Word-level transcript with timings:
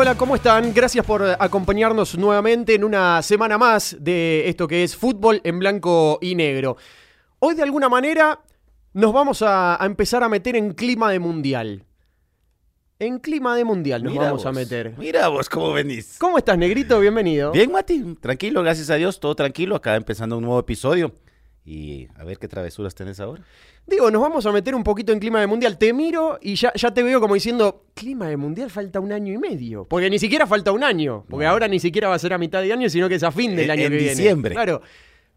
Hola, 0.00 0.14
¿cómo 0.14 0.34
están? 0.34 0.72
Gracias 0.72 1.04
por 1.04 1.22
acompañarnos 1.22 2.16
nuevamente 2.16 2.74
en 2.74 2.84
una 2.84 3.20
semana 3.20 3.58
más 3.58 3.98
de 4.00 4.48
esto 4.48 4.66
que 4.66 4.82
es 4.82 4.96
fútbol 4.96 5.42
en 5.44 5.58
blanco 5.58 6.18
y 6.22 6.34
negro. 6.34 6.78
Hoy 7.38 7.54
de 7.54 7.62
alguna 7.62 7.90
manera 7.90 8.40
nos 8.94 9.12
vamos 9.12 9.42
a, 9.42 9.80
a 9.80 9.84
empezar 9.84 10.22
a 10.22 10.30
meter 10.30 10.56
en 10.56 10.72
clima 10.72 11.12
de 11.12 11.18
mundial. 11.18 11.84
En 12.98 13.18
clima 13.18 13.54
de 13.54 13.64
mundial 13.64 14.02
nos 14.02 14.14
Mira 14.14 14.24
vamos 14.24 14.46
a 14.46 14.48
vos, 14.48 14.56
meter. 14.56 14.94
Mira 14.96 15.28
vos 15.28 15.50
cómo 15.50 15.70
venís. 15.74 16.16
¿Cómo 16.18 16.38
estás, 16.38 16.56
Negrito? 16.56 16.98
Bienvenido. 16.98 17.52
Bien, 17.52 17.70
Mati, 17.70 18.16
tranquilo, 18.22 18.62
gracias 18.62 18.88
a 18.88 18.94
Dios, 18.94 19.20
todo 19.20 19.34
tranquilo. 19.34 19.76
Acá 19.76 19.96
empezando 19.96 20.38
un 20.38 20.44
nuevo 20.44 20.60
episodio. 20.60 21.12
Y 21.62 22.08
a 22.16 22.24
ver 22.24 22.38
qué 22.38 22.48
travesuras 22.48 22.94
tenés 22.94 23.20
ahora. 23.20 23.42
Digo, 23.86 24.08
nos 24.10 24.22
vamos 24.22 24.46
a 24.46 24.52
meter 24.52 24.74
un 24.76 24.84
poquito 24.84 25.12
en 25.12 25.18
clima 25.18 25.40
de 25.40 25.48
mundial. 25.48 25.76
Te 25.76 25.92
miro 25.92 26.38
y 26.40 26.54
ya, 26.54 26.72
ya 26.74 26.94
te 26.94 27.02
veo 27.02 27.20
como 27.20 27.34
diciendo, 27.34 27.86
clima 27.94 28.28
de 28.28 28.36
mundial 28.36 28.70
falta 28.70 29.00
un 29.00 29.10
año 29.10 29.32
y 29.32 29.38
medio. 29.38 29.84
Porque 29.84 30.08
ni 30.08 30.18
siquiera 30.20 30.46
falta 30.46 30.70
un 30.70 30.84
año. 30.84 31.24
Porque 31.28 31.44
No. 31.46 31.50
ahora 31.50 31.66
ni 31.66 31.80
siquiera 31.80 32.08
va 32.08 32.14
a 32.14 32.18
ser 32.20 32.32
a 32.32 32.38
mitad 32.38 32.62
de 32.62 32.72
año, 32.72 32.88
sino 32.88 33.08
que 33.08 33.16
es 33.16 33.22
a 33.24 33.32
fin 33.32 33.56
del 33.56 33.64
En- 33.64 33.70
año 33.72 33.82
en 33.86 33.90
que 33.90 33.96
viene. 33.98 34.10
diciembre. 34.14 34.54
Claro. 34.54 34.80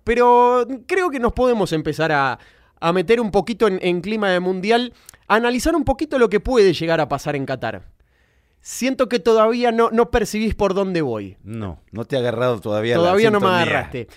Pero 0.04 0.68
creo 0.86 1.10
que 1.10 1.20
nos 1.20 1.34
podemos 1.34 1.74
empezar 1.74 2.12
a, 2.12 2.38
a 2.80 2.94
meter 2.94 3.20
un 3.20 3.32
poquito 3.32 3.68
en, 3.68 3.80
en 3.82 4.02
clima 4.02 4.30
de 4.30 4.40
mundial, 4.40 4.94
a 5.28 5.36
analizar 5.36 5.76
un 5.76 5.84
poquito 5.84 6.20
lo 6.20 6.30
que 6.30 6.40
puede 6.40 6.74
llegar 6.74 7.02
a 7.02 7.08
pasar 7.10 7.36
en 7.36 7.46
Qatar. 7.48 7.88
Siento 8.62 9.10
que 9.10 9.20
todavía 9.20 9.72
no, 9.72 9.90
no 9.92 10.12
percibís 10.12 10.54
por 10.56 10.74
dónde 10.74 11.02
voy. 11.02 11.38
No, 11.44 11.82
no 11.92 12.06
te 12.06 12.16
ha 12.16 12.20
agarrado 12.20 12.60
todavía. 12.62 12.96
la 12.96 13.02
Todavía 13.02 13.32
no 13.32 13.40
me 13.40 13.48
agarraste. 13.48 14.08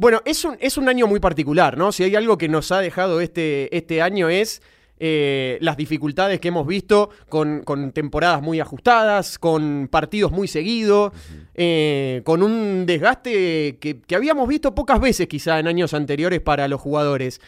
Bueno, 0.00 0.22
es 0.24 0.46
un, 0.46 0.56
es 0.60 0.78
un 0.78 0.88
año 0.88 1.06
muy 1.06 1.20
particular, 1.20 1.76
¿no? 1.76 1.92
Si 1.92 2.02
hay 2.02 2.16
algo 2.16 2.38
que 2.38 2.48
nos 2.48 2.72
ha 2.72 2.80
dejado 2.80 3.20
este, 3.20 3.76
este 3.76 4.00
año 4.00 4.30
es 4.30 4.62
eh, 4.98 5.58
las 5.60 5.76
dificultades 5.76 6.40
que 6.40 6.48
hemos 6.48 6.66
visto 6.66 7.10
con, 7.28 7.64
con 7.64 7.92
temporadas 7.92 8.40
muy 8.40 8.60
ajustadas, 8.60 9.38
con 9.38 9.88
partidos 9.92 10.32
muy 10.32 10.48
seguidos, 10.48 11.12
eh, 11.52 12.22
con 12.24 12.42
un 12.42 12.86
desgaste 12.86 13.76
que, 13.78 14.00
que 14.00 14.16
habíamos 14.16 14.48
visto 14.48 14.74
pocas 14.74 15.02
veces 15.02 15.28
quizá 15.28 15.58
en 15.58 15.66
años 15.66 15.92
anteriores 15.92 16.40
para 16.40 16.66
los 16.66 16.80
jugadores. 16.80 17.38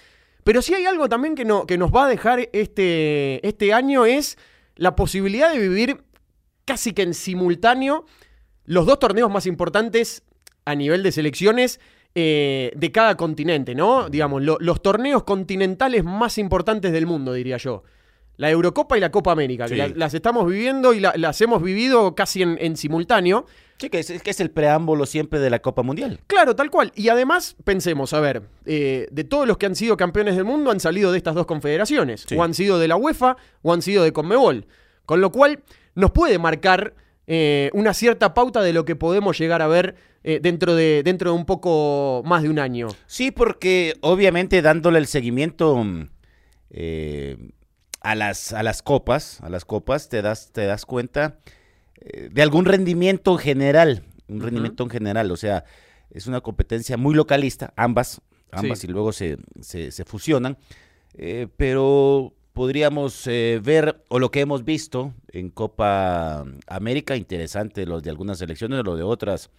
Pero 0.44 0.60
si 0.60 0.74
hay 0.74 0.84
algo 0.84 1.08
también 1.08 1.34
que, 1.34 1.46
no, 1.46 1.64
que 1.64 1.78
nos 1.78 1.90
va 1.90 2.04
a 2.04 2.08
dejar 2.10 2.50
este, 2.52 3.48
este 3.48 3.72
año 3.72 4.04
es 4.04 4.36
la 4.76 4.94
posibilidad 4.94 5.50
de 5.54 5.58
vivir 5.58 6.04
casi 6.66 6.92
que 6.92 7.00
en 7.00 7.14
simultáneo 7.14 8.04
los 8.66 8.84
dos 8.84 8.98
torneos 8.98 9.30
más 9.30 9.46
importantes 9.46 10.22
a 10.66 10.74
nivel 10.74 11.02
de 11.02 11.12
selecciones 11.12 11.80
eh, 12.14 12.72
de 12.76 12.92
cada 12.92 13.16
continente, 13.16 13.74
¿no? 13.74 14.08
Digamos, 14.10 14.42
lo- 14.42 14.58
los 14.60 14.82
torneos 14.82 15.22
continentales 15.24 16.04
más 16.04 16.38
importantes 16.38 16.92
del 16.92 17.06
mundo, 17.06 17.32
diría 17.32 17.56
yo. 17.56 17.82
La 18.36 18.50
Eurocopa 18.50 18.96
y 18.96 19.00
la 19.00 19.10
Copa 19.10 19.32
América, 19.32 19.66
que 19.66 19.76
la- 19.76 19.88
las 19.88 20.14
estamos 20.14 20.46
viviendo 20.46 20.92
y 20.94 21.00
la- 21.00 21.14
las 21.16 21.40
hemos 21.40 21.62
vivido 21.62 22.14
casi 22.14 22.42
en, 22.42 22.56
en 22.60 22.76
simultáneo. 22.76 23.46
Sí, 23.78 23.90
que 23.90 23.98
es, 23.98 24.10
es 24.10 24.22
que 24.22 24.30
es 24.30 24.40
el 24.40 24.50
preámbulo 24.50 25.06
siempre 25.06 25.40
de 25.40 25.50
la 25.50 25.58
Copa 25.60 25.82
Mundial. 25.82 26.20
Claro, 26.28 26.54
tal 26.54 26.70
cual. 26.70 26.92
Y 26.94 27.08
además, 27.08 27.56
pensemos, 27.64 28.12
a 28.12 28.20
ver, 28.20 28.42
eh, 28.64 29.08
de 29.10 29.24
todos 29.24 29.46
los 29.46 29.58
que 29.58 29.66
han 29.66 29.74
sido 29.74 29.96
campeones 29.96 30.36
del 30.36 30.44
mundo 30.44 30.70
han 30.70 30.80
salido 30.80 31.10
de 31.12 31.18
estas 31.18 31.34
dos 31.34 31.46
confederaciones. 31.46 32.24
Sí. 32.28 32.36
O 32.36 32.42
han 32.44 32.54
sido 32.54 32.78
de 32.78 32.88
la 32.88 32.96
UEFA 32.96 33.36
o 33.62 33.72
han 33.72 33.82
sido 33.82 34.04
de 34.04 34.12
Conmebol. 34.12 34.66
Con 35.04 35.20
lo 35.20 35.32
cual, 35.32 35.60
nos 35.94 36.10
puede 36.12 36.38
marcar 36.38 36.94
eh, 37.26 37.70
una 37.74 37.92
cierta 37.92 38.34
pauta 38.34 38.62
de 38.62 38.72
lo 38.72 38.84
que 38.84 38.96
podemos 38.96 39.38
llegar 39.38 39.62
a 39.62 39.66
ver 39.66 39.94
eh, 40.24 40.38
dentro, 40.42 40.74
de, 40.74 41.02
dentro 41.04 41.30
de 41.32 41.36
un 41.36 41.44
poco 41.44 42.22
más 42.24 42.42
de 42.42 42.48
un 42.50 42.58
año. 42.58 42.88
Sí, 43.06 43.30
porque 43.30 43.94
obviamente 44.00 44.62
dándole 44.62 44.98
el 44.98 45.06
seguimiento 45.06 45.76
mm, 45.82 46.08
eh, 46.70 47.36
a, 48.00 48.14
las, 48.14 48.52
a 48.52 48.62
las 48.62 48.82
copas, 48.82 49.40
a 49.42 49.48
las 49.48 49.64
copas, 49.64 50.08
te 50.08 50.22
das, 50.22 50.52
te 50.52 50.64
das 50.66 50.86
cuenta 50.86 51.38
eh, 52.00 52.28
de 52.32 52.42
algún 52.42 52.64
rendimiento 52.64 53.36
general, 53.36 54.04
un 54.28 54.40
rendimiento 54.40 54.84
en 54.84 54.90
general, 54.90 55.30
o 55.30 55.36
sea, 55.36 55.64
es 56.10 56.26
una 56.26 56.40
competencia 56.40 56.96
muy 56.96 57.14
localista, 57.14 57.72
ambas, 57.76 58.20
ambas 58.50 58.80
Sí. 58.80 58.86
y 58.86 58.90
luego 58.90 59.12
se, 59.12 59.38
se- 59.60 59.90
se 59.92 60.04
fusionan, 60.04 60.56
eh, 61.14 61.48
pero 61.56 62.32
podríamos 62.52 63.26
eh, 63.26 63.60
ver, 63.62 64.02
o 64.08 64.18
lo 64.18 64.30
que 64.30 64.40
hemos 64.40 64.64
visto 64.64 65.14
en 65.28 65.48
Copa 65.50 66.44
América, 66.66 67.16
interesante, 67.16 67.86
los 67.86 68.02
de 68.02 68.10
algunas 68.10 68.38
selecciones, 68.38 68.82
los 68.84 68.96
de 68.96 69.02
otras, 69.04 69.50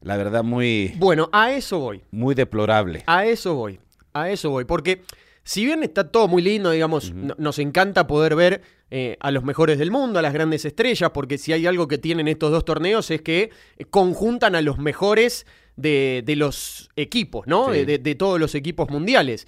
la 0.00 0.16
verdad 0.16 0.44
muy, 0.44 0.94
Bueno, 0.98 1.28
a 1.32 1.52
eso 1.52 1.78
voy. 1.78 2.02
muy 2.10 2.34
deplorable. 2.34 3.02
A 3.06 3.24
eso 3.26 3.54
voy. 3.54 3.80
A 4.12 4.30
eso 4.30 4.50
voy. 4.50 4.64
Porque 4.64 5.02
si 5.44 5.64
bien 5.64 5.82
está 5.82 6.10
todo 6.10 6.28
muy 6.28 6.42
lindo, 6.42 6.70
digamos, 6.70 7.12
nos 7.12 7.58
encanta 7.58 8.06
poder 8.06 8.34
ver 8.36 8.62
eh, 8.90 9.16
a 9.20 9.30
los 9.30 9.44
mejores 9.44 9.78
del 9.78 9.90
mundo, 9.90 10.18
a 10.18 10.22
las 10.22 10.32
grandes 10.32 10.64
estrellas, 10.64 11.10
porque 11.12 11.36
si 11.38 11.52
hay 11.52 11.66
algo 11.66 11.88
que 11.88 11.98
tienen 11.98 12.26
estos 12.28 12.50
dos 12.50 12.64
torneos 12.64 13.10
es 13.10 13.20
que 13.22 13.50
eh, 13.76 13.84
conjuntan 13.84 14.54
a 14.54 14.62
los 14.62 14.78
mejores 14.78 15.46
de, 15.76 16.22
de 16.24 16.36
los 16.36 16.88
equipos, 16.96 17.46
¿no? 17.46 17.66
Sí. 17.66 17.72
De, 17.78 17.84
de- 17.86 17.98
de 17.98 18.14
todos 18.14 18.40
los 18.40 18.54
equipos 18.54 18.88
mundiales. 18.90 19.46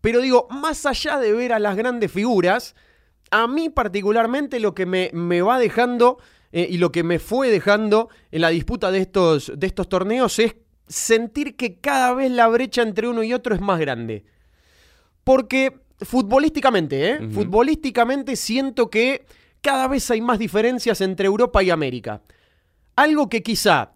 Pero 0.00 0.20
digo, 0.20 0.46
más 0.50 0.86
allá 0.86 1.18
de 1.18 1.32
ver 1.32 1.52
a 1.52 1.58
las 1.58 1.76
grandes 1.76 2.12
figuras, 2.12 2.74
a 3.32 3.48
mí 3.48 3.68
particularmente 3.70 4.60
lo 4.60 4.74
que 4.74 4.86
me, 4.86 5.10
me 5.12 5.42
va 5.42 5.58
dejando 5.58 6.18
eh, 6.52 6.66
y 6.70 6.78
lo 6.78 6.92
que 6.92 7.02
me 7.02 7.18
fue 7.18 7.50
dejando 7.50 8.08
en 8.30 8.40
la 8.40 8.48
disputa 8.50 8.90
de 8.90 8.98
estos, 9.00 9.52
de 9.56 9.66
estos 9.66 9.88
torneos 9.88 10.38
es 10.38 10.56
sentir 10.88 11.56
que 11.56 11.80
cada 11.80 12.14
vez 12.14 12.30
la 12.30 12.46
brecha 12.48 12.82
entre 12.82 13.08
uno 13.08 13.22
y 13.22 13.32
otro 13.32 13.54
es 13.54 13.60
más 13.60 13.78
grande. 13.80 14.24
Porque 15.24 15.80
futbolísticamente, 16.00 17.10
¿eh? 17.10 17.28
Futbolísticamente 17.32 18.36
siento 18.36 18.90
que 18.90 19.26
cada 19.60 19.88
vez 19.88 20.10
hay 20.10 20.20
más 20.20 20.38
diferencias 20.38 21.00
entre 21.00 21.26
Europa 21.26 21.62
y 21.62 21.70
América. 21.70 22.22
Algo 22.94 23.28
que 23.28 23.42
quizá 23.42 23.92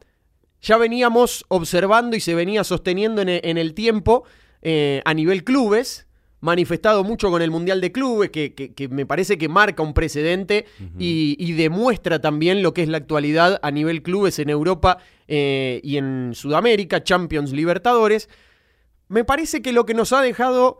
ya 0.60 0.76
veníamos 0.76 1.44
observando 1.48 2.16
y 2.16 2.20
se 2.20 2.34
venía 2.34 2.64
sosteniendo 2.64 3.22
en 3.22 3.28
e- 3.28 3.40
en 3.44 3.56
el 3.58 3.72
tiempo 3.74 4.24
eh, 4.62 5.00
a 5.04 5.14
nivel 5.14 5.44
clubes, 5.44 6.06
manifestado 6.40 7.04
mucho 7.04 7.30
con 7.30 7.42
el 7.42 7.50
Mundial 7.50 7.80
de 7.80 7.92
Clubes, 7.92 8.30
que, 8.30 8.54
que- 8.54 8.72
que 8.72 8.88
me 8.88 9.04
parece 9.06 9.36
que 9.36 9.48
marca 9.48 9.82
un 9.82 9.92
precedente 9.92 10.64
y, 10.98 11.36
y 11.38 11.52
demuestra 11.52 12.20
también 12.20 12.62
lo 12.62 12.72
que 12.72 12.82
es 12.82 12.88
la 12.88 12.96
actualidad 12.98 13.58
a 13.62 13.70
nivel 13.70 14.02
clubes 14.02 14.38
en 14.38 14.48
Europa 14.48 14.98
eh, 15.28 15.80
y 15.84 15.98
en 15.98 16.30
Sudamérica, 16.34 17.04
Champions, 17.04 17.52
Libertadores. 17.52 18.28
Me 19.08 19.24
parece 19.24 19.60
que 19.60 19.72
lo 19.72 19.84
que 19.84 19.92
nos 19.94 20.12
ha 20.14 20.22
dejado 20.22 20.78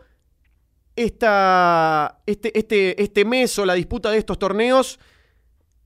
esta, 0.95 2.21
este, 2.25 2.57
este, 2.57 3.01
este 3.01 3.25
mes 3.25 3.57
o 3.59 3.65
la 3.65 3.73
disputa 3.75 4.11
de 4.11 4.17
estos 4.17 4.37
torneos 4.39 4.99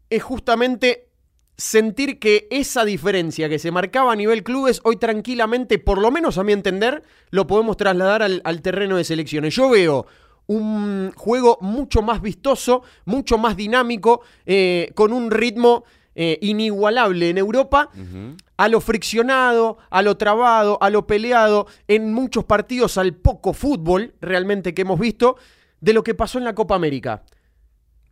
es 0.10 0.24
justamente 0.24 1.10
sentir 1.58 2.20
que 2.20 2.48
esa 2.52 2.86
diferencia 2.86 3.50
que 3.50 3.60
se 3.60 3.72
marcaba 3.72 4.14
a 4.14 4.16
nivel 4.16 4.44
clubes, 4.44 4.82
hoy 4.84 4.98
tranquilamente, 4.98 5.80
por 5.80 6.00
lo 6.00 6.12
menos 6.12 6.38
a 6.38 6.44
mi 6.44 6.54
entender, 6.54 7.04
lo 7.30 7.48
podemos 7.48 7.78
trasladar 7.78 8.22
al, 8.22 8.42
al 8.44 8.62
terreno 8.62 8.98
de 8.98 9.04
selecciones. 9.04 9.56
Yo 9.56 9.70
veo 9.70 10.06
un 10.48 11.12
juego 11.16 11.58
mucho 11.62 12.02
más 12.02 12.22
vistoso, 12.22 12.84
mucho 13.06 13.38
más 13.38 13.56
dinámico, 13.56 14.22
eh, 14.46 14.92
con 14.96 15.14
un 15.14 15.32
ritmo 15.32 15.84
eh, 16.16 16.38
inigualable 16.42 17.30
en 17.30 17.38
Europa, 17.38 17.90
a 18.58 18.70
lo 18.70 18.80
friccionado, 18.80 19.78
a 19.90 20.02
lo 20.02 20.16
trabado, 20.18 20.78
a 20.82 20.90
lo 20.90 21.06
peleado, 21.08 21.68
en 21.88 22.14
muchos 22.14 22.46
partidos 22.46 22.98
al 22.98 23.14
poco 23.14 23.54
fútbol 23.54 24.14
realmente 24.22 24.74
que 24.74 24.84
hemos 24.84 25.00
visto, 25.00 25.36
de 25.82 25.94
lo 25.94 26.04
que 26.04 26.16
pasó 26.16 26.38
en 26.38 26.46
la 26.46 26.56
Copa 26.56 26.76
América. 26.76 27.24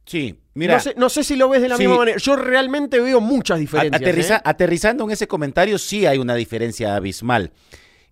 Sí, 0.06 0.38
mira, 0.54 0.74
no, 0.76 0.80
sé, 0.82 0.94
no 0.98 1.10
sé 1.10 1.24
si 1.24 1.36
lo 1.36 1.48
ves 1.50 1.62
de 1.62 1.70
la 1.70 1.78
Sí. 1.78 1.84
misma 1.84 1.98
manera. 2.00 2.18
Yo 2.18 2.36
realmente 2.36 3.00
veo 3.00 3.22
muchas 3.22 3.60
diferencias. 3.60 4.02
aterriza- 4.02 4.38
¿eh? 4.38 4.42
aterrizando 4.44 5.04
en 5.06 5.12
ese 5.12 5.28
comentario, 5.28 5.78
sí 5.78 6.06
hay 6.06 6.18
una 6.18 6.36
diferencia 6.36 6.96
abismal. 6.96 7.52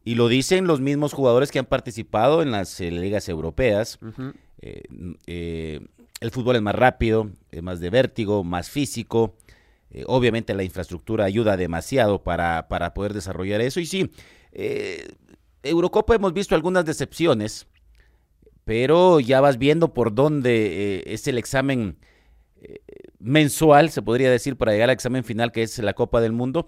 Y 0.04 0.16
lo 0.16 0.28
dicen 0.30 0.66
los 0.66 0.80
mismos 0.82 1.14
jugadores 1.14 1.52
que 1.52 1.60
han 1.60 1.66
participado 1.66 2.42
en 2.42 2.52
las 2.52 2.80
eh, 2.82 2.90
ligas 2.92 3.30
europeas. 3.30 4.00
Eh, 4.62 4.84
eh, 5.28 5.80
el 6.22 6.32
fútbol 6.32 6.56
es 6.56 6.62
más 6.62 6.74
rápido, 6.76 7.30
es 7.52 7.62
más 7.62 7.80
de 7.80 7.90
vértigo, 7.90 8.44
más 8.44 8.70
físico. 8.70 9.36
Obviamente 10.08 10.54
la 10.56 10.64
infraestructura 10.64 11.26
ayuda 11.26 11.58
demasiado 11.58 12.24
para, 12.24 12.68
para 12.70 12.94
poder 12.94 13.14
desarrollar 13.14 13.60
eso. 13.62 13.80
Y 13.82 13.86
sí, 13.86 14.10
Eurocopa 15.64 16.16
hemos 16.16 16.34
visto 16.34 16.56
algunas 16.56 16.86
decepciones, 16.86 17.68
pero 18.66 19.20
ya 19.20 19.42
vas 19.42 19.58
viendo 19.58 19.94
por 19.94 20.14
dónde 20.14 20.98
eh, 20.98 21.04
es 21.08 21.28
el 21.28 21.38
examen 21.38 21.98
eh, 22.62 22.80
mensual, 23.20 23.90
se 23.90 24.02
podría 24.02 24.32
decir, 24.32 24.56
para 24.56 24.72
llegar 24.72 24.90
al 24.90 24.96
examen 24.96 25.24
final, 25.24 25.52
que 25.52 25.64
es 25.64 25.78
la 25.80 25.94
Copa 25.94 26.22
del 26.22 26.32
Mundo. 26.32 26.68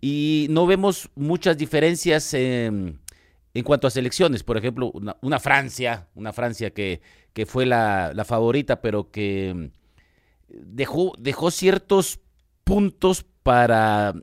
Y 0.00 0.46
no 0.50 0.66
vemos 0.66 1.10
muchas 1.14 1.56
diferencias 1.58 2.32
en 2.34 3.64
cuanto 3.64 3.86
a 3.86 3.90
selecciones. 3.90 4.42
Por 4.42 4.56
ejemplo, 4.56 4.90
una, 4.92 5.16
una 5.20 5.40
Francia, 5.40 6.08
una 6.14 6.32
Francia 6.32 6.70
que, 6.70 7.00
que 7.32 7.46
fue 7.46 7.66
la, 7.66 8.12
la 8.14 8.24
favorita, 8.24 8.80
pero 8.80 9.10
que 9.10 9.50
em, 9.50 9.70
dejó, 10.48 11.14
dejó 11.18 11.50
ciertos 11.50 12.20
puntos 12.64 13.24
para 13.42 14.14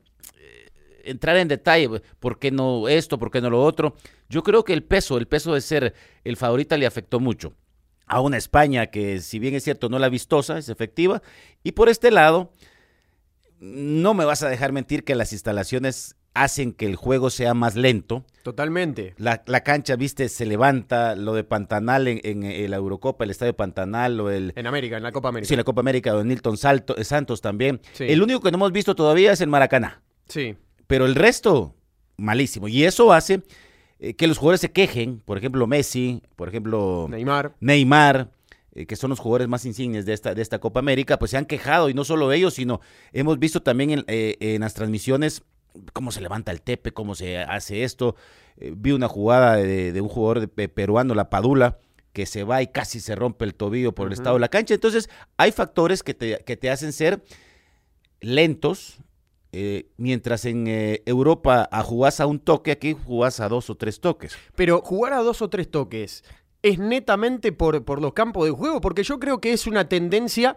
entrar 1.08 1.36
en 1.36 1.48
detalle, 1.48 1.88
por 2.20 2.38
qué 2.38 2.50
no 2.50 2.88
esto, 2.88 3.18
por 3.18 3.30
qué 3.30 3.40
no 3.40 3.50
lo 3.50 3.62
otro. 3.62 3.96
Yo 4.28 4.42
creo 4.42 4.64
que 4.64 4.72
el 4.72 4.82
peso, 4.82 5.18
el 5.18 5.26
peso 5.26 5.54
de 5.54 5.60
ser 5.60 5.94
el 6.24 6.36
favorita 6.36 6.76
le 6.76 6.86
afectó 6.86 7.20
mucho 7.20 7.54
a 8.06 8.20
una 8.20 8.36
España 8.36 8.86
que 8.86 9.20
si 9.20 9.38
bien 9.38 9.54
es 9.54 9.64
cierto 9.64 9.88
no 9.88 9.98
la 9.98 10.08
vistosa, 10.08 10.58
es 10.58 10.68
efectiva. 10.68 11.22
Y 11.62 11.72
por 11.72 11.88
este 11.88 12.10
lado, 12.10 12.52
no 13.60 14.14
me 14.14 14.24
vas 14.24 14.42
a 14.42 14.48
dejar 14.48 14.72
mentir 14.72 15.04
que 15.04 15.14
las 15.14 15.32
instalaciones 15.32 16.14
hacen 16.34 16.72
que 16.72 16.86
el 16.86 16.94
juego 16.94 17.30
sea 17.30 17.52
más 17.52 17.74
lento. 17.74 18.24
Totalmente. 18.44 19.14
La, 19.18 19.42
la 19.46 19.62
cancha, 19.62 19.96
viste, 19.96 20.28
se 20.28 20.46
levanta, 20.46 21.16
lo 21.16 21.34
de 21.34 21.42
Pantanal 21.42 22.06
en, 22.06 22.20
en, 22.22 22.44
en 22.44 22.70
la 22.70 22.76
Eurocopa, 22.76 23.24
el 23.24 23.30
estadio 23.30 23.56
Pantanal 23.56 24.20
o 24.20 24.30
el... 24.30 24.52
En 24.54 24.66
América, 24.66 24.96
en 24.96 25.02
la 25.02 25.10
Copa 25.10 25.30
América. 25.30 25.48
Sí, 25.48 25.56
la 25.56 25.64
Copa 25.64 25.80
América, 25.80 26.14
o 26.14 26.22
Nilton 26.22 26.56
Salto, 26.56 26.96
eh, 26.96 27.04
Santos 27.04 27.40
también. 27.40 27.80
Sí. 27.92 28.04
El 28.08 28.22
único 28.22 28.40
que 28.40 28.52
no 28.52 28.56
hemos 28.56 28.72
visto 28.72 28.94
todavía 28.94 29.32
es 29.32 29.40
el 29.40 29.48
Maracaná. 29.48 30.00
Sí. 30.28 30.54
Pero 30.88 31.06
el 31.06 31.14
resto, 31.14 31.76
malísimo. 32.16 32.66
Y 32.66 32.82
eso 32.82 33.12
hace 33.12 33.42
eh, 34.00 34.14
que 34.14 34.26
los 34.26 34.38
jugadores 34.38 34.60
se 34.62 34.72
quejen. 34.72 35.20
Por 35.24 35.38
ejemplo, 35.38 35.66
Messi, 35.68 36.22
por 36.34 36.48
ejemplo, 36.48 37.06
Neymar. 37.08 37.54
Neymar, 37.60 38.32
eh, 38.74 38.86
que 38.86 38.96
son 38.96 39.10
los 39.10 39.20
jugadores 39.20 39.46
más 39.48 39.64
insignes 39.64 40.04
de 40.06 40.14
esta, 40.14 40.34
de 40.34 40.42
esta 40.42 40.58
Copa 40.58 40.80
América, 40.80 41.18
pues 41.18 41.30
se 41.30 41.36
han 41.36 41.46
quejado. 41.46 41.88
Y 41.88 41.94
no 41.94 42.04
solo 42.04 42.32
ellos, 42.32 42.54
sino 42.54 42.80
hemos 43.12 43.38
visto 43.38 43.62
también 43.62 43.90
en, 43.90 44.04
eh, 44.08 44.36
en 44.40 44.62
las 44.62 44.74
transmisiones 44.74 45.42
cómo 45.92 46.10
se 46.10 46.20
levanta 46.20 46.50
el 46.50 46.60
tepe, 46.62 46.92
cómo 46.92 47.14
se 47.14 47.38
hace 47.38 47.84
esto. 47.84 48.16
Eh, 48.56 48.72
vi 48.76 48.90
una 48.90 49.06
jugada 49.06 49.56
de, 49.56 49.92
de 49.92 50.00
un 50.00 50.08
jugador 50.08 50.40
de- 50.40 50.48
pe- 50.48 50.68
peruano, 50.68 51.14
la 51.14 51.30
Padula, 51.30 51.78
que 52.14 52.24
se 52.26 52.42
va 52.42 52.62
y 52.62 52.66
casi 52.68 52.98
se 52.98 53.14
rompe 53.14 53.44
el 53.44 53.54
tobillo 53.54 53.94
por 53.94 54.06
el 54.08 54.14
estado 54.14 54.36
de 54.36 54.40
la 54.40 54.48
cancha. 54.48 54.74
Entonces, 54.74 55.08
hay 55.36 55.52
factores 55.52 56.02
que 56.02 56.14
te, 56.14 56.42
que 56.44 56.56
te 56.56 56.70
hacen 56.70 56.92
ser 56.92 57.22
lentos, 58.20 58.98
eh, 59.52 59.86
mientras 59.96 60.44
en 60.44 60.66
eh, 60.66 61.02
Europa 61.06 61.68
a 61.70 61.82
jugás 61.82 62.20
a 62.20 62.26
un 62.26 62.38
toque, 62.38 62.70
aquí 62.70 62.94
jugás 63.06 63.40
a 63.40 63.48
dos 63.48 63.70
o 63.70 63.76
tres 63.76 64.00
toques. 64.00 64.36
Pero 64.54 64.80
jugar 64.82 65.12
a 65.12 65.22
dos 65.22 65.42
o 65.42 65.48
tres 65.48 65.70
toques 65.70 66.24
es 66.62 66.78
netamente 66.78 67.52
por, 67.52 67.84
por 67.84 68.02
los 68.02 68.12
campos 68.12 68.44
de 68.44 68.50
juego, 68.50 68.80
porque 68.80 69.04
yo 69.04 69.18
creo 69.18 69.40
que 69.40 69.52
es 69.52 69.66
una 69.66 69.88
tendencia 69.88 70.56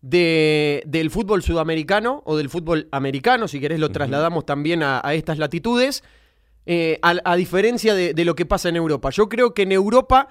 de, 0.00 0.82
del 0.86 1.10
fútbol 1.10 1.42
sudamericano 1.42 2.22
o 2.24 2.36
del 2.36 2.48
fútbol 2.48 2.88
americano, 2.90 3.48
si 3.48 3.60
querés 3.60 3.80
lo 3.80 3.90
trasladamos 3.90 4.46
también 4.46 4.82
a, 4.82 5.00
a 5.04 5.14
estas 5.14 5.38
latitudes, 5.38 6.02
eh, 6.66 6.98
a, 7.02 7.16
a 7.24 7.36
diferencia 7.36 7.94
de, 7.94 8.14
de 8.14 8.24
lo 8.24 8.34
que 8.34 8.46
pasa 8.46 8.68
en 8.68 8.76
Europa. 8.76 9.10
Yo 9.10 9.28
creo 9.28 9.52
que 9.52 9.62
en 9.62 9.72
Europa 9.72 10.28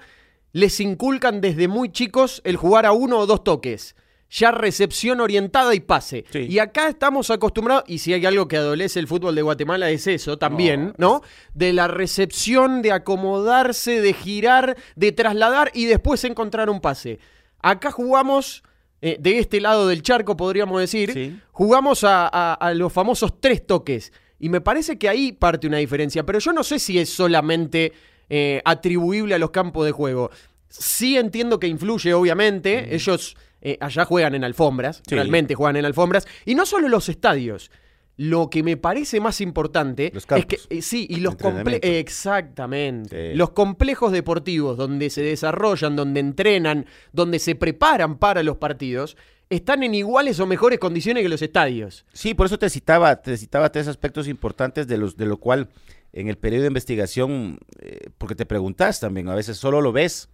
les 0.52 0.80
inculcan 0.80 1.40
desde 1.40 1.68
muy 1.68 1.90
chicos 1.90 2.40
el 2.44 2.56
jugar 2.56 2.84
a 2.86 2.92
uno 2.92 3.18
o 3.18 3.26
dos 3.26 3.44
toques. 3.44 3.96
Ya 4.34 4.50
recepción 4.50 5.20
orientada 5.20 5.74
y 5.74 5.80
pase. 5.80 6.24
Sí. 6.32 6.46
Y 6.48 6.58
acá 6.58 6.88
estamos 6.88 7.30
acostumbrados, 7.30 7.84
y 7.86 7.98
si 7.98 8.14
hay 8.14 8.24
algo 8.24 8.48
que 8.48 8.56
adolece 8.56 8.98
el 8.98 9.06
fútbol 9.06 9.34
de 9.34 9.42
Guatemala 9.42 9.90
es 9.90 10.06
eso 10.06 10.38
también, 10.38 10.94
¿no? 10.96 11.20
De 11.52 11.74
la 11.74 11.86
recepción, 11.86 12.80
de 12.80 12.92
acomodarse, 12.92 14.00
de 14.00 14.14
girar, 14.14 14.76
de 14.96 15.12
trasladar 15.12 15.70
y 15.74 15.84
después 15.84 16.24
encontrar 16.24 16.70
un 16.70 16.80
pase. 16.80 17.18
Acá 17.60 17.90
jugamos, 17.90 18.62
eh, 19.02 19.18
de 19.20 19.38
este 19.38 19.60
lado 19.60 19.86
del 19.86 20.00
charco 20.02 20.34
podríamos 20.34 20.80
decir, 20.80 21.12
Sí. 21.12 21.38
jugamos 21.50 22.02
a, 22.02 22.26
a- 22.26 22.54
a 22.54 22.72
los 22.72 22.90
famosos 22.90 23.38
tres 23.38 23.66
toques. 23.66 24.12
Y 24.38 24.48
me 24.48 24.60
parece 24.62 24.98
que 24.98 25.08
ahí 25.10 25.32
parte 25.32 25.66
una 25.66 25.76
diferencia, 25.76 26.24
pero 26.24 26.38
yo 26.38 26.52
no 26.54 26.64
sé 26.64 26.78
si 26.78 26.98
es 26.98 27.10
solamente 27.10 27.92
eh, 28.30 28.62
atribuible 28.64 29.34
a 29.34 29.38
los 29.38 29.50
campos 29.50 29.84
de 29.84 29.92
juego. 29.92 30.30
Sí 30.70 31.18
entiendo 31.18 31.60
que 31.60 31.66
influye, 31.66 32.14
obviamente. 32.14 32.94
Ellos 32.94 33.36
eh, 33.62 33.78
allá 33.80 34.04
juegan 34.04 34.34
en 34.34 34.44
alfombras, 34.44 35.02
Sí. 35.06 35.14
realmente 35.14 35.54
juegan 35.54 35.76
en 35.76 35.84
alfombras. 35.84 36.26
Y 36.44 36.54
no 36.54 36.66
solo 36.66 36.88
los 36.88 37.08
estadios. 37.08 37.70
Lo 38.18 38.50
que 38.50 38.62
me 38.62 38.76
parece 38.76 39.20
más 39.20 39.40
importante 39.40 40.10
Los 40.12 40.26
es 40.36 40.44
que, 40.46 40.58
eh, 40.68 40.82
sí, 40.82 41.06
y 41.08 41.16
los. 41.16 41.34
Exactamente. 41.80 43.30
Sí. 43.30 43.36
Los 43.36 43.50
complejos 43.50 44.12
deportivos 44.12 44.76
donde 44.76 45.08
se 45.08 45.22
desarrollan, 45.22 45.96
donde 45.96 46.20
entrenan, 46.20 46.86
donde 47.12 47.38
se 47.38 47.54
preparan 47.54 48.18
para 48.18 48.42
los 48.42 48.58
partidos, 48.58 49.16
están 49.48 49.82
en 49.82 49.94
iguales 49.94 50.40
o 50.40 50.46
mejores 50.46 50.78
condiciones 50.78 51.22
que 51.22 51.28
los 51.30 51.42
estadios. 51.42 52.04
Sí, 52.12 52.34
por 52.34 52.46
eso 52.46 52.58
te 52.58 52.68
citaba, 52.70 53.16
te 53.22 53.36
citaba 53.36 53.72
tres 53.72 53.88
aspectos 53.88 54.28
importantes 54.28 54.86
de 54.86 54.98
los 54.98 55.16
de 55.16 55.26
lo 55.26 55.38
cual 55.38 55.68
en 56.12 56.28
el 56.28 56.36
periodo 56.36 56.62
de 56.62 56.68
investigación, 56.68 57.58
eh, 57.80 58.10
porque 58.18 58.34
te 58.34 58.44
preguntas 58.44 59.00
también, 59.00 59.28
a 59.28 59.34
veces 59.34 59.56
solo 59.56 59.80
lo 59.80 59.92
ves 59.92 60.28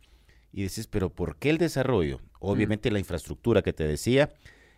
y 0.52 0.62
dices, 0.62 0.86
pero 0.86 1.10
¿por 1.10 1.36
qué 1.36 1.50
el 1.50 1.58
desarrollo? 1.58 2.20
Obviamente 2.40 2.90
la 2.90 2.98
infraestructura 2.98 3.62
que 3.62 3.72
te 3.72 3.86
decía, 3.86 4.32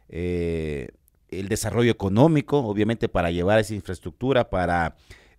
eh, 0.08 0.88
el 1.28 1.48
desarrollo 1.48 1.90
económico, 1.90 2.58
obviamente 2.58 3.08
para 3.08 3.30
llevar 3.30 3.58
esa 3.58 3.74
infraestructura, 3.74 4.50
para 4.50 4.96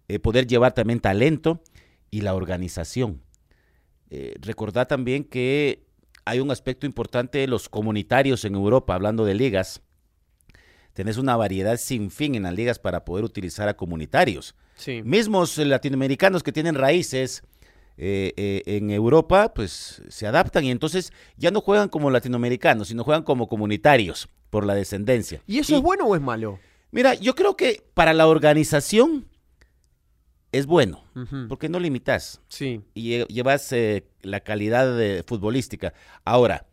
eh, 0.08 0.20
poder 0.20 0.48
llevar 0.48 0.74
también 0.74 1.00
talento 1.00 1.62
y 2.10 2.22
la 2.22 2.34
organización. 2.34 3.22
Eh, 4.10 4.36
recordá 4.42 4.86
también 4.86 5.24
que 5.24 5.86
hay 6.26 6.40
un 6.40 6.52
aspecto 6.52 6.86
importante 6.86 7.40
de 7.40 7.48
los 7.48 7.70
comunitarios 7.70 8.46
en 8.46 8.56
Europa, 8.56 8.94
hablando 8.94 9.26
de 9.26 9.34
ligas. 9.34 9.82
Tenés 10.94 11.18
una 11.18 11.36
variedad 11.36 11.78
sin 11.78 12.12
fin 12.12 12.36
en 12.36 12.44
las 12.44 12.54
ligas 12.54 12.80
para 12.80 13.06
poder 13.06 13.24
utilizar 13.24 13.70
a 13.70 13.78
comunitarios. 13.78 14.56
Sí. 14.76 15.02
Mismos 15.04 15.58
latinoamericanos 15.58 16.44
que 16.44 16.52
tienen 16.52 16.76
raíces 16.76 17.44
eh, 18.04 18.34
eh, 18.36 18.64
en 18.66 18.90
Europa, 18.90 19.54
pues 19.54 20.02
se 20.10 20.26
adaptan 20.26 20.66
y 20.66 20.72
entonces 20.72 21.14
ya 21.38 21.52
no 21.52 21.62
juegan 21.62 21.88
como 21.88 22.10
latinoamericanos, 22.10 22.88
sino 22.88 23.04
juegan 23.04 23.22
como 23.24 23.48
comunitarios 23.48 24.28
por 24.50 24.66
la 24.66 24.74
descendencia. 24.74 25.44
¿Y 25.46 25.60
eso 25.60 25.76
es 25.76 25.82
bueno 25.84 26.06
o 26.08 26.16
es 26.16 26.22
malo? 26.22 26.60
Mira, 26.90 27.14
yo 27.14 27.36
creo 27.36 27.56
que 27.56 27.84
para 27.94 28.14
la 28.14 28.28
organización 28.28 29.28
es 30.52 30.66
bueno, 30.66 31.04
porque 31.48 31.70
no 31.70 31.80
limitas 31.80 32.42
Sí. 32.50 32.82
y 32.96 33.12
lle- 33.12 33.28
llevas 33.28 33.72
eh, 33.72 34.06
la 34.24 34.40
calidad 34.42 34.98
de- 34.98 35.24
futbolística. 35.26 35.94
Ahora, 36.26 36.66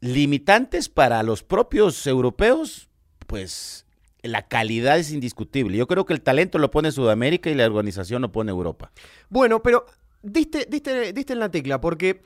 limitantes 0.00 0.88
para 0.88 1.22
los 1.22 1.42
propios 1.42 2.06
europeos, 2.06 2.88
pues 3.26 3.86
la 4.22 4.48
calidad 4.48 4.98
es 4.98 5.12
indiscutible. 5.12 5.76
Yo 5.76 5.86
creo 5.86 6.04
que 6.06 6.14
el 6.14 6.20
talento 6.22 6.58
lo 6.58 6.70
pone 6.70 6.90
Sudamérica 6.92 7.50
y 7.50 7.54
la 7.54 7.66
organización 7.66 8.22
lo 8.22 8.32
pone 8.32 8.50
Europa. 8.50 8.90
Bueno, 9.28 9.62
pero 9.62 9.86
diste, 10.24 10.66
diste, 10.68 11.12
diste 11.12 11.32
en 11.32 11.38
la 11.38 11.50
tecla, 11.50 11.80
porque 11.80 12.22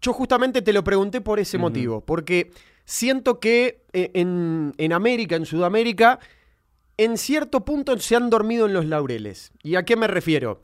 yo 0.00 0.12
justamente 0.12 0.62
te 0.62 0.72
lo 0.72 0.84
pregunté 0.84 1.20
por 1.20 1.40
ese 1.40 1.58
motivo, 1.58 2.00
porque 2.02 2.50
siento 2.84 3.40
que 3.40 3.84
eh, 3.92 4.10
en, 4.14 4.74
en 4.76 4.92
América, 4.92 5.36
en 5.36 5.46
Sudamérica, 5.46 6.18
en 6.96 7.18
cierto 7.18 7.64
punto 7.64 7.98
se 7.98 8.16
han 8.16 8.30
dormido 8.30 8.66
en 8.66 8.72
los 8.72 8.86
laureles. 8.86 9.52
¿Y 9.62 9.76
a 9.76 9.84
qué 9.84 9.96
me 9.96 10.06
refiero? 10.06 10.60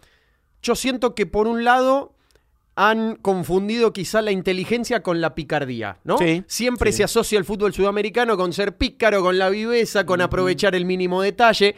Yo 0.63 0.75
siento 0.75 1.15
que 1.15 1.27
por 1.27 1.47
un 1.47 1.65
lado 1.65 2.15
han 2.75 3.17
confundido 3.17 3.93
quizá 3.93 4.23
la 4.23 4.33
inteligencia 4.33 5.03
con 5.03 5.21
la 5.21 5.35
picardía, 5.35 5.99
¿no? 6.05 6.17
Sí, 6.17 6.43
Siempre 6.47 6.91
sí. 6.91 6.99
se 6.99 7.05
asocia 7.05 7.39
el 7.39 7.45
fútbol 7.45 7.75
sudamericano 7.75 8.37
con 8.37 8.53
ser 8.53 8.77
pícaro, 8.77 9.23
con 9.23 9.39
la 9.39 9.51
viveza, 9.51 10.07
con 10.07 10.21
aprovechar 10.21 10.75
el 10.75 10.87
mínimo 10.87 11.21
detalle. 11.21 11.75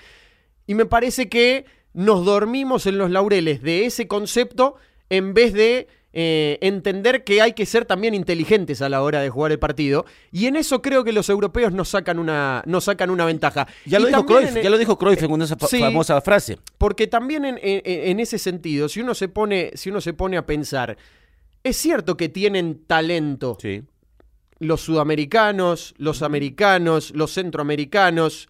Y 0.67 0.75
me 0.75 0.87
parece 0.87 1.29
que 1.29 1.65
nos 1.95 2.25
dormimos 2.25 2.87
en 2.87 2.99
los 2.99 3.11
laureles 3.11 3.63
de 3.63 3.87
ese 3.87 4.07
concepto 4.07 4.77
en 5.17 5.35
vez 5.35 5.53
de 5.53 5.87
eh, 6.17 6.59
entender 6.61 7.25
que 7.25 7.43
hay 7.43 7.55
que 7.55 7.67
ser 7.67 7.85
también 7.87 8.15
inteligentes 8.15 8.81
a 8.83 8.89
la 8.89 9.03
hora 9.03 9.21
de 9.21 9.31
jugar 9.31 9.51
el 9.51 9.59
partido. 9.59 10.05
Y 10.31 10.47
en 10.47 10.55
eso 10.55 10.81
creo 10.81 11.03
que 11.03 11.13
los 11.13 11.29
europeos 11.29 11.73
nos 11.73 11.89
sacan 11.89 12.21
una, 12.21 12.63
nos 12.67 12.85
sacan 12.85 13.11
una 13.11 13.25
ventaja. 13.25 13.67
Ya 13.85 13.99
lo 13.99 14.07
dijo 14.07 14.25
Cruyff, 14.25 14.55
en- 14.57 14.63
ya 14.63 14.71
lo 14.71 14.79
dijo 14.79 14.97
Cruyff 14.97 15.23
en 15.25 15.33
una 15.33 15.47
sí. 15.47 15.81
famosa 15.81 16.21
frase. 16.21 16.59
porque 16.79 17.09
también 17.09 17.45
en, 17.45 17.59
en- 17.61 17.83
en 17.85 18.21
ese 18.21 18.39
sentido, 18.39 18.89
si 18.89 19.01
uno 19.01 19.15
se 19.15 19.27
pone, 19.29 19.73
si 19.75 19.91
uno 19.91 20.01
se 20.01 20.13
pone 20.13 20.37
a 20.37 20.47
pensar, 20.47 20.97
es 21.65 21.77
cierto 21.77 22.17
que 22.17 22.29
tienen 22.29 22.85
talento 22.87 23.57
Sí. 23.61 23.83
los 24.61 24.83
sudamericanos, 24.83 25.95
los 25.99 26.23
americanos, 26.23 27.11
los 27.17 27.33
centroamericanos, 27.33 28.49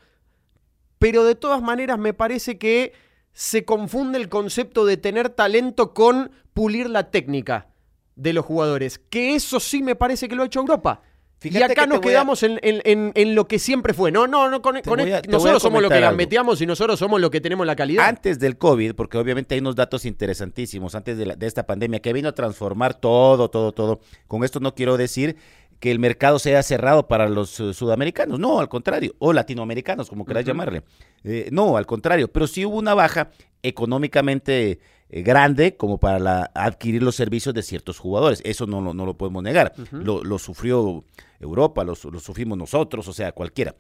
pero 0.99 1.25
de 1.25 1.35
todas 1.35 1.63
maneras 1.63 1.99
me 1.99 2.13
parece 2.13 2.59
que 2.59 2.93
se 3.35 3.65
confunde 3.67 4.17
el 4.19 4.29
concepto 4.31 4.87
de 4.87 4.97
tener 4.97 5.29
talento 5.29 5.93
con 5.93 6.31
pulir 6.55 6.89
la 6.89 7.11
técnica 7.11 7.69
de 8.17 8.33
los 8.33 8.45
jugadores, 8.47 8.99
que 9.11 9.35
eso 9.35 9.61
sí 9.61 9.83
me 9.83 9.97
parece 9.97 10.29
que 10.29 10.37
lo 10.37 10.45
ha 10.45 10.47
hecho 10.47 10.61
Europa. 10.61 11.03
Fíjate 11.41 11.61
y 11.61 11.63
acá 11.65 11.83
que 11.83 11.89
nos 11.89 11.99
a- 11.99 12.01
quedamos 12.01 12.43
en, 12.43 12.59
en- 12.63 13.13
en- 13.15 13.35
lo 13.35 13.47
que 13.47 13.59
siempre 13.59 13.93
fue. 13.93 14.11
No, 14.11 14.27
no, 14.27 14.49
no, 14.49 14.63
con, 14.63 14.81
con 14.81 14.99
voy 15.01 15.13
a- 15.13 15.17
esto- 15.17 15.29
te 15.31 15.37
voy 15.37 15.49
a 15.49 15.53
nosotros 15.53 15.63
somos 15.63 15.83
lo 15.83 15.89
que 15.89 15.97
algo. 15.97 16.07
gambeteamos 16.09 16.61
y 16.63 16.67
nosotros 16.67 16.99
somos 16.99 17.21
lo 17.21 17.31
que 17.31 17.41
tenemos 17.43 17.67
la 17.67 17.77
calidad. 17.77 18.07
Antes 18.09 18.39
del 18.39 18.57
COVID, 18.57 18.95
porque 18.95 19.19
obviamente 19.19 19.55
hay 19.55 19.61
unos 19.61 19.75
datos 19.77 20.07
interesantísimos, 20.07 20.95
antes 20.95 21.19
de, 21.19 21.27
la- 21.27 21.37
de 21.37 21.47
esta 21.47 21.67
pandemia 21.67 22.01
que 22.01 22.13
vino 22.15 22.29
a 22.31 22.33
transformar 22.33 22.95
todo, 22.95 23.51
todo, 23.51 23.73
todo. 23.73 24.01
Con 24.27 24.43
esto 24.45 24.61
no 24.61 24.75
quiero 24.75 24.97
decir 24.97 25.37
que 25.85 25.91
el 25.91 25.99
mercado 25.99 26.39
sea 26.39 26.63
cerrado 26.63 27.09
para 27.09 27.29
los 27.29 27.61
eh, 27.61 27.75
sudamericanos, 27.75 28.39
no, 28.41 28.59
al 28.59 28.71
contrario, 28.71 29.15
o 29.19 29.35
latinoamericanos, 29.35 30.09
como 30.09 30.25
quieras 30.25 30.45
Ujú. 30.45 30.49
llamarle. 30.49 30.83
Eh, 31.25 31.51
no, 31.53 31.77
al 31.77 31.85
contrario, 31.85 32.33
pero 32.33 32.47
sí 32.47 32.65
hubo 32.65 32.79
una 32.79 32.95
baja 32.95 33.29
económicamente 33.63 34.79
eh, 35.11 35.23
grande 35.23 35.77
como 35.77 35.99
para 36.01 36.19
la- 36.19 36.51
adquirir 36.55 37.03
los 37.03 37.17
servicios 37.17 37.55
de 37.55 37.63
ciertos 37.63 37.99
jugadores. 37.99 38.41
Eso 38.47 38.67
no, 38.67 38.81
lo- 38.81 38.95
no 38.95 39.05
lo 39.05 39.19
podemos 39.19 39.43
negar. 39.43 39.75
Lo, 39.93 40.25
lo 40.25 40.39
sufrió 40.39 41.05
Europa, 41.39 41.85
lo, 41.85 41.93
lo 42.11 42.19
sufrimos 42.19 42.57
nosotros, 42.57 43.07
o 43.07 43.13
sea, 43.13 43.33
cualquiera. 43.33 43.75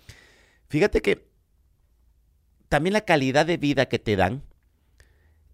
Fíjate 0.68 1.00
que 1.00 1.26
también 2.68 2.92
la 2.92 3.00
calidad 3.06 3.46
de 3.46 3.56
vida 3.56 3.86
que 3.86 3.98
te 3.98 4.14
dan 4.14 4.42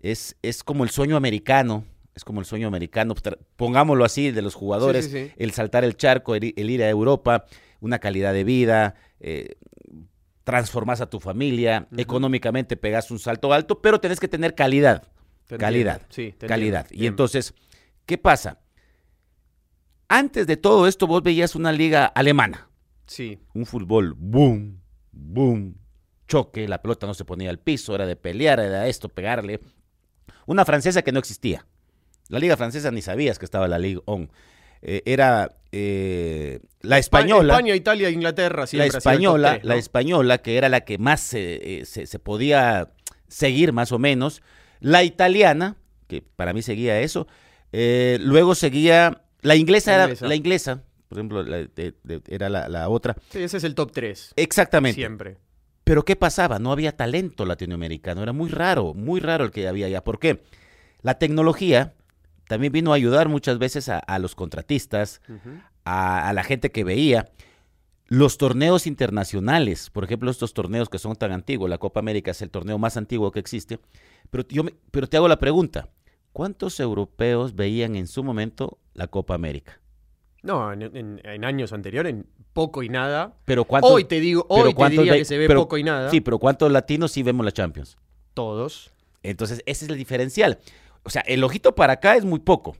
es, 0.01 0.35
es 0.43 0.65
como 0.65 0.83
el 0.83 0.91
sueño 0.91 1.17
americano. 1.17 1.85
Es 2.21 2.25
como 2.27 2.41
el 2.41 2.45
sueño 2.45 2.69
americano, 2.69 3.15
pongámoslo 3.57 4.05
así, 4.05 4.31
de 4.31 4.43
los 4.43 4.55
jugadores, 4.55 5.07
sí, 5.07 5.11
sí. 5.11 5.33
el 5.39 5.53
saltar 5.53 5.85
el 5.85 5.97
charco, 5.97 6.35
el, 6.35 6.45
ir 6.55 6.83
a 6.83 6.91
Europa, 6.91 7.47
una 7.81 7.99
calidad 7.99 8.35
de 8.35 8.45
vida, 8.45 8.95
eh, 9.21 9.57
transformas 10.45 11.01
a 11.01 11.09
tu 11.09 11.19
familia, 11.19 11.89
económicamente 11.97 12.77
pegas 12.77 13.11
un 13.11 13.19
salto 13.19 13.55
alto, 13.55 13.81
pero 13.81 14.03
tenés 14.03 14.21
que 14.21 14.29
tener 14.29 14.55
calidad. 14.55 15.05
Calidad. 15.59 16.03
Sí, 16.11 16.35
calidad. 16.47 16.87
Y 16.91 17.07
entonces, 17.07 17.55
¿qué 18.05 18.19
pasa? 18.19 18.59
Antes 20.07 20.47
de 20.47 20.59
todo 20.59 20.87
esto, 20.87 21.07
vos 21.07 21.23
veías 21.23 21.55
una 21.55 21.73
liga 21.73 22.05
alemana, 22.05 22.69
Sí, 23.07 23.39
un 23.55 23.65
fútbol, 23.65 24.13
boom, 24.15 24.83
boom, 25.11 25.75
choque, 26.29 26.69
la 26.69 26.83
pelota 26.83 27.07
no 27.07 27.15
se 27.15 27.25
ponía 27.25 27.49
al 27.49 27.61
piso, 27.61 27.95
era 27.95 28.05
de 28.05 28.15
pelear, 28.15 28.61
era 28.61 28.87
esto, 28.89 29.09
pegarle. 29.09 29.61
Una 30.45 30.67
francesa 30.67 31.01
que 31.01 31.13
no 31.13 31.19
existía. 31.19 31.67
La 32.31 32.39
liga 32.39 32.57
francesa 32.57 32.91
ni 32.91 33.03
sabías 33.03 33.39
que 33.39 33.45
estaba 33.45 33.69
la 33.69 33.79
Ligue 33.79 34.01
On. 34.07 34.31
Eh, 34.83 35.03
era 35.05 35.51
eh, 35.73 36.61
la 36.81 36.99
española. 36.99 37.53
España, 37.55 37.75
Italia, 37.77 38.09
Inglaterra. 38.09 38.65
la 38.73 38.87
española, 38.87 39.53
tres, 39.55 39.65
la 39.65 39.77
española, 39.77 40.39
que 40.39 40.57
era 40.57 40.69
la 40.71 40.81
que 40.81 40.97
más 40.97 41.35
eh, 41.35 41.83
se, 41.85 42.07
se 42.07 42.19
podía 42.19 42.89
seguir 43.29 43.73
más 43.75 43.93
o 43.93 43.99
menos. 43.99 44.41
La 44.81 45.05
italiana, 45.05 45.77
que 46.07 46.23
para 46.23 46.55
mí 46.55 46.63
seguía 46.63 46.99
eso. 47.01 47.27
Eh, 47.73 48.19
luego 48.23 48.55
seguía 48.55 49.23
la 49.43 49.55
inglesa, 49.57 49.91
La 49.91 49.97
era 49.97 50.05
inglesa. 50.07 50.27
la 50.29 50.35
inglesa, 50.35 50.83
por 51.09 51.19
ejemplo, 51.19 51.43
la 51.43 51.57
de- 51.59 51.95
de- 52.03 52.23
era 52.29 52.49
la, 52.49 52.69
la 52.69 52.89
otra. 52.89 53.17
Sí, 53.31 53.43
ese 53.43 53.59
es 53.59 53.65
el 53.65 53.75
top 53.75 53.93
3. 53.93 54.33
Exactamente. 54.37 54.95
Siempre. 54.95 55.37
Pero 55.85 56.05
¿qué 56.05 56.17
pasaba? 56.17 56.59
No 56.59 56.73
había 56.73 56.97
talento 56.97 57.45
latinoamericano, 57.45 58.23
era 58.23 58.33
muy 58.33 58.49
raro, 58.49 58.95
muy 58.95 59.21
raro 59.21 59.45
el 59.45 59.51
que 59.51 59.67
había 59.69 59.87
allá. 59.87 60.03
¿Por 60.05 60.19
qué? 60.19 60.43
La 61.03 61.19
tecnología 61.19 61.95
también 62.51 62.73
vino 62.73 62.91
a 62.93 62.97
ayudar 62.97 63.29
muchas 63.29 63.59
veces 63.61 63.89
a, 63.89 64.01
a 64.01 64.19
los 64.19 64.35
contratistas, 64.35 65.23
a, 65.85 66.29
a 66.29 66.33
la 66.33 66.43
gente 66.43 66.73
que 66.73 66.83
veía. 66.83 67.31
Los 68.09 68.39
torneos 68.39 68.89
internacionales, 68.89 69.89
por 69.89 70.03
ejemplo, 70.03 70.33
estos 70.33 70.53
torneos 70.53 70.89
que 70.89 70.99
son 70.99 71.15
tan 71.15 71.31
antiguos, 71.31 71.71
la 71.71 71.79
Copa 71.79 72.01
América 72.01 72.33
es 72.33 72.43
el 72.43 72.51
torneo 72.51 72.77
más 72.77 72.97
antiguo 72.97 73.31
que 73.31 73.39
existe, 73.39 73.79
pero, 74.31 74.45
yo 74.49 74.65
me- 74.65 74.75
pero 74.91 75.07
te 75.09 75.17
hago 75.17 75.29
la 75.29 75.39
pregunta, 75.39 75.91
¿cuántos 76.33 76.81
europeos 76.81 77.55
veían 77.55 77.95
en 77.95 78.09
su 78.09 78.25
momento 78.25 78.79
la 78.95 79.07
Copa 79.07 79.35
América? 79.37 79.79
No, 80.43 80.73
en, 80.73 80.83
en- 80.83 81.21
en 81.23 81.45
años 81.45 81.73
anteriores, 81.73 82.17
poco 82.53 82.83
y 82.83 82.89
nada. 82.89 83.37
Pero 83.45 83.65
¿cuántos, 83.65 83.93
Hoy 83.93 84.03
te 84.05 84.19
digo, 84.19 84.45
hoy 84.49 84.75
te 84.75 84.89
diría 84.89 85.13
que 85.17 85.25
se 85.25 85.39
ve 85.39 85.47
pero- 85.47 85.61
poco 85.61 85.79
y 85.79 85.85
nada. 85.85 86.11
Sí, 86.11 86.21
pero 86.21 86.41
¿cuántos 86.41 86.73
latinos 86.73 87.13
sí 87.13 87.23
vemos 87.23 87.45
la 87.47 87.53
Champions? 87.53 87.97
Todos. 88.35 88.91
Entonces, 89.23 89.63
ese 89.67 89.85
es 89.85 89.91
el 89.91 89.97
diferencial. 89.97 90.59
O 91.03 91.11
sea, 91.11 91.23
el 91.23 91.43
ojito 91.45 91.75
para 91.75 91.95
acá 91.95 92.17
es 92.17 92.25
muy 92.25 92.41
poco. 92.41 92.77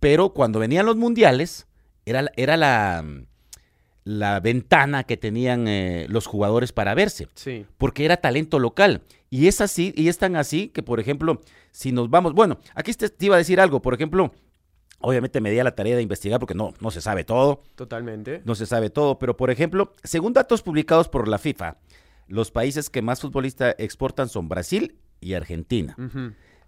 Pero 0.00 0.32
cuando 0.32 0.58
venían 0.58 0.86
los 0.86 0.96
mundiales, 0.96 1.66
era, 2.06 2.22
la- 2.22 2.32
era 2.36 2.56
la, 2.56 3.04
la 4.04 4.40
ventana 4.40 5.04
que 5.04 5.16
tenían 5.16 5.68
eh, 5.68 6.06
los 6.08 6.26
jugadores 6.26 6.72
para 6.72 6.94
verse. 6.94 7.28
Sí. 7.34 7.66
Porque 7.78 8.04
era 8.04 8.16
talento 8.16 8.58
local. 8.58 9.02
Y 9.30 9.46
es 9.46 9.60
así, 9.60 9.92
y 9.96 10.08
es 10.08 10.18
tan 10.18 10.36
así 10.36 10.68
que, 10.68 10.82
por 10.82 11.00
ejemplo, 11.00 11.40
si 11.70 11.92
nos 11.92 12.10
vamos. 12.10 12.32
Bueno, 12.34 12.58
aquí 12.74 12.92
te, 12.94 13.08
te 13.08 13.26
iba 13.26 13.36
a 13.36 13.38
decir 13.38 13.60
algo. 13.60 13.80
Por 13.80 13.94
ejemplo, 13.94 14.32
obviamente 15.00 15.40
me 15.40 15.50
di 15.50 15.58
a 15.58 15.64
la 15.64 15.74
tarea 15.74 15.96
de 15.96 16.02
investigar 16.02 16.40
porque 16.40 16.54
no, 16.54 16.74
no 16.80 16.90
se 16.90 17.00
sabe 17.00 17.24
todo 17.24 17.62
Totalmente. 17.76 18.42
no 18.44 18.54
se 18.54 18.66
sabe 18.66 18.90
todo, 18.90 19.18
pero 19.18 19.36
por 19.36 19.50
ejemplo, 19.50 19.92
según 20.04 20.32
datos 20.32 20.62
publicados 20.62 21.08
por 21.08 21.28
la 21.28 21.38
FIFA, 21.38 21.78
los 22.28 22.50
países 22.50 22.88
que 22.90 23.02
más 23.02 23.20
futbolistas 23.20 23.74
exportan 23.78 24.28
son 24.28 24.48
Brasil 24.48 24.96
y 25.20 25.34
Argentina. 25.34 25.96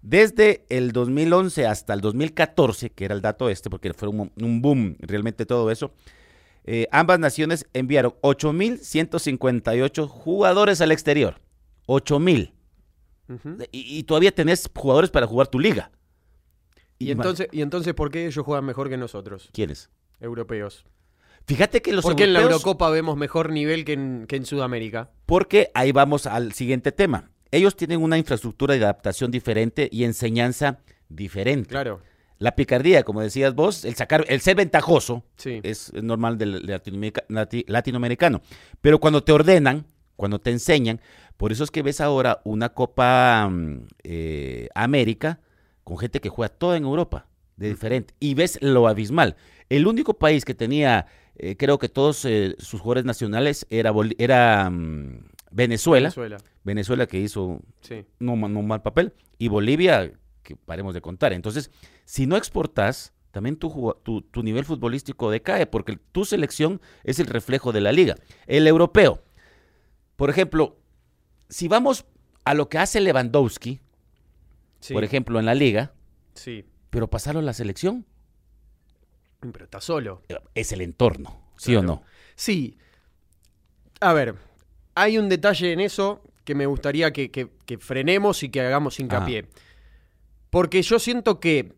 Desde 0.07 0.65
el 0.69 0.91
2011 0.91 1.65
hasta 1.65 1.93
el 1.95 2.01
2014, 2.01 2.91
que 2.91 3.05
era 3.05 3.15
el 3.15 3.21
dato 3.21 3.49
este, 3.49 3.71
porque 3.71 3.91
fue 3.95 4.07
un, 4.09 4.31
un 4.39 4.61
boom 4.61 4.97
realmente 4.99 5.47
todo 5.47 5.71
eso, 5.71 5.93
eh, 6.63 6.87
ambas 6.91 7.17
naciones 7.19 7.65
enviaron 7.73 8.13
8.158 8.21 10.07
jugadores 10.07 10.81
al 10.81 10.91
exterior. 10.91 11.39
8.000. 11.87 12.51
Ujú. 13.29 13.57
Y, 13.71 13.97
y 13.99 14.03
todavía 14.03 14.31
tenés 14.33 14.69
jugadores 14.75 15.09
para 15.09 15.27
jugar 15.27 15.47
tu 15.47 15.59
liga. 15.59 15.91
Y 16.99 17.11
entonces, 17.11 17.47
¿Y 17.51 17.61
entonces 17.61 17.93
por 17.93 18.09
qué 18.11 18.27
ellos 18.27 18.45
juegan 18.45 18.65
mejor 18.65 18.89
que 18.89 18.97
nosotros, 18.97 19.49
¿Quiénes? 19.53 19.89
europeos? 20.19 20.85
Fíjate 21.47 21.81
que 21.81 21.91
los 21.93 22.03
¿Por 22.03 22.15
qué 22.15 22.23
en 22.23 22.33
la 22.33 22.39
europeos- 22.41 22.61
Eurocopa 22.61 22.89
vemos 22.89 23.17
mejor 23.17 23.51
nivel 23.51 23.85
que 23.85 23.93
en, 23.93 24.25
que 24.27 24.35
en 24.37 24.45
Sudamérica? 24.45 25.11
Porque 25.25 25.71
ahí 25.73 25.91
vamos 25.91 26.25
al 26.25 26.53
siguiente 26.53 26.91
tema. 26.91 27.31
Ellos 27.51 27.75
tienen 27.75 28.01
una 28.01 28.17
infraestructura 28.17 28.73
de 28.75 28.83
adaptación 28.83 29.31
diferente 29.31 29.87
y 29.91 30.03
enseñanza 30.03 30.79
diferente. 31.09 31.69
Claro, 31.69 32.01
La 32.37 32.55
picardía, 32.55 33.03
como 33.03 33.21
decías 33.21 33.53
vos, 33.55 33.85
el 33.85 33.95
sacar, 33.95 34.25
el 34.27 34.41
ser 34.41 34.55
ventajoso 34.57 35.23
sí. 35.37 35.61
es 35.63 35.93
normal 35.93 36.37
del 36.37 36.65
latinoamerica- 36.65 37.25
lati- 37.29 37.63
latinoamericano. 37.67 38.41
Pero 38.81 38.99
cuando 38.99 39.23
te 39.23 39.31
ordenan, 39.31 39.85
cuando 40.17 40.39
te 40.39 40.51
enseñan, 40.51 40.99
por 41.37 41.51
eso 41.51 41.63
es 41.63 41.71
que 41.71 41.81
ves 41.81 42.01
ahora 42.01 42.41
una 42.43 42.69
Copa 42.69 43.47
mm, 43.49 43.87
eh, 44.03 44.69
América 44.75 45.39
con 45.83 45.97
gente 45.97 46.19
que 46.19 46.29
juega 46.29 46.49
toda 46.53 46.75
en 46.77 46.83
Europa, 46.83 47.27
de 47.57 47.69
diferente. 47.69 48.13
Y 48.19 48.33
ves 48.33 48.57
lo 48.61 48.87
abismal. 48.87 49.35
El 49.69 49.87
único 49.87 50.15
país 50.15 50.43
que 50.45 50.53
tenía, 50.55 51.05
eh, 51.37 51.55
creo 51.57 51.79
que 51.79 51.89
todos 51.89 52.25
eh, 52.25 52.55
sus 52.59 52.81
jugadores 52.81 53.05
nacionales 53.05 53.65
era, 53.69 53.93
era 54.17 54.69
mm, 54.69 55.25
Venezuela. 55.51 56.07
Venezuela. 56.09 56.37
Venezuela 56.63 57.07
que 57.07 57.19
hizo 57.19 57.59
Sí. 57.81 58.05
no, 58.19 58.35
ma- 58.35 58.47
no 58.49 58.61
mal 58.61 58.81
papel. 58.81 59.13
Y 59.37 59.47
Bolivia, 59.47 60.11
que 60.43 60.55
paremos 60.55 60.93
de 60.93 61.01
contar. 61.01 61.33
Entonces, 61.33 61.71
si 62.05 62.25
no 62.27 62.35
exportas, 62.37 63.13
también 63.31 63.57
tu, 63.57 63.95
tu, 64.03 64.21
tu 64.21 64.43
nivel 64.43 64.63
futbolístico 64.65 65.29
decae, 65.29 65.65
porque 65.67 65.97
tu 66.11 66.23
selección 66.25 66.81
es 67.03 67.19
el 67.19 67.27
reflejo 67.27 67.71
de 67.71 67.81
la 67.81 67.91
liga. 67.91 68.15
El 68.47 68.65
europeo, 68.67 69.23
por 70.15 70.29
ejemplo, 70.29 70.77
si 71.49 71.67
vamos 71.67 72.05
a 72.45 72.53
lo 72.53 72.69
que 72.69 72.77
hace 72.77 73.01
Lewandowski, 73.01 73.81
Sí. 74.79 74.93
por 74.93 75.03
ejemplo, 75.03 75.39
en 75.39 75.45
la 75.45 75.55
liga, 75.55 75.93
Sí. 76.33 76.65
pero 76.89 77.09
pasarlo 77.09 77.39
a 77.39 77.43
la 77.43 77.53
selección, 77.53 78.05
Pero 79.41 79.65
está 79.65 79.81
solo. 79.81 80.21
eh, 80.29 80.37
es 80.55 80.71
el 80.71 80.81
entorno, 80.81 81.41
¿sí 81.57 81.71
Claro. 81.73 81.79
o 81.79 81.83
no? 81.95 82.03
Sí. 82.35 82.77
A 84.01 84.13
ver, 84.13 84.35
hay 84.95 85.17
un 85.17 85.29
detalle 85.29 85.71
en 85.73 85.79
eso 85.81 86.21
que 86.43 86.55
me 86.55 86.65
gustaría 86.65 87.11
que, 87.13 87.31
que- 87.31 87.49
que 87.65 87.77
frenemos 87.77 88.43
y 88.43 88.49
que 88.49 88.61
hagamos 88.61 88.99
hincapié. 88.99 89.45
Porque 90.49 90.81
yo 90.81 90.99
siento 90.99 91.39
que 91.39 91.73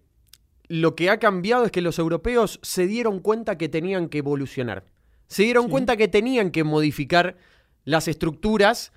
lo 0.68 0.96
que 0.96 1.10
ha 1.10 1.18
cambiado 1.20 1.66
es 1.66 1.72
que 1.72 1.82
los 1.82 1.98
europeos 2.00 2.60
se 2.62 2.86
dieron 2.88 3.20
cuenta 3.20 3.58
que 3.58 3.70
tenían 3.70 4.10
que 4.10 4.20
evolucionar. 4.20 4.86
Se 5.28 5.44
dieron 5.44 5.66
Sí. 5.66 5.72
cuenta 5.72 5.98
que 5.98 6.08
tenían 6.08 6.52
que 6.52 6.64
modificar 6.64 7.38
las 7.86 8.08
estructuras 8.08 8.92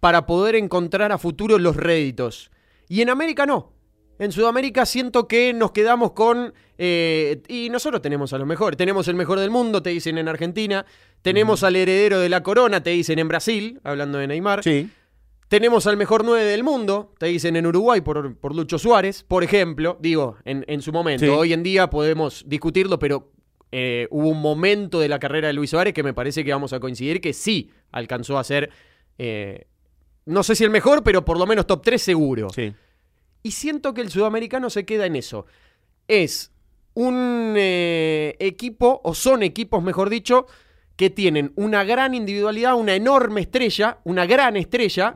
para 0.00 0.26
poder 0.26 0.56
encontrar 0.56 1.12
a 1.12 1.18
futuro 1.18 1.58
los 1.58 1.76
réditos. 1.76 2.50
Y 2.88 3.00
en 3.00 3.10
América 3.10 3.46
no. 3.46 3.72
En 4.18 4.32
Sudamérica 4.32 4.86
siento 4.86 5.26
que 5.26 5.52
nos 5.52 5.72
quedamos 5.72 6.12
con... 6.12 6.54
eh, 6.78 7.42
y 7.48 7.68
nosotros 7.70 8.00
tenemos 8.00 8.32
a 8.32 8.38
los 8.38 8.46
mejores. 8.46 8.76
Tenemos 8.76 9.08
el 9.08 9.16
mejor 9.16 9.40
del 9.40 9.50
mundo, 9.50 9.82
te 9.82 9.90
dicen 9.90 10.18
en 10.18 10.28
Argentina. 10.28 10.86
Tenemos 11.22 11.62
al 11.64 11.74
heredero 11.76 12.20
de 12.20 12.28
la 12.28 12.42
corona, 12.42 12.82
te 12.82 12.90
dicen 12.90 13.18
en 13.18 13.28
Brasil, 13.28 13.80
hablando 13.82 14.18
de 14.18 14.26
Neymar. 14.26 14.62
Sí. 14.62 14.90
Tenemos 15.48 15.86
al 15.86 15.96
mejor 15.96 16.24
9 16.24 16.42
del 16.44 16.64
mundo, 16.64 17.12
te 17.18 17.26
dicen 17.26 17.56
en 17.56 17.66
Uruguay 17.66 18.00
por, 18.00 18.36
por 18.36 18.54
Lucho 18.56 18.78
Suárez, 18.78 19.24
por 19.26 19.44
ejemplo, 19.44 19.96
digo, 20.00 20.36
en, 20.44 20.64
en 20.68 20.82
su 20.82 20.90
momento. 20.90 21.24
Sí. 21.24 21.30
Hoy 21.30 21.52
en 21.52 21.62
día 21.62 21.90
podemos 21.90 22.44
discutirlo, 22.46 22.98
pero 22.98 23.30
eh, 23.70 24.08
hubo 24.10 24.28
un 24.28 24.40
momento 24.40 25.00
de 25.00 25.08
la 25.08 25.18
carrera 25.18 25.48
de 25.48 25.54
Luis 25.54 25.70
Suárez 25.70 25.94
que 25.94 26.02
me 26.02 26.14
parece 26.14 26.44
que 26.44 26.52
vamos 26.52 26.72
a 26.72 26.80
coincidir 26.80 27.20
que 27.20 27.32
sí 27.32 27.70
alcanzó 27.92 28.38
a 28.38 28.44
ser, 28.44 28.70
eh, 29.18 29.66
no 30.24 30.42
sé 30.42 30.54
si 30.54 30.64
el 30.64 30.70
mejor, 30.70 31.02
pero 31.04 31.24
por 31.24 31.38
lo 31.38 31.46
menos 31.46 31.66
top 31.66 31.82
3 31.82 32.02
seguro. 32.02 32.48
Sí. 32.50 32.72
Y 33.44 33.50
siento 33.52 33.92
que 33.92 34.00
el 34.00 34.10
sudamericano 34.10 34.70
se 34.70 34.84
queda 34.86 35.04
en 35.04 35.16
eso. 35.16 35.44
Es 36.08 36.50
un 36.94 37.54
eh, 37.58 38.36
equipo, 38.38 39.02
o 39.04 39.14
son 39.14 39.42
equipos, 39.42 39.82
mejor 39.82 40.08
dicho, 40.08 40.46
que 40.96 41.10
tienen 41.10 41.52
una 41.56 41.84
gran 41.84 42.14
individualidad, 42.14 42.74
una 42.74 42.94
enorme 42.94 43.42
estrella, 43.42 43.98
una 44.04 44.24
gran 44.24 44.56
estrella, 44.56 45.14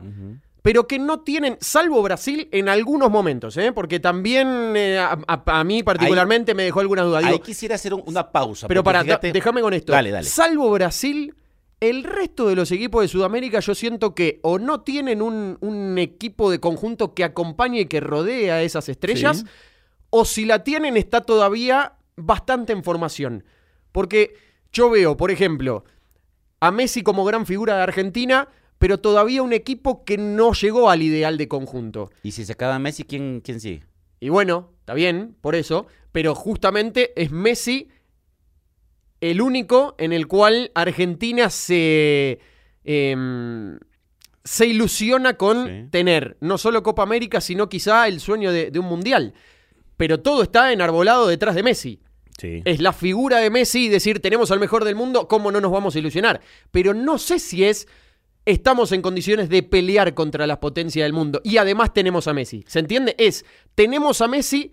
pero 0.61 0.85
que 0.87 0.99
no 0.99 1.21
tienen, 1.21 1.57
salvo 1.59 2.03
Brasil, 2.03 2.49
en 2.51 2.69
algunos 2.69 3.09
momentos, 3.09 3.57
¿eh? 3.57 3.71
porque 3.71 3.99
también 3.99 4.73
eh, 4.75 4.99
a, 4.99 5.17
a- 5.25 5.59
a 5.59 5.63
mí 5.63 5.81
particularmente 5.81 6.53
me 6.53 6.63
dejó 6.63 6.81
alguna 6.81 7.01
duda. 7.03 7.19
Digo, 7.19 7.31
Ahí 7.31 7.39
quisiera 7.39 7.75
hacer 7.75 7.95
un- 7.95 8.03
una 8.05 8.29
pausa. 8.31 8.67
pero 8.67 8.83
para, 8.83 9.03
déjame 9.03 9.61
con 9.61 9.73
esto. 9.73 9.91
Dale, 9.93 10.11
dale. 10.11 10.27
Salvo 10.27 10.69
Brasil, 10.69 11.33
el 11.81 12.03
resto 12.03 12.47
de 12.47 12.55
los 12.55 12.71
equipos 12.71 13.01
de 13.01 13.07
Sudamérica 13.07 13.59
yo 13.61 13.73
siento 13.73 14.13
que 14.13 14.39
o 14.43 14.59
no 14.59 14.81
tienen 14.81 15.21
un, 15.21 15.57
un 15.61 15.97
equipo 15.97 16.51
de 16.51 16.59
conjunto 16.59 17.13
que 17.13 17.23
acompañe 17.23 17.81
y 17.81 17.85
que 17.85 17.99
rodee 18.01 18.51
a 18.51 18.61
esas 18.61 18.89
estrellas, 18.89 19.39
Sí. 19.39 19.45
o 20.09 20.25
si 20.25 20.45
la 20.45 20.63
tienen 20.63 20.97
está 20.97 21.21
todavía 21.21 21.93
bastante 22.17 22.73
en 22.73 22.83
formación. 22.83 23.43
Porque 23.91 24.33
yo 24.73 24.89
veo, 24.89 25.15
por 25.17 25.31
ejemplo, 25.31 25.83
a 26.59 26.71
Messi 26.71 27.01
como 27.01 27.23
gran 27.25 27.45
figura 27.45 27.77
de 27.77 27.83
Argentina, 27.83 28.49
pero 28.77 28.97
todavía 28.99 29.41
un 29.41 29.53
equipo 29.53 30.03
que 30.03 30.17
no 30.17 30.53
llegó 30.53 30.89
al 30.89 31.01
ideal 31.01 31.37
de 31.37 31.47
conjunto. 31.47 32.11
Y 32.23 32.31
si 32.31 32.45
se 32.45 32.53
acaba 32.53 32.77
Messi, 32.79 33.03
¿quién, 33.03 33.41
quién 33.43 33.59
sigue? 33.59 33.83
Y 34.19 34.29
bueno, 34.29 34.71
está 34.81 34.93
bien, 34.93 35.35
por 35.41 35.55
eso, 35.55 35.87
pero 36.11 36.35
justamente 36.35 37.13
es 37.21 37.31
Messi 37.31 37.87
el 39.21 39.41
único 39.41 39.95
en 39.97 40.13
el 40.13 40.27
cual 40.27 40.71
Argentina 40.75 41.49
se, 41.49 42.39
em, 42.83 43.77
se 44.43 44.65
ilusiona 44.67 45.35
con 45.35 45.67
Sí. 45.67 45.87
tener 45.91 46.37
no 46.41 46.57
solo 46.57 46.83
Copa 46.83 47.03
América, 47.03 47.41
sino 47.41 47.69
quizá 47.69 48.07
el 48.07 48.19
sueño 48.19 48.51
de, 48.51 48.71
de 48.71 48.79
un 48.79 48.85
mundial. 48.85 49.33
Pero 49.97 50.21
todo 50.21 50.43
está 50.43 50.71
enarbolado 50.71 51.27
detrás 51.27 51.55
de 51.55 51.63
Messi. 51.63 51.99
Sí. 52.39 52.61
Es 52.63 52.79
la 52.79 52.93
figura 52.93 53.39
de 53.39 53.49
Messi 53.49 53.85
y 53.85 53.89
decir, 53.89 54.21
tenemos 54.21 54.49
al 54.51 54.59
mejor 54.61 54.85
del 54.85 54.95
mundo, 54.95 55.27
¿cómo 55.27 55.51
no 55.51 55.59
nos 55.59 55.71
vamos 55.73 55.95
a 55.95 55.99
ilusionar? 55.99 56.39
Pero 56.71 56.93
no 56.93 57.17
sé 57.17 57.37
si 57.37 57.65
es, 57.65 57.85
estamos 58.45 58.93
en 58.93 59.01
condiciones 59.01 59.49
de 59.49 59.61
pelear 59.61 60.13
contra 60.13 60.47
las 60.47 60.59
potencias 60.59 61.03
del 61.03 61.11
mundo. 61.11 61.41
Y 61.43 61.57
además 61.57 61.93
tenemos 61.93 62.27
a 62.29 62.33
Messi. 62.33 62.63
¿Se 62.65 62.79
entiende? 62.79 63.13
Es, 63.17 63.43
tenemos 63.75 64.21
a 64.21 64.29
Messi 64.29 64.71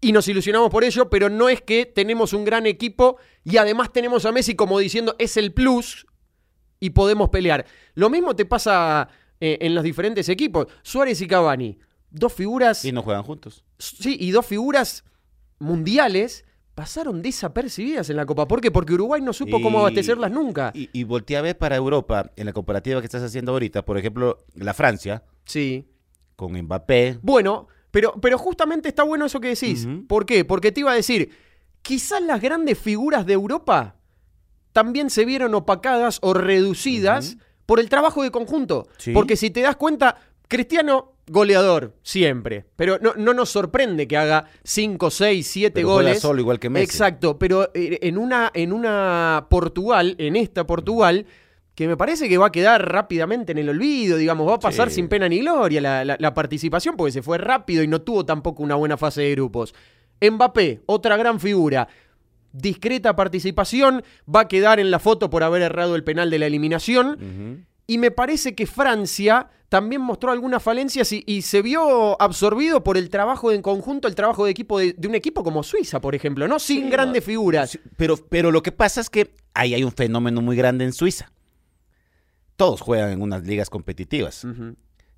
y 0.00 0.12
nos 0.12 0.28
ilusionamos 0.28 0.70
por 0.70 0.84
ello, 0.84 1.08
pero 1.08 1.28
no 1.28 1.48
es 1.48 1.62
que 1.62 1.86
tenemos 1.86 2.32
un 2.32 2.44
gran 2.44 2.66
equipo 2.66 3.16
y 3.44 3.56
además 3.56 3.92
tenemos 3.92 4.24
a 4.26 4.32
Messi 4.32 4.54
como 4.54 4.78
diciendo, 4.78 5.14
es 5.18 5.36
el 5.36 5.52
plus 5.52 6.06
y 6.80 6.90
podemos 6.90 7.30
pelear. 7.30 7.64
Lo 7.94 8.10
mismo 8.10 8.36
te 8.36 8.44
pasa 8.44 9.08
eh, 9.40 9.58
en 9.60 9.74
los 9.74 9.82
diferentes 9.84 10.28
equipos. 10.28 10.66
Suárez 10.82 11.20
y 11.22 11.26
Cavani, 11.26 11.78
dos 12.10 12.32
figuras... 12.32 12.84
Y 12.84 12.92
no 12.92 13.02
juegan 13.02 13.22
juntos. 13.22 13.64
Sí, 13.78 14.16
y 14.20 14.30
dos 14.30 14.44
figuras 14.46 15.04
mundiales 15.58 16.44
pasaron 16.74 17.22
desapercibidas 17.22 18.10
en 18.10 18.16
la 18.16 18.26
Copa. 18.26 18.48
¿Por 18.48 18.60
qué? 18.60 18.70
Porque 18.70 18.94
Uruguay 18.94 19.22
no 19.22 19.32
supo 19.32 19.60
cómo 19.62 19.78
abastecerlas 19.78 20.30
nunca. 20.30 20.72
Y, 20.74 20.90
y 20.92 21.04
voltea 21.04 21.38
a 21.38 21.42
ver 21.42 21.56
para 21.56 21.76
Europa, 21.76 22.32
en 22.36 22.46
la 22.46 22.52
comparativa 22.52 23.00
que 23.00 23.06
estás 23.06 23.22
haciendo 23.22 23.52
ahorita, 23.52 23.84
por 23.84 23.96
ejemplo, 23.96 24.38
la 24.54 24.74
Francia, 24.74 25.22
Sí. 25.46 25.86
con 26.36 26.52
Mbappé. 26.52 27.18
Bueno, 27.22 27.68
pero, 27.94 28.12
pero 28.20 28.38
justamente 28.38 28.88
está 28.88 29.04
bueno 29.04 29.26
eso 29.26 29.40
que 29.40 29.50
decís. 29.50 29.86
¿Por 30.08 30.26
qué? 30.26 30.44
Porque 30.44 30.72
te 30.72 30.80
iba 30.80 30.90
a 30.90 30.96
decir, 30.96 31.30
quizás 31.80 32.20
las 32.20 32.40
grandes 32.40 32.76
figuras 32.76 33.24
de 33.24 33.34
Europa 33.34 33.94
también 34.72 35.10
se 35.10 35.24
vieron 35.24 35.54
opacadas 35.54 36.18
o 36.20 36.34
reducidas 36.34 37.36
por 37.66 37.78
el 37.78 37.88
trabajo 37.88 38.24
de 38.24 38.32
conjunto. 38.32 38.88
Sí. 38.96 39.12
Porque 39.12 39.36
si 39.36 39.50
te 39.50 39.60
das 39.60 39.76
cuenta, 39.76 40.16
Cristiano, 40.48 41.12
goleador, 41.28 41.94
siempre. 42.02 42.66
Pero 42.74 42.98
no, 43.00 43.14
no 43.16 43.32
nos 43.32 43.50
sorprende 43.50 44.08
que 44.08 44.16
haga 44.16 44.46
5, 44.64 45.10
6, 45.10 45.46
7 45.46 45.70
Pero 45.72 45.86
juega 45.86 46.08
goles. 46.08 46.20
solo 46.20 46.40
igual 46.40 46.58
que 46.58 46.70
Messi. 46.70 46.86
Exacto, 46.86 47.38
pero 47.38 47.70
eh, 47.74 48.00
en 48.02 48.18
una, 48.18 48.50
en 48.54 48.72
una 48.72 49.46
Portugal, 49.48 50.16
en 50.18 50.34
esta 50.34 50.66
Portugal, 50.66 51.26
que 51.74 51.88
me 51.88 51.96
parece 51.96 52.28
que 52.28 52.38
va 52.38 52.46
a 52.46 52.52
quedar 52.52 52.88
rápidamente 52.90 53.52
en 53.52 53.58
el 53.58 53.68
olvido, 53.68 54.16
digamos, 54.16 54.48
va 54.48 54.54
a 54.54 54.58
pasar 54.60 54.88
Sí. 54.90 54.96
sin 54.96 55.08
pena 55.08 55.28
ni 55.28 55.40
gloria 55.40 55.80
la, 55.80 56.04
la- 56.04 56.16
la 56.18 56.34
participación, 56.34 56.96
porque 56.96 57.12
se 57.12 57.22
fue 57.22 57.36
rápido 57.38 57.82
y 57.82 57.88
no 57.88 58.00
tuvo 58.02 58.24
tampoco 58.24 58.62
una 58.62 58.76
buena 58.76 58.96
fase 58.96 59.22
de 59.22 59.30
grupos. 59.32 59.74
Mbappé, 60.20 60.82
otra 60.86 61.16
gran 61.16 61.40
figura. 61.40 61.88
Discreta 62.52 63.16
participación, 63.16 64.04
va 64.32 64.40
a 64.40 64.48
quedar 64.48 64.78
en 64.78 64.92
la 64.92 65.00
foto 65.00 65.28
por 65.28 65.42
haber 65.42 65.62
errado 65.62 65.96
el 65.96 66.04
penal 66.04 66.30
de 66.30 66.38
la 66.38 66.46
eliminación. 66.46 67.66
Y 67.86 67.98
me 67.98 68.12
parece 68.12 68.54
que 68.54 68.66
Francia 68.66 69.48
también 69.68 70.00
mostró 70.00 70.30
algunas 70.30 70.62
falencias 70.62 71.10
y, 71.12 71.24
y 71.26 71.42
se 71.42 71.60
vio 71.62 72.20
absorbido 72.22 72.84
por 72.84 72.96
el 72.96 73.10
trabajo 73.10 73.50
en 73.50 73.60
conjunto, 73.60 74.06
el 74.06 74.14
trabajo 74.14 74.44
de 74.44 74.52
equipo 74.52 74.78
de, 74.78 74.92
de 74.96 75.08
un 75.08 75.16
equipo 75.16 75.42
como 75.42 75.64
Suiza, 75.64 76.00
por 76.00 76.14
ejemplo, 76.14 76.46
¿no? 76.46 76.60
Sin 76.60 76.84
Sí, 76.84 76.90
grandes 76.90 77.24
figuras. 77.24 77.76
Pero, 77.96 78.16
pero 78.16 78.52
lo 78.52 78.62
que 78.62 78.70
pasa 78.70 79.00
es 79.00 79.10
que 79.10 79.34
ahí 79.52 79.74
hay 79.74 79.82
un 79.82 79.90
fenómeno 79.92 80.40
muy 80.40 80.56
grande 80.56 80.84
en 80.84 80.92
Suiza. 80.92 81.32
Todos 82.56 82.80
juegan 82.80 83.10
en 83.10 83.22
unas 83.22 83.44
ligas 83.44 83.70
competitivas. 83.70 84.46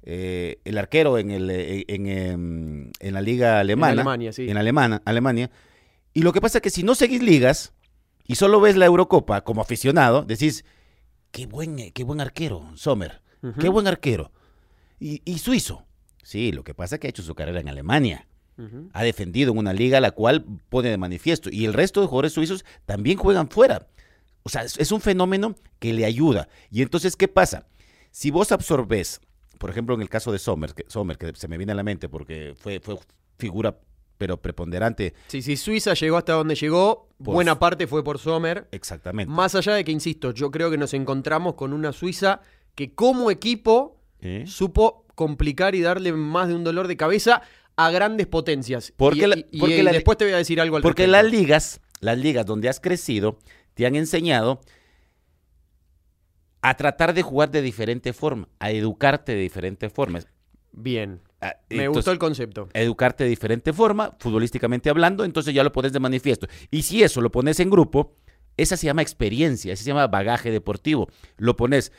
Eh, 0.02 0.60
el 0.64 0.78
arquero 0.78 1.18
en, 1.18 1.30
el, 1.30 1.50
eh, 1.50 1.84
en, 1.88 2.06
em, 2.06 2.90
en 3.00 3.14
la 3.14 3.20
liga 3.20 3.60
alemana. 3.60 3.92
Alemania, 3.92 4.32
sí. 4.32 4.48
En 4.48 4.56
Alemana, 4.56 5.02
Alemania. 5.04 5.50
Y 6.14 6.22
lo 6.22 6.32
que 6.32 6.40
pasa 6.40 6.58
es 6.58 6.62
que 6.62 6.70
si 6.70 6.82
no 6.82 6.94
seguís 6.94 7.22
ligas 7.22 7.72
y 8.24 8.36
solo 8.36 8.60
ves 8.60 8.76
la 8.76 8.86
Eurocopa 8.86 9.42
como 9.42 9.60
aficionado, 9.60 10.22
decís, 10.22 10.64
qué 11.30 11.46
buen, 11.46 11.92
qué 11.92 12.04
buen 12.04 12.20
arquero, 12.20 12.70
Sommer. 12.76 13.22
Qué 13.60 13.68
buen 13.68 13.86
arquero. 13.86 14.32
Y, 14.98 15.22
y 15.24 15.38
suizo. 15.38 15.86
Sí, 16.22 16.50
lo 16.50 16.64
que 16.64 16.74
pasa 16.74 16.96
es 16.96 17.00
que 17.00 17.06
ha 17.06 17.10
hecho 17.10 17.22
su 17.22 17.34
carrera 17.34 17.60
en 17.60 17.68
Alemania 17.68 18.26
ha 18.92 19.02
defendido 19.02 19.52
en 19.52 19.58
una 19.58 19.72
liga 19.72 20.00
la 20.00 20.12
cual 20.12 20.44
pone 20.68 20.88
de 20.88 20.96
manifiesto. 20.96 21.50
Y 21.52 21.64
el 21.66 21.74
resto 21.74 22.00
de 22.00 22.06
jugadores 22.06 22.32
suizos 22.32 22.64
también 22.86 23.18
juegan 23.18 23.48
fuera. 23.48 23.86
O 24.46 24.48
sea, 24.48 24.62
es, 24.62 24.78
es 24.78 24.92
un 24.92 25.00
fenómeno 25.00 25.56
que 25.80 25.92
le 25.92 26.04
ayuda. 26.04 26.48
Y 26.70 26.82
entonces, 26.82 27.16
¿qué 27.16 27.26
pasa? 27.26 27.66
Si 28.12 28.30
vos 28.30 28.52
absorbes, 28.52 29.20
por 29.58 29.70
ejemplo, 29.70 29.94
en 29.96 30.02
el 30.02 30.08
caso 30.08 30.30
de 30.30 30.38
Sommer, 30.38 30.72
que, 30.72 30.84
Sommer, 30.86 31.18
que 31.18 31.32
se 31.34 31.48
me 31.48 31.56
viene 31.56 31.72
a 31.72 31.74
la 31.74 31.82
mente 31.82 32.08
porque 32.08 32.54
fue, 32.56 32.78
fue 32.78 32.96
figura, 33.38 33.76
pero 34.18 34.40
preponderante, 34.40 35.14
Sí, 35.26 35.42
sí, 35.42 35.56
Suiza 35.56 35.94
llegó 35.94 36.16
hasta 36.16 36.34
donde 36.34 36.54
llegó, 36.54 37.08
buena 37.18 37.58
parte 37.58 37.88
fue 37.88 38.04
por 38.04 38.18
Sommer. 38.20 38.68
exactamente. 38.70 39.32
Más 39.32 39.56
allá 39.56 39.74
de 39.74 39.84
que, 39.84 39.90
insisto, 39.90 40.30
yo 40.30 40.52
creo 40.52 40.70
que 40.70 40.78
nos 40.78 40.94
encontramos 40.94 41.54
con 41.54 41.72
una 41.72 41.92
Suiza 41.92 42.40
que 42.76 42.94
como 42.94 43.30
equipo 43.32 44.00
¿Eh? 44.20 44.44
supo 44.46 45.06
complicar 45.16 45.74
y 45.74 45.80
darle 45.80 46.12
más 46.12 46.46
de 46.48 46.54
un 46.54 46.62
dolor 46.62 46.86
de 46.86 46.96
cabeza 46.96 47.42
a 47.76 47.90
grandes 47.90 48.26
potencias. 48.28 48.92
Porque 48.96 49.24
y, 49.24 49.26
la- 49.26 49.36
y- 49.38 49.46
y- 49.50 49.58
porque 49.60 49.78
y 49.80 49.82
la- 49.82 49.92
después 49.92 50.16
te 50.16 50.24
voy 50.24 50.34
a 50.34 50.38
decir 50.38 50.60
algo 50.60 50.76
al 50.76 50.82
Porque 50.82 51.02
respecto. 51.06 51.22
las 51.22 51.32
ligas, 51.32 51.80
las 52.00 52.16
ligas 52.18 52.46
donde 52.46 52.68
has 52.70 52.78
crecido, 52.80 53.38
te 53.76 53.84
han 53.86 53.94
enseñado 53.94 54.60
a 56.62 56.74
tratar 56.76 57.14
de 57.14 57.22
jugar 57.22 57.50
de 57.50 57.62
diferente 57.62 58.12
forma, 58.12 58.48
a 58.58 58.70
educarte 58.70 59.32
de 59.32 59.40
diferente 59.40 59.88
forma. 59.90 60.20
Bien, 60.72 61.20
Ah, 61.40 61.54
me 61.68 61.86
gustó 61.88 62.10
el 62.12 62.18
concepto. 62.18 62.68
educarte 62.72 63.24
de 63.24 63.30
diferente 63.30 63.72
forma, 63.74 64.16
futbolísticamente 64.18 64.88
hablando, 64.88 65.22
entonces 65.24 65.54
ya 65.54 65.62
lo 65.62 65.70
pones 65.72 65.92
de 65.92 66.00
manifiesto. 66.00 66.46
Y 66.70 66.82
si 66.82 67.02
eso 67.02 67.20
lo 67.20 67.30
pones 67.30 67.60
en 67.60 67.68
grupo, 67.70 68.16
esa 68.56 68.76
se 68.78 68.86
llama 68.86 69.02
experiencia, 69.02 69.72
esa 69.74 69.84
se 69.84 69.88
llama 69.88 70.06
bagaje 70.06 70.50
deportivo. 70.50 71.08
Lo 71.36 71.54
pones. 71.56 71.92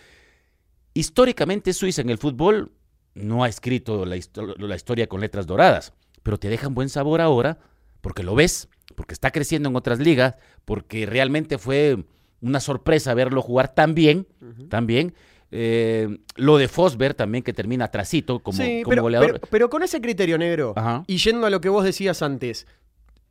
Históricamente 0.96 1.74
Suiza 1.74 2.02
en 2.02 2.10
el 2.10 2.18
fútbol 2.18 2.72
no 3.14 3.44
ha 3.44 3.50
escrito 3.50 4.06
la, 4.06 4.16
histo- 4.18 4.58
la 4.58 4.76
historia 4.76 5.08
con 5.08 5.22
letras 5.22 5.46
doradas, 5.46 5.94
pero 6.24 6.40
te 6.40 6.50
dejan 6.50 6.74
buen 6.74 6.90
sabor 6.90 7.22
ahora 7.22 7.60
porque 8.02 8.24
lo 8.24 8.34
ves, 8.36 8.68
porque 8.96 9.14
está 9.14 9.32
creciendo 9.32 9.70
en 9.70 9.76
otras 9.76 10.00
ligas, 10.00 10.36
porque 10.66 11.06
realmente 11.06 11.58
fue 11.58 11.98
una 12.42 12.60
sorpresa 12.60 13.14
verlo 13.14 13.42
jugar 13.42 13.74
tan 13.74 13.94
bien, 13.96 14.28
tan 14.70 14.86
bien. 14.88 15.14
Eh, 15.50 16.18
lo 16.36 16.58
de 16.58 16.68
Fosberg 16.68 17.16
también 17.16 17.44
que 17.44 17.54
termina 17.54 17.86
atrasito 17.86 18.40
como, 18.40 18.58
sí, 18.58 18.82
como 18.84 18.90
pero, 18.92 19.02
goleador. 19.04 19.32
pero- 19.34 19.48
pero 19.50 19.70
con 19.70 19.82
ese 19.84 20.02
criterio 20.02 20.38
negro, 20.38 20.74
Ajá. 20.76 21.04
y 21.08 21.18
yendo 21.18 21.48
a 21.48 21.50
lo 21.50 21.62
que 21.62 21.70
vos 21.70 21.86
decías 21.86 22.22
antes, 22.22 22.68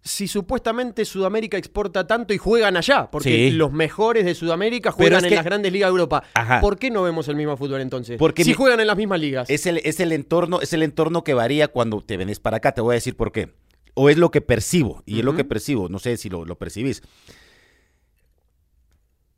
si 0.02 0.28
supuestamente 0.28 1.04
Sudamérica 1.04 1.58
exporta 1.58 2.06
tanto 2.06 2.32
y 2.32 2.38
juegan 2.38 2.76
allá, 2.76 3.10
porque 3.10 3.50
Sí. 3.50 3.50
los 3.50 3.72
mejores 3.72 4.24
de 4.24 4.34
Sudamérica 4.34 4.92
juegan 4.92 5.24
en 5.24 5.30
que- 5.30 5.34
las 5.36 5.44
grandes 5.44 5.72
ligas 5.72 5.88
de 5.88 5.90
Europa, 5.90 6.22
Ajá. 6.32 6.60
¿por 6.60 6.78
qué 6.78 6.90
no 6.90 7.02
vemos 7.02 7.28
el 7.28 7.36
mismo 7.36 7.56
fútbol 7.56 7.80
entonces? 7.80 8.16
Porque 8.16 8.44
si 8.44 8.54
juegan 8.54 8.80
en 8.80 8.86
las 8.86 8.96
mismas 8.96 9.20
ligas. 9.20 9.50
Es 9.50 9.66
el, 9.66 9.78
es 9.78 10.00
el 10.00 10.12
entorno, 10.12 10.60
es 10.62 10.72
el 10.72 10.82
entorno 10.84 11.22
que 11.24 11.34
varía 11.34 11.68
cuando 11.68 12.00
te 12.02 12.16
venís 12.16 12.38
para 12.40 12.58
acá. 12.58 12.72
Te 12.72 12.80
voy 12.80 12.92
a 12.92 12.94
decir 12.94 13.14
por 13.16 13.30
qué. 13.32 13.50
O 13.98 14.10
es 14.10 14.18
lo 14.18 14.30
que 14.30 14.42
percibo, 14.42 15.02
y 15.06 15.18
es 15.20 15.24
lo 15.24 15.34
que 15.34 15.44
percibo, 15.44 15.88
no 15.88 15.98
sé 15.98 16.16
si 16.18 16.28
lo, 16.28 16.44
lo 16.44 16.58
percibís. 16.58 17.02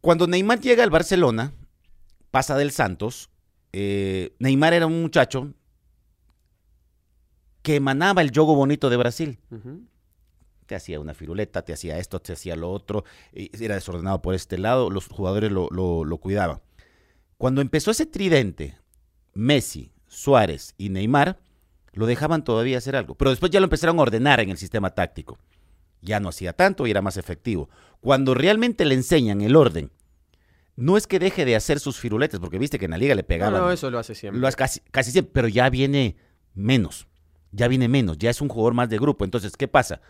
Cuando 0.00 0.26
Neymar 0.26 0.60
llega 0.60 0.82
al 0.84 0.90
Barcelona, 0.90 1.52
pasa 2.30 2.56
del 2.56 2.70
Santos, 2.72 3.30
eh, 3.72 4.34
Neymar 4.40 4.72
era 4.74 4.86
un 4.86 5.00
muchacho 5.00 5.52
que 7.62 7.76
emanaba 7.76 8.22
el 8.22 8.30
yogo 8.30 8.54
bonito 8.54 8.90
de 8.90 8.96
Brasil. 8.96 9.38
Te 10.66 10.74
hacía 10.74 11.00
una 11.00 11.14
firuleta, 11.14 11.62
te 11.62 11.72
hacía 11.72 11.98
esto, 11.98 12.20
te 12.20 12.32
hacía 12.32 12.54
lo 12.56 12.70
otro, 12.70 13.04
y 13.32 13.50
era 13.64 13.74
desordenado 13.74 14.20
por 14.22 14.34
este 14.34 14.58
lado, 14.58 14.90
los 14.90 15.06
jugadores 15.06 15.50
lo, 15.50 15.68
lo- 15.70 16.04
lo 16.04 16.18
cuidaban. 16.18 16.60
Cuando 17.36 17.60
empezó 17.60 17.90
ese 17.90 18.06
tridente, 18.06 18.76
Messi, 19.34 19.92
Suárez 20.08 20.74
y 20.78 20.88
Neymar, 20.90 21.38
lo 21.92 22.06
dejaban 22.06 22.44
todavía 22.44 22.78
hacer 22.78 22.96
algo, 22.96 23.14
pero 23.14 23.30
después 23.30 23.50
ya 23.50 23.60
lo 23.60 23.64
empezaron 23.64 23.98
a 23.98 24.02
ordenar 24.02 24.40
en 24.40 24.50
el 24.50 24.56
sistema 24.58 24.90
táctico. 24.90 25.38
Ya 26.00 26.20
no 26.20 26.28
hacía 26.28 26.52
tanto 26.52 26.86
y 26.86 26.90
era 26.92 27.02
más 27.02 27.16
efectivo. 27.16 27.68
Cuando 28.00 28.34
realmente 28.34 28.84
le 28.84 28.94
enseñan 28.94 29.40
el 29.40 29.56
orden, 29.56 29.90
no 30.76 30.96
es 30.96 31.06
que 31.08 31.18
deje 31.18 31.44
de 31.44 31.56
hacer 31.56 31.80
sus 31.80 31.98
firuletes, 31.98 32.38
porque 32.38 32.58
viste 32.58 32.78
que 32.78 32.84
en 32.84 32.92
la 32.92 32.98
liga 32.98 33.14
le 33.16 33.22
No, 33.22 33.26
pegaban. 33.28 33.60
no, 33.60 33.72
eso 33.72 33.90
lo 33.90 33.98
hace 33.98 34.14
siempre. 34.14 34.40
Lo 34.40 34.46
hace 34.46 34.56
casi, 34.56 34.80
casi 34.92 35.10
siempre, 35.10 35.32
pero 35.34 35.48
ya 35.48 35.68
viene 35.70 36.16
menos. 36.54 37.08
Ya 37.50 37.66
viene 37.66 37.88
menos, 37.88 38.18
ya 38.18 38.30
es 38.30 38.40
un 38.40 38.48
jugador 38.48 38.74
más 38.74 38.88
de 38.90 38.98
grupo. 38.98 39.24
Entonces, 39.24 39.56
¿qué 39.56 39.66
pasa? 39.66 40.00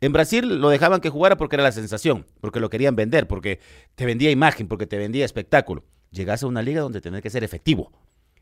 En 0.00 0.12
Brasil 0.12 0.60
lo 0.60 0.70
dejaban 0.70 1.00
que 1.00 1.10
jugara 1.10 1.36
porque 1.36 1.56
era 1.56 1.62
la 1.62 1.72
sensación, 1.72 2.24
porque 2.40 2.60
lo 2.60 2.70
querían 2.70 2.96
vender, 2.96 3.26
porque 3.28 3.60
te 3.96 4.06
vendía 4.06 4.30
imagen, 4.30 4.66
porque 4.68 4.86
te 4.86 4.96
vendía 4.96 5.24
espectáculo. 5.24 5.84
Llegas 6.10 6.42
a 6.42 6.46
una 6.46 6.62
liga 6.62 6.80
donde 6.80 7.00
tenés 7.00 7.20
que 7.20 7.30
ser 7.30 7.42
efectivo. 7.44 7.92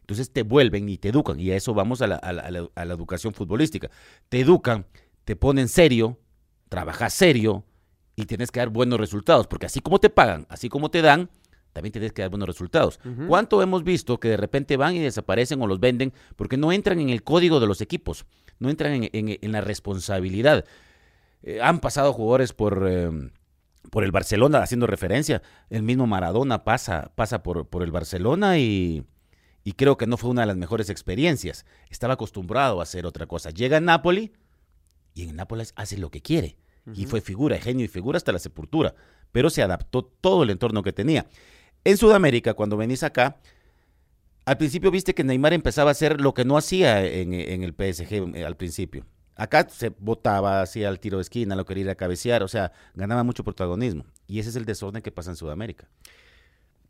Entonces 0.02 0.30
te 0.32 0.42
vuelven 0.42 0.88
y 0.88 0.98
te 0.98 1.08
educan, 1.08 1.40
y 1.40 1.50
a 1.50 1.56
eso 1.56 1.74
vamos 1.74 2.02
a 2.02 2.06
la, 2.06 2.16
a 2.16 2.32
la- 2.32 2.68
a 2.74 2.82
educación 2.84 3.32
futbolística. 3.32 3.90
Te 4.28 4.40
educan, 4.40 4.84
te 5.24 5.34
ponen 5.36 5.68
serio, 5.68 6.18
trabajas 6.68 7.14
serio 7.14 7.64
y 8.16 8.26
tienes 8.26 8.50
que 8.50 8.60
dar 8.60 8.68
buenos 8.68 8.98
resultados, 9.00 9.46
porque 9.46 9.66
así 9.66 9.80
como 9.80 9.98
te 9.98 10.10
pagan, 10.10 10.46
así 10.50 10.68
como 10.68 10.90
te 10.90 11.00
dan, 11.02 11.30
también 11.72 11.92
tienes 11.92 12.12
que 12.12 12.20
dar 12.20 12.30
buenos 12.30 12.46
resultados. 12.48 13.00
¿Cuánto 13.28 13.62
hemos 13.62 13.82
visto 13.84 14.20
que 14.20 14.28
de 14.28 14.36
repente 14.36 14.76
van 14.76 14.94
y 14.94 14.98
desaparecen 14.98 15.62
o 15.62 15.66
los 15.66 15.80
venden 15.80 16.12
porque 16.36 16.58
no 16.58 16.70
entran 16.72 17.00
en 17.00 17.08
el 17.08 17.22
código 17.22 17.60
de 17.60 17.66
los 17.66 17.80
equipos, 17.80 18.26
no 18.58 18.68
entran 18.68 18.92
en, 18.92 19.08
en- 19.12 19.38
en 19.40 19.52
la 19.52 19.62
responsabilidad? 19.62 20.64
Eh, 21.42 21.60
han 21.62 21.80
pasado 21.80 22.12
jugadores 22.12 22.52
por, 22.52 22.86
eh, 22.88 23.10
por 23.90 24.04
el 24.04 24.12
Barcelona, 24.12 24.58
haciendo 24.62 24.86
referencia. 24.86 25.42
El 25.70 25.82
mismo 25.82 26.06
Maradona 26.06 26.62
pasa, 26.64 27.10
pasa 27.14 27.42
por, 27.42 27.66
por 27.68 27.82
el 27.82 27.90
Barcelona 27.90 28.58
y, 28.58 29.02
y 29.64 29.72
creo 29.72 29.96
que 29.96 30.06
no 30.06 30.16
fue 30.16 30.30
una 30.30 30.42
de 30.42 30.48
las 30.48 30.56
mejores 30.56 30.90
experiencias. 30.90 31.64
Estaba 31.88 32.14
acostumbrado 32.14 32.80
a 32.80 32.82
hacer 32.82 33.06
otra 33.06 33.26
cosa. 33.26 33.50
Llega 33.50 33.76
a 33.76 33.80
Napoli 33.80 34.32
y 35.14 35.28
en 35.28 35.36
Nápoles 35.36 35.72
hace 35.76 35.98
lo 35.98 36.10
que 36.10 36.22
quiere. 36.22 36.56
Y 36.94 37.06
fue 37.06 37.20
figura, 37.20 37.58
genio 37.58 37.84
y 37.84 37.88
figura 37.88 38.16
hasta 38.16 38.32
la 38.32 38.40
sepultura. 38.40 38.94
Pero 39.30 39.50
se 39.50 39.62
adaptó 39.62 40.02
todo 40.04 40.42
el 40.42 40.50
entorno 40.50 40.82
que 40.82 40.92
tenía. 40.92 41.26
En 41.84 41.96
Sudamérica, 41.96 42.54
cuando 42.54 42.76
venís 42.76 43.04
acá, 43.04 43.36
al 44.44 44.56
principio 44.56 44.90
viste 44.90 45.14
que 45.14 45.22
Neymar 45.22 45.52
empezaba 45.52 45.90
a 45.90 45.92
hacer 45.92 46.20
lo 46.20 46.34
que 46.34 46.44
no 46.44 46.56
hacía 46.56 47.04
en, 47.04 47.32
en 47.32 47.62
el 47.62 47.70
PSG 47.70 48.36
eh, 48.36 48.44
al 48.44 48.56
principio. 48.56 49.06
Acá 49.36 49.68
se 49.68 49.90
votaba, 49.90 50.60
hacía 50.60 50.88
el 50.88 50.98
tiro 50.98 51.18
de 51.18 51.22
esquina, 51.22 51.54
lo 51.54 51.64
quería 51.64 51.84
ir 51.84 51.90
a 51.90 51.94
cabecear, 51.94 52.42
o 52.42 52.48
sea, 52.48 52.72
ganaba 52.94 53.22
mucho 53.22 53.44
protagonismo. 53.44 54.04
Y 54.26 54.40
ese 54.40 54.50
es 54.50 54.56
el 54.56 54.64
desorden 54.64 55.02
que 55.02 55.12
pasa 55.12 55.30
en 55.30 55.36
Sudamérica. 55.36 55.88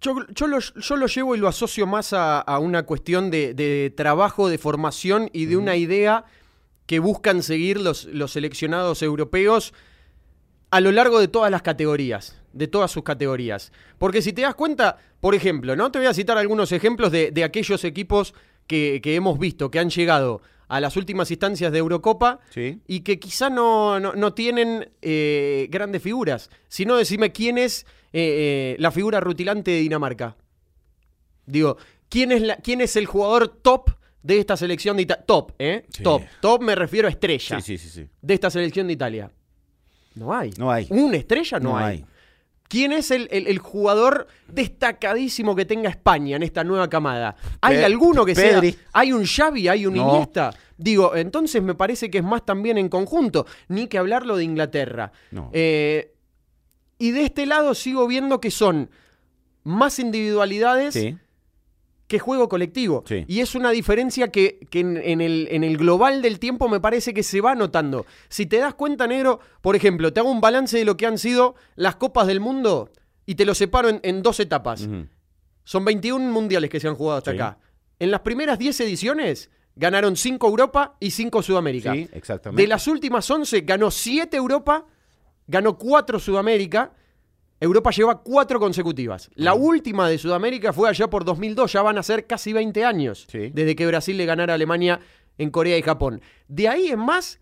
Yo, 0.02 0.16
yo, 0.34 0.46
lo, 0.48 0.58
yo 0.58 0.96
lo 0.96 1.06
llevo 1.06 1.34
y 1.34 1.38
lo 1.38 1.48
asocio 1.48 1.86
más 1.86 2.12
a, 2.12 2.40
a 2.40 2.58
una 2.58 2.82
cuestión 2.82 3.30
de, 3.30 3.54
de 3.54 3.92
trabajo, 3.96 4.48
de 4.48 4.58
formación 4.58 5.30
y 5.32 5.46
de 5.46 5.56
una 5.56 5.76
idea 5.76 6.24
que 6.86 6.98
buscan 6.98 7.42
seguir 7.42 7.80
los, 7.80 8.04
los 8.06 8.32
seleccionados 8.32 9.02
europeos 9.02 9.72
a 10.70 10.80
lo 10.80 10.90
largo 10.90 11.20
de 11.20 11.28
todas 11.28 11.50
las 11.50 11.62
categorías, 11.62 12.36
de 12.52 12.66
todas 12.66 12.90
sus 12.90 13.04
categorías. 13.04 13.72
Porque 13.98 14.22
si 14.22 14.32
te 14.32 14.42
das 14.42 14.54
cuenta, 14.56 14.98
por 15.20 15.34
ejemplo, 15.34 15.76
¿no? 15.76 15.92
Te 15.92 15.98
voy 15.98 16.08
a 16.08 16.14
citar 16.14 16.36
algunos 16.36 16.72
ejemplos 16.72 17.12
de, 17.12 17.30
de 17.30 17.44
aquellos 17.44 17.84
equipos 17.84 18.34
que, 18.66 19.00
que, 19.02 19.14
hemos 19.14 19.38
visto, 19.38 19.70
que 19.70 19.78
han 19.78 19.90
llegado 19.90 20.42
a 20.68 20.80
las 20.80 20.96
últimas 20.96 21.30
instancias 21.30 21.70
de 21.70 21.78
Eurocopa 21.78 22.40
Sí. 22.50 22.80
y 22.88 23.00
que 23.00 23.20
quizá 23.20 23.50
no, 23.50 24.00
no, 24.00 24.14
no 24.14 24.32
tienen 24.32 24.90
eh, 25.02 25.68
grandes 25.70 26.02
figuras. 26.02 26.50
Si 26.68 26.86
no, 26.86 26.96
decime 26.96 27.30
quién 27.30 27.58
es 27.58 27.86
eh, 28.12 28.74
eh, 28.74 28.76
la 28.78 28.90
figura 28.90 29.20
rutilante 29.20 29.70
de 29.70 29.78
Dinamarca. 29.80 30.36
Digo, 31.46 31.76
¿quién 32.08 32.32
es, 32.32 32.42
la, 32.42 32.56
quién 32.56 32.80
es 32.80 32.96
el 32.96 33.06
jugador 33.06 33.48
top 33.48 33.90
de 34.22 34.38
esta 34.38 34.56
selección 34.56 34.96
de 34.96 35.02
Italia? 35.04 35.24
Top, 35.26 35.52
¿eh? 35.58 35.84
Sí. 35.90 36.02
Top. 36.02 36.22
Top 36.40 36.62
me 36.62 36.74
refiero 36.74 37.08
a 37.08 37.10
estrella 37.10 37.60
Sí, 37.60 37.78
sí, 37.78 38.06
de 38.20 38.34
esta 38.34 38.50
selección 38.50 38.86
de 38.86 38.92
Italia. 38.92 39.30
No 40.14 40.32
hay. 40.34 40.50
No 40.58 40.70
hay. 40.70 40.86
¿Una 40.90 41.16
estrella? 41.16 41.58
No, 41.58 41.70
No 41.70 41.76
hay. 41.78 41.96
hay. 41.98 42.04
¿Quién 42.68 42.92
es 42.92 43.10
el, 43.10 43.28
el- 43.30 43.48
el 43.48 43.58
jugador 43.58 44.28
destacadísimo 44.48 45.54
que 45.54 45.64
tenga 45.66 45.90
España 45.90 46.36
en 46.36 46.42
esta 46.42 46.64
nueva 46.64 46.88
camada? 46.88 47.36
¿Hay 47.60 47.76
Pe- 47.76 47.84
alguno 47.84 48.24
que 48.24 48.34
Pedri. 48.34 48.72
sea? 48.72 48.80
¿Hay 48.94 49.12
un 49.12 49.26
Xavi? 49.26 49.68
¿Hay 49.68 49.84
un 49.84 49.94
No. 49.94 50.08
Iniesta? 50.14 50.54
Digo, 50.78 51.14
entonces 51.14 51.62
me 51.62 51.74
parece 51.74 52.10
que 52.10 52.18
es 52.18 52.24
más 52.24 52.44
también 52.46 52.78
en 52.78 52.88
conjunto, 52.88 53.46
ni 53.68 53.88
que 53.88 53.98
hablarlo 53.98 54.36
de 54.36 54.44
Inglaterra. 54.44 55.12
No. 55.32 55.50
Eh, 55.52 56.14
y 57.06 57.10
de 57.12 57.24
este 57.24 57.46
lado 57.46 57.74
sigo 57.74 58.06
viendo 58.06 58.40
que 58.40 58.50
son 58.50 58.90
más 59.64 59.98
individualidades 59.98 60.94
Sí. 60.94 61.16
que 62.06 62.18
juego 62.18 62.48
colectivo. 62.48 63.04
Sí. 63.06 63.24
Y 63.26 63.40
es 63.40 63.54
una 63.54 63.70
diferencia 63.70 64.28
que, 64.28 64.58
que 64.70 64.80
en, 64.80 64.96
en 64.98 65.20
el, 65.20 65.48
en 65.50 65.64
el 65.64 65.76
global 65.78 66.20
del 66.22 66.38
tiempo 66.38 66.68
me 66.68 66.80
parece 66.80 67.14
que 67.14 67.22
se 67.22 67.40
va 67.40 67.54
notando. 67.54 68.04
Si 68.28 68.44
te 68.46 68.58
das 68.58 68.74
cuenta, 68.74 69.06
negro, 69.06 69.40
por 69.62 69.76
ejemplo, 69.76 70.12
te 70.12 70.20
hago 70.20 70.30
un 70.30 70.40
balance 70.40 70.76
de 70.76 70.84
lo 70.84 70.96
que 70.96 71.06
han 71.06 71.16
sido 71.18 71.54
las 71.74 71.96
Copas 71.96 72.26
del 72.26 72.40
Mundo 72.40 72.90
y 73.24 73.34
te 73.36 73.44
lo 73.46 73.54
separo 73.54 73.88
en, 73.88 74.00
en 74.02 74.22
dos 74.22 74.40
etapas. 74.40 74.86
Son 75.64 75.84
21 75.84 76.30
mundiales 76.30 76.68
que 76.70 76.80
se 76.80 76.88
han 76.88 76.96
jugado 76.96 77.18
hasta 77.18 77.30
Sí. 77.30 77.36
acá. 77.38 77.58
En 77.98 78.10
las 78.10 78.20
primeras 78.20 78.58
10 78.58 78.80
ediciones 78.80 79.48
ganaron 79.76 80.16
5 80.16 80.46
Europa 80.48 80.96
y 81.00 81.12
5 81.12 81.40
Sudamérica. 81.42 81.94
Sí, 81.94 82.08
exactamente. 82.12 82.60
De 82.62 82.68
las 82.68 82.86
últimas 82.88 83.30
11 83.30 83.60
ganó 83.62 83.90
7 83.90 84.36
Europa, 84.36 84.84
ganó 85.46 85.76
4 85.78 86.18
Sudamérica. 86.18 86.92
Europa 87.60 87.90
lleva 87.90 88.20
4 88.22 88.58
consecutivas. 88.58 89.30
La 89.34 89.54
última 89.54 90.08
de 90.08 90.18
Sudamérica 90.18 90.72
fue 90.72 90.88
allá 90.88 91.08
por 91.08 91.24
2002, 91.24 91.72
ya 91.72 91.82
van 91.82 91.96
a 91.98 92.02
ser 92.02 92.26
casi 92.26 92.52
20 92.52 92.84
años 92.84 93.26
Sí. 93.30 93.50
desde 93.52 93.76
que 93.76 93.86
Brasil 93.86 94.16
le 94.16 94.26
ganara 94.26 94.52
a 94.52 94.56
Alemania 94.56 94.98
en 95.38 95.50
Corea 95.50 95.78
y 95.78 95.82
Japón. 95.82 96.20
De 96.48 96.68
ahí 96.68 96.88
en 96.88 96.98
más, 96.98 97.38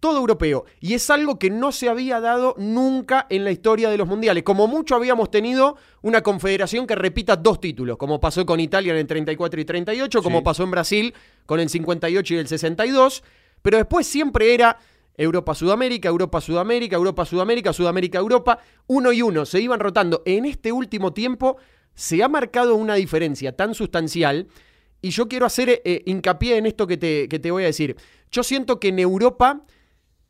todo 0.00 0.18
europeo. 0.18 0.64
Y 0.80 0.94
es 0.94 1.08
algo 1.10 1.38
que 1.38 1.48
no 1.48 1.70
se 1.70 1.88
había 1.88 2.18
dado 2.18 2.56
nunca 2.58 3.24
en 3.30 3.44
la 3.44 3.52
historia 3.52 3.88
de 3.88 3.96
los 3.96 4.08
mundiales. 4.08 4.42
Como 4.42 4.66
mucho 4.66 4.96
habíamos 4.96 5.30
tenido 5.30 5.76
una 6.02 6.22
confederación 6.22 6.88
que 6.88 6.96
repita 6.96 7.36
dos 7.36 7.60
títulos, 7.60 7.96
como 7.98 8.18
pasó 8.20 8.44
con 8.44 8.58
Italia 8.58 8.92
en 8.94 8.98
el 8.98 9.06
34 9.06 9.60
y 9.60 9.64
38, 9.64 10.20
como 10.24 10.38
Sí. 10.38 10.44
pasó 10.44 10.64
en 10.64 10.72
Brasil 10.72 11.14
con 11.46 11.60
el 11.60 11.68
58 11.68 12.34
y 12.34 12.38
el 12.38 12.48
62. 12.48 13.22
Pero 13.62 13.76
después 13.76 14.04
siempre 14.08 14.52
era 14.54 14.76
Europa-Sudamérica, 15.16 16.08
Europa-Sudamérica, 16.08 16.96
Europa-Sudamérica, 16.96 17.72
Sudamérica-Europa, 17.72 18.58
uno 18.86 19.12
y 19.12 19.22
uno, 19.22 19.44
se 19.46 19.60
iban 19.60 19.80
rotando. 19.80 20.22
En 20.24 20.44
este 20.44 20.72
último 20.72 21.12
tiempo 21.12 21.56
se 21.94 22.22
ha 22.22 22.28
marcado 22.28 22.74
una 22.74 22.94
diferencia 22.94 23.54
tan 23.54 23.74
sustancial 23.74 24.48
y 25.00 25.10
yo 25.10 25.28
quiero 25.28 25.46
hacer 25.46 25.82
eh, 25.84 26.02
hincapié 26.06 26.56
en 26.56 26.66
esto 26.66 26.86
que 26.86 26.96
te, 26.96 27.28
que 27.28 27.38
te 27.38 27.50
voy 27.50 27.64
a 27.64 27.66
decir. 27.66 27.96
Yo 28.30 28.42
siento 28.42 28.80
que 28.80 28.88
en 28.88 28.98
Europa 28.98 29.62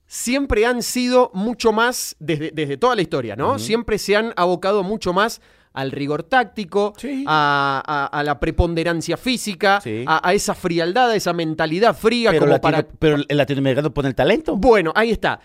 siempre 0.06 0.66
han 0.66 0.82
sido 0.82 1.30
mucho 1.34 1.72
más, 1.72 2.16
desde, 2.18 2.50
desde 2.52 2.76
toda 2.76 2.96
la 2.96 3.02
historia, 3.02 3.36
¿no? 3.36 3.58
Siempre 3.58 3.98
se 3.98 4.16
han 4.16 4.32
abocado 4.36 4.82
mucho 4.82 5.12
más 5.12 5.40
al 5.74 5.90
rigor 5.90 6.22
táctico, 6.24 6.92
Sí. 6.98 7.24
a, 7.26 7.82
a- 7.86 8.18
a 8.18 8.22
la 8.22 8.38
preponderancia 8.40 9.16
física, 9.16 9.80
Sí. 9.80 10.04
a, 10.06 10.26
a 10.28 10.34
esa 10.34 10.54
frialdad, 10.54 11.10
a 11.10 11.16
esa 11.16 11.32
mentalidad 11.32 11.96
fría 11.96 12.30
Pero, 12.30 12.40
como 12.40 12.52
latino- 12.52 12.60
para 12.60 12.86
pero 12.98 13.16
el 13.16 13.36
latinoamericano 13.36 13.92
pone 13.94 14.08
el 14.08 14.14
talento. 14.14 14.56
bueno, 14.56 14.92
ahí 14.94 15.10
está. 15.10 15.40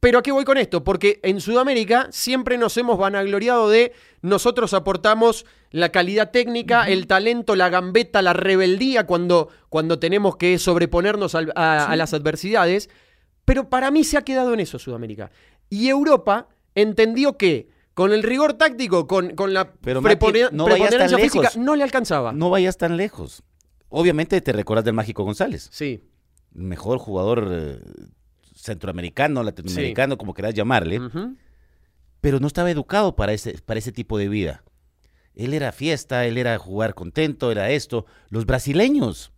Pero 0.00 0.18
¿a 0.18 0.22
qué 0.22 0.32
voy 0.32 0.44
con 0.44 0.58
esto? 0.58 0.82
Porque 0.82 1.20
en 1.22 1.40
Sudamérica 1.40 2.08
siempre 2.10 2.58
nos 2.58 2.76
hemos 2.76 2.98
vanagloriado 2.98 3.70
de 3.70 3.92
nosotros 4.20 4.74
aportamos 4.74 5.46
la 5.70 5.90
calidad 5.90 6.32
técnica, 6.32 6.88
el 6.88 7.06
talento, 7.06 7.54
la 7.54 7.68
gambeta, 7.68 8.20
la 8.20 8.32
rebeldía 8.32 9.06
cuando, 9.06 9.48
cuando 9.68 10.00
tenemos 10.00 10.36
que 10.36 10.58
sobreponernos 10.58 11.36
al- 11.36 11.52
a, 11.54 11.86
a 11.86 11.94
las 11.94 12.14
adversidades. 12.14 12.90
Pero 13.44 13.68
para 13.70 13.92
mí 13.92 14.02
se 14.02 14.16
ha 14.18 14.22
quedado 14.22 14.52
en 14.54 14.58
eso 14.60 14.80
Sudamérica. 14.80 15.30
Y 15.70 15.88
Europa 15.88 16.48
entendió 16.74 17.36
que 17.36 17.68
con 17.94 18.12
el 18.12 18.22
rigor 18.22 18.54
táctico, 18.54 19.06
con, 19.06 19.30
con 19.34 19.52
la 19.52 19.72
Pero, 19.74 20.00
prepone- 20.02 20.50
no 20.52 20.64
preponderancia 20.66 21.18
física, 21.18 21.42
lejos. 21.42 21.56
no 21.56 21.76
le 21.76 21.82
alcanzaba. 21.84 22.32
No 22.32 22.50
vayas 22.50 22.76
tan 22.78 22.96
lejos. 22.96 23.42
Obviamente 23.88 24.40
te 24.40 24.52
recuerdas 24.52 24.84
del 24.84 24.94
Mágico 24.94 25.24
González. 25.24 25.68
Sí. 25.70 26.02
El 26.54 26.62
mejor 26.62 26.98
jugador 26.98 27.48
eh, 27.50 27.78
centroamericano, 28.54 29.42
latinoamericano, 29.42 30.16
como 30.18 30.34
quieras 30.34 30.54
llamarle. 30.54 31.00
Pero 32.20 32.38
no 32.40 32.46
estaba 32.46 32.70
educado 32.70 33.16
para 33.16 33.32
ese, 33.32 33.58
para 33.64 33.78
ese 33.78 33.92
tipo 33.92 34.16
de 34.18 34.28
vida. 34.28 34.62
Él 35.34 35.54
era 35.54 35.72
fiesta, 35.72 36.26
él 36.26 36.38
era 36.38 36.56
jugar 36.58 36.94
contento, 36.94 37.50
era 37.50 37.70
esto. 37.70 38.06
Los 38.28 38.46
brasileños, 38.46 39.32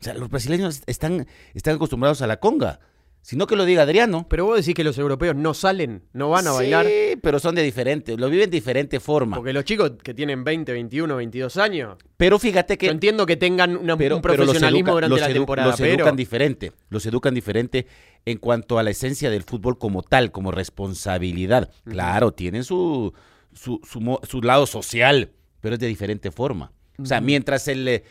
o 0.00 0.04
sea, 0.04 0.14
los 0.14 0.28
brasileños 0.28 0.82
están, 0.86 1.26
están 1.54 1.76
acostumbrados 1.76 2.20
a 2.22 2.26
la 2.26 2.38
conga. 2.40 2.80
Si 3.22 3.36
no 3.36 3.46
que 3.46 3.54
lo 3.54 3.64
diga 3.66 3.82
Adriano. 3.82 4.26
Pero 4.30 4.46
vos 4.46 4.56
decís 4.56 4.74
que 4.74 4.82
los 4.82 4.96
europeos 4.98 5.36
no 5.36 5.52
salen, 5.54 6.02
no 6.14 6.30
van 6.30 6.46
a 6.46 6.50
Sí, 6.52 6.56
bailar. 6.56 6.86
pero 7.22 7.38
son 7.38 7.54
de 7.54 7.62
diferente, 7.62 8.16
lo 8.16 8.30
viven 8.30 8.48
de 8.50 8.56
diferente 8.56 8.98
forma. 8.98 9.36
Porque 9.36 9.52
los 9.52 9.64
chicos 9.64 9.92
que 10.02 10.14
tienen 10.14 10.42
20, 10.42 10.72
21, 10.72 11.16
22 11.16 11.56
años, 11.58 11.98
Pero 12.16 12.38
fíjate 12.38 12.78
que 12.78 12.86
yo 12.86 12.92
entiendo 12.92 13.26
que 13.26 13.36
tengan 13.36 13.76
una- 13.76 13.96
pero, 13.96 14.16
un 14.16 14.22
pero 14.22 14.34
los 14.36 14.44
profesionalismo 14.46 14.88
educa- 14.88 14.92
durante 14.94 15.10
los 15.10 15.20
la 15.28 15.34
temporada, 15.34 15.68
los 15.68 15.80
pero 15.80 15.94
educan 15.94 16.16
diferente, 16.16 16.72
los 16.88 17.04
educan 17.06 17.34
diferente 17.34 17.86
en 18.24 18.38
cuanto 18.38 18.78
a 18.78 18.82
la 18.82 18.90
esencia 18.90 19.28
del 19.30 19.42
fútbol 19.42 19.78
como 19.78 20.02
tal, 20.02 20.32
como 20.32 20.50
responsabilidad. 20.50 21.70
Claro, 21.84 22.32
tienen 22.32 22.64
su, 22.64 23.12
su, 23.52 23.80
su 23.84 24.18
su 24.28 24.42
lado 24.42 24.66
social, 24.66 25.30
pero 25.60 25.74
es 25.74 25.80
de 25.80 25.86
diferente 25.86 26.30
forma. 26.30 26.72
O 26.98 27.04
sea, 27.06 27.20
mientras 27.20 27.68
el, 27.68 28.02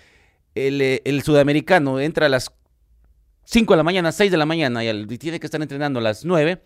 el, 0.56 1.02
el 1.04 1.22
sudamericano 1.24 2.00
entra 2.00 2.26
a 2.28 2.30
las 2.30 2.52
5 3.52 3.74
de 3.74 3.78
la 3.78 3.84
mañana, 3.84 4.12
6 4.12 4.30
de 4.32 4.38
la 4.38 4.46
mañana 4.46 4.84
y, 4.84 5.18
tiene 5.18 5.40
que 5.40 5.48
estar 5.48 5.60
entrenando 5.60 5.98
a 6.00 6.04
las 6.04 6.24
9, 6.24 6.62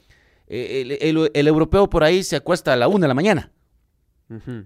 eh, 0.47 0.81
el, 0.81 1.17
el- 1.17 1.31
el 1.33 1.47
europeo 1.47 1.89
por 1.89 2.03
ahí 2.03 2.23
se 2.23 2.35
acuesta 2.35 2.73
a 2.73 2.75
la 2.75 2.89
1 2.89 2.99
de 2.99 3.07
la 3.07 3.13
mañana, 3.13 3.51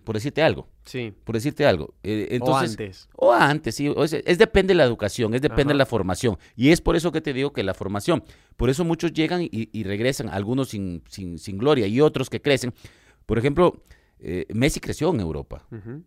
por 0.03 0.15
decirte 0.15 0.41
algo. 0.41 0.67
Sí. 0.85 1.13
Por 1.23 1.35
decirte 1.35 1.65
algo. 1.67 1.93
Eh, 2.01 2.39
o 2.41 2.55
antes. 2.57 3.07
o 3.15 3.33
antes, 3.33 3.75
sí. 3.75 3.87
o 3.89 4.03
Es, 4.03 4.13
es 4.13 4.37
depende 4.37 4.71
de 4.71 4.77
la 4.79 4.85
educación, 4.85 5.35
es 5.35 5.41
depende 5.41 5.63
Ajá. 5.71 5.73
de 5.73 5.77
la 5.77 5.85
formación. 5.85 6.37
Y 6.55 6.69
es 6.71 6.81
por 6.81 6.95
eso 6.95 7.11
que 7.11 7.21
te 7.21 7.33
digo 7.33 7.51
que 7.53 7.61
la 7.63 7.73
formación. 7.75 8.23
Por 8.55 8.69
eso 8.71 8.83
muchos 8.85 9.11
llegan 9.13 9.41
y, 9.43 9.49
y 9.51 9.83
regresan, 9.83 10.29
algunos 10.29 10.69
sin, 10.69 11.03
sin, 11.09 11.37
sin 11.37 11.57
gloria 11.57 11.85
y 11.85 12.01
otros 12.01 12.29
que 12.29 12.41
crecen. 12.41 12.73
Por 13.25 13.37
ejemplo, 13.37 13.83
eh, 14.19 14.45
Messi 14.53 14.79
creció 14.79 15.09
en 15.13 15.19
Europa. 15.19 15.67
Ujú. 15.71 16.01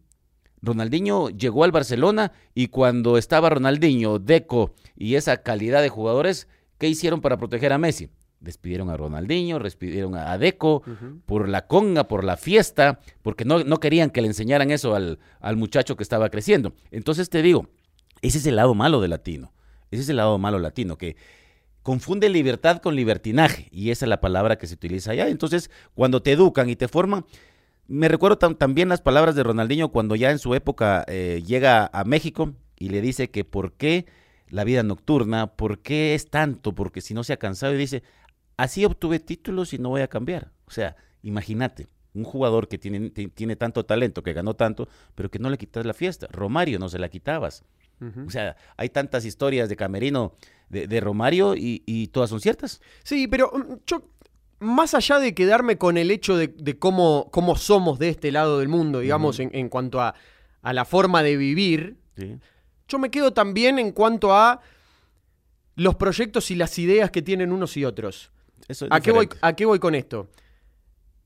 Ronaldinho 0.62 1.31
llegó 1.31 1.64
al 1.64 1.73
Barcelona 1.73 2.33
y 2.55 2.68
cuando 2.68 3.16
estaba 3.16 3.51
Ronaldinho, 3.51 4.18
Deco 4.18 4.75
y 4.96 5.14
esa 5.14 5.38
calidad 5.38 5.83
de 5.83 5.88
jugadores, 5.88 6.49
¿qué 6.79 6.88
hicieron 6.88 7.20
para 7.20 7.38
proteger 7.38 7.73
a 7.73 7.79
Messi? 7.79 8.11
Despidieron 8.40 8.88
a 8.88 8.96
Ronaldinho, 8.96 9.59
despidieron 9.59 10.14
a 10.14 10.37
Deco 10.38 10.83
por 11.27 11.49
la 11.49 11.66
conga, 11.66 12.09
por 12.09 12.25
la 12.25 12.37
fiesta, 12.37 13.01
porque 13.23 13.44
no, 13.44 13.64
no 13.64 13.81
querían 13.81 14.11
que 14.11 14.23
le 14.23 14.29
enseñaran 14.29 14.70
eso 14.70 14.94
al, 14.94 15.18
al 15.40 15.57
muchacho 15.57 15.96
que 15.96 16.03
estaba 16.03 16.31
creciendo. 16.31 16.73
Entonces 16.90 17.29
te 17.29 17.42
digo, 17.42 17.68
ese 18.23 18.38
es 18.38 18.46
el 18.46 18.57
lado 18.57 18.75
malo 18.75 19.01
del 19.01 19.11
latino. 19.11 19.53
Ese 19.90 20.03
es 20.03 20.09
el 20.09 20.16
lado 20.16 20.38
malo 20.38 20.59
latino, 20.59 20.96
que 20.96 21.16
confunde 21.83 22.29
libertad 22.29 22.79
con 22.79 22.94
libertinaje, 22.94 23.68
y 23.73 23.90
esa 23.90 24.05
es 24.05 24.09
la 24.09 24.20
palabra 24.20 24.57
que 24.57 24.66
se 24.66 24.75
utiliza 24.75 25.12
allá. 25.12 25.29
Entonces, 25.29 25.70
cuando 25.94 26.23
te 26.23 26.33
educan 26.33 26.68
y 26.68 26.77
te 26.77 26.88
forman, 26.88 27.25
me 27.90 28.07
recuerdo 28.07 28.38
también 28.38 28.88
las 28.88 29.00
palabras 29.00 29.35
de 29.35 29.42
Ronaldinho 29.42 29.90
cuando 29.90 30.14
ya 30.14 30.31
en 30.31 30.38
su 30.38 30.55
época 30.55 31.05
eh, 31.09 31.42
llega 31.44 31.90
a 31.92 32.05
México 32.05 32.55
y 32.79 32.90
le 32.90 33.00
dice 33.00 33.31
que 33.31 33.44
por 33.44 33.72
qué 33.72 34.07
la 34.48 34.62
vida 34.62 34.85
nocturna, 34.85 35.48
por 35.57 35.81
qué 35.81 36.14
es 36.14 36.31
tanto, 36.31 36.72
porque 36.72 37.00
si 37.00 37.14
no 37.14 37.24
se 37.24 37.33
ha 37.33 37.38
cansado 37.38 37.74
y 37.74 37.79
dice, 37.79 38.05
así 38.57 38.85
obtuve 38.85 39.18
títulos 39.18 39.74
y 39.74 39.79
no 39.79 39.88
voy 39.88 40.03
a 40.03 40.09
cambiar. 40.09 40.53
O 40.66 40.70
sea, 40.70 40.94
imagínate, 41.22 41.88
un 42.14 42.22
jugador 42.22 42.68
que 42.68 42.79
tiene, 42.79 43.11
tiene 43.11 43.57
tanto 43.57 43.85
talento, 43.85 44.22
que 44.22 44.35
ganó 44.35 44.55
tanto, 44.55 44.88
pero 45.16 45.29
que 45.29 45.40
no 45.40 45.50
le 45.50 45.59
quitas 45.59 45.85
la 45.85 45.92
fiesta. 45.92 46.29
Romario 46.31 46.79
no 46.79 46.88
se 46.88 47.00
la 47.00 47.09
quitabas. 47.09 47.64
O 48.26 48.31
sea, 48.31 48.57
hay 48.79 48.88
tantas 48.88 49.26
historias 49.26 49.68
de 49.68 49.76
Camerino 49.76 50.35
de, 50.70 51.00
Romario 51.00 51.55
y, 51.55 52.09
todas 52.12 52.31
son 52.31 52.40
ciertas. 52.40 52.81
Sí, 53.03 53.29
pero 53.29 53.50
mm, 53.53 53.74
yo, 53.87 54.09
más 54.61 54.94
allá 54.94 55.18
de 55.18 55.35
quedarme 55.35 55.79
con 55.79 55.96
el 55.96 56.11
hecho 56.11 56.37
de, 56.37 56.79
cómo, 56.79 57.29
cómo, 57.33 57.57
somos 57.57 57.99
de 57.99 58.11
este 58.11 58.31
lado 58.31 58.59
del 58.59 58.68
mundo, 58.68 59.01
digamos, 59.01 59.40
en, 59.40 59.68
cuanto 59.68 60.01
a, 60.01 60.14
la 60.62 60.85
forma 60.85 61.23
de 61.23 61.37
vivir, 61.37 61.96
yo 62.87 62.99
me 62.99 63.11
quedo 63.11 63.33
también 63.33 63.79
en 63.79 63.92
cuanto 63.92 64.35
a 64.35 64.61
los 65.77 65.96
proyectos 65.96 66.51
y 66.51 66.57
las 66.57 66.79
ideas 66.79 67.11
que 67.11 67.23
tienen 67.23 67.53
unos 67.53 67.77
y 67.79 67.87
otros. 67.87 68.31
¿A, 68.90 69.01
qué 69.01 69.12
voy, 69.12 69.29
¿A 69.40 69.55
qué 69.57 69.64
voy 69.64 69.79
con 69.79 69.94
esto? 69.94 70.31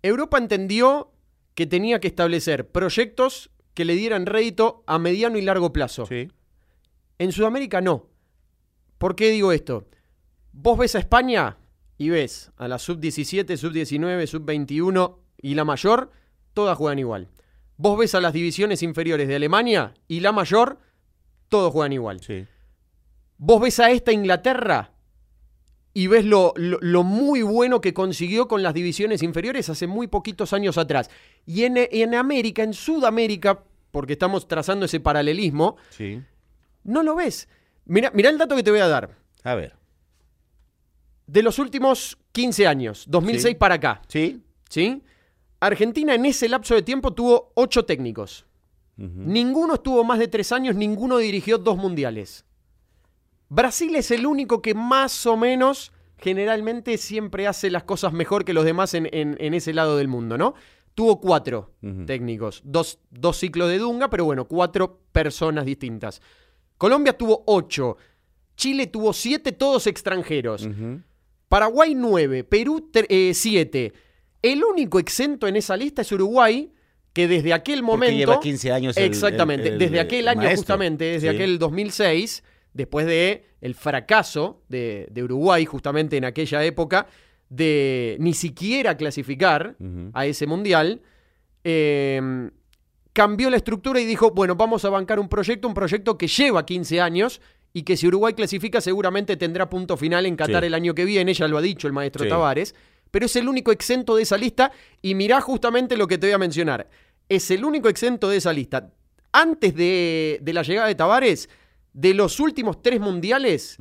Europa 0.01 0.38
entendió 0.38 1.12
que 1.57 1.66
tenía 1.66 1.99
que 1.99 2.09
establecer 2.09 2.68
proyectos 2.68 3.51
que 3.75 3.85
le 3.85 3.97
dieran 3.97 4.27
rédito 4.27 4.85
a 4.87 5.01
mediano 5.01 5.38
y 5.38 5.42
largo 5.42 5.73
plazo. 5.73 6.07
Sí. 6.07 6.31
En 7.18 7.33
Sudamérica 7.33 7.81
no. 7.81 8.07
¿Por 8.99 9.16
qué 9.16 9.31
digo 9.31 9.51
esto? 9.51 9.88
Vos 10.53 10.79
ves 10.79 10.94
a 10.94 11.01
España 11.01 11.59
y 11.98 12.11
ves 12.11 12.52
a 12.57 12.68
la 12.68 12.78
sub-17, 12.78 13.57
sub-19, 13.57 14.26
sub-21 14.26 15.16
y 15.40 15.54
la 15.54 15.64
mayor, 15.64 16.11
todas 16.52 16.76
juegan 16.76 16.98
igual. 16.98 17.28
Vos 17.76 17.98
ves 17.98 18.14
a 18.14 18.20
las 18.20 18.33
divisiones 18.33 18.83
inferiores 18.83 19.28
de 19.28 19.37
Alemania 19.37 19.94
y 20.09 20.20
la 20.20 20.33
mayor, 20.33 20.78
todos 21.48 21.72
juegan 21.72 21.92
igual. 21.92 22.20
Sí. 22.20 22.46
Vos 23.37 23.61
ves 23.61 23.80
a 23.80 23.90
esta 23.90 24.12
Inglaterra 24.12 24.92
y 25.92 26.07
ves 26.09 26.24
lo, 26.24 26.54
muy 27.04 27.42
bueno 27.42 27.80
que 27.80 27.94
consiguió 27.94 28.48
con 28.48 28.62
las 28.62 28.74
divisiones 28.74 29.22
inferiores 29.22 29.68
hace 29.68 29.87
muy 29.87 30.07
poquitos 30.07 30.52
años 30.52 30.78
atrás. 30.78 31.11
Y 31.46 31.64
en, 31.64 31.76
en 31.76 32.14
América, 32.14 32.62
en 32.62 32.74
Sudamérica, 32.74 33.62
porque 33.90 34.14
estamos 34.14 34.48
trazando 34.48 34.87
ese 34.87 35.00
paralelismo, 35.00 35.76
sí. 35.90 36.20
No 36.85 37.02
lo 37.02 37.16
ves. 37.16 37.48
Mira, 37.87 38.11
mira 38.14 38.30
el 38.30 38.38
dato 38.38 38.54
que 38.54 38.62
te 38.62 38.70
voy 38.70 38.80
a 38.80 38.88
dar. 38.88 39.16
A 39.42 39.54
ver. 39.54 39.74
De 41.26 41.42
los 41.42 41.58
últimos 41.58 42.18
15 42.32 42.66
años, 42.66 43.04
2006 43.08 43.56
para 43.56 43.76
acá. 43.76 44.02
Sí. 44.08 44.42
¿Sí? 44.68 45.02
Argentina 45.60 46.14
en 46.14 46.26
ese 46.26 46.48
lapso 46.48 46.74
de 46.74 46.82
tiempo 46.82 47.12
tuvo 47.12 47.52
ocho 47.54 47.84
técnicos. 47.84 48.46
Ninguno 48.96 49.74
estuvo 49.74 50.04
más 50.04 50.20
de 50.20 50.28
tres 50.28 50.52
años, 50.52 50.76
ninguno 50.76 51.18
dirigió 51.18 51.58
dos 51.58 51.76
mundiales. 51.76 52.44
Brasil 53.48 53.96
es 53.96 54.12
el 54.12 54.24
único 54.24 54.62
que 54.62 54.74
más 54.74 55.26
o 55.26 55.37
menos 55.37 55.92
generalmente 56.16 56.96
siempre 56.96 57.48
hace 57.48 57.70
las 57.70 57.82
cosas 57.82 58.12
mejor 58.12 58.44
que 58.44 58.54
los 58.54 58.64
demás 58.64 58.94
en, 58.94 59.06
ese 59.54 59.74
lado 59.74 59.96
del 59.96 60.06
mundo, 60.06 60.38
¿no? 60.38 60.54
Tuvo 60.94 61.20
cuatro 61.20 61.72
técnicos, 62.06 62.62
dos, 62.64 63.00
dos 63.10 63.37
ciclos 63.37 63.68
de 63.68 63.78
Dunga, 63.78 64.10
pero 64.10 64.24
bueno, 64.24 64.46
cuatro 64.46 65.00
personas 65.10 65.64
distintas. 65.64 66.22
Colombia 66.78 67.16
tuvo 67.16 67.42
8. 67.46 67.96
Chile 68.56 68.87
tuvo 68.87 69.12
7, 69.12 69.52
todos 69.52 69.87
extranjeros. 69.87 70.68
Paraguay 71.54 71.94
9. 71.94 72.42
Perú 72.42 72.90
7. 72.92 73.84
Eh, 73.84 73.92
el 74.42 74.64
único 74.64 74.98
exento 74.98 75.46
en 75.46 75.54
esa 75.54 75.76
lista 75.76 76.02
es 76.02 76.10
Uruguay, 76.10 76.72
que 77.12 77.28
desde 77.28 77.52
aquel 77.52 77.84
momento. 77.84 78.10
Porque 78.10 78.18
lleva 78.18 78.40
15 78.40 78.72
años. 78.72 78.96
exactamente. 78.96 79.70
desde 79.78 80.00
aquel 80.00 80.26
año, 80.26 80.50
justamente, 80.50 81.04
desde 81.04 81.28
aquel 81.28 81.60
2006, 81.60 82.42
después 82.72 83.06
de 83.06 83.44
el 83.60 83.76
fracaso 83.76 84.64
de, 84.68 85.08
Uruguay, 85.22 85.64
justamente 85.64 86.16
en 86.16 86.24
aquella 86.24 86.64
época, 86.64 87.06
de 87.48 88.16
ni 88.18 88.34
siquiera 88.34 88.96
clasificar 88.96 89.76
a 90.12 90.26
ese 90.26 90.48
mundial. 90.48 91.02
Eh, 91.62 92.50
cambió 93.12 93.48
la 93.48 93.58
estructura 93.58 94.00
y 94.00 94.04
dijo, 94.06 94.32
bueno, 94.32 94.56
vamos 94.56 94.84
a 94.84 94.90
bancar 94.90 95.20
un 95.20 95.28
proyecto, 95.28 95.68
un 95.68 95.74
proyecto 95.74 96.18
que 96.18 96.26
lleva 96.26 96.66
15 96.66 97.00
años 97.00 97.40
y 97.76 97.82
que 97.82 97.96
si 97.96 98.06
Uruguay 98.06 98.34
clasifica 98.34 98.80
seguramente 98.80 99.37
tendrá 99.37 99.68
punto 99.68 99.96
final 99.96 100.24
en 100.26 100.37
Qatar 100.37 100.64
el 100.64 100.74
año 100.74 100.94
que 100.94 101.04
viene, 101.04 101.34
ya 101.34 101.48
lo 101.48 101.58
ha 101.58 101.60
dicho 101.60 101.88
el 101.88 101.92
maestro 101.92 102.26
Tavares, 102.26 102.72
pero 103.10 103.26
es 103.26 103.34
el 103.34 103.48
único 103.48 103.72
exento 103.72 104.14
de 104.14 104.22
esa 104.22 104.38
lista 104.38 104.70
y 105.02 105.16
mirá 105.16 105.40
justamente 105.40 105.96
lo 105.96 106.06
que 106.06 106.16
te 106.16 106.28
voy 106.28 106.34
a 106.34 106.38
mencionar. 106.38 106.88
Es 107.28 107.50
el 107.50 107.64
único 107.64 107.88
exento 107.88 108.28
de 108.28 108.37
esa 108.37 108.52
lista. 108.52 108.92
Antes 109.32 109.74
de, 109.74 110.40
la 110.44 110.62
llegada 110.62 110.87
de 110.87 110.94
Tavares, 110.94 111.48
de 111.92 112.14
los 112.14 112.38
últimos 112.38 112.80
tres 112.80 113.00
mundiales, 113.00 113.76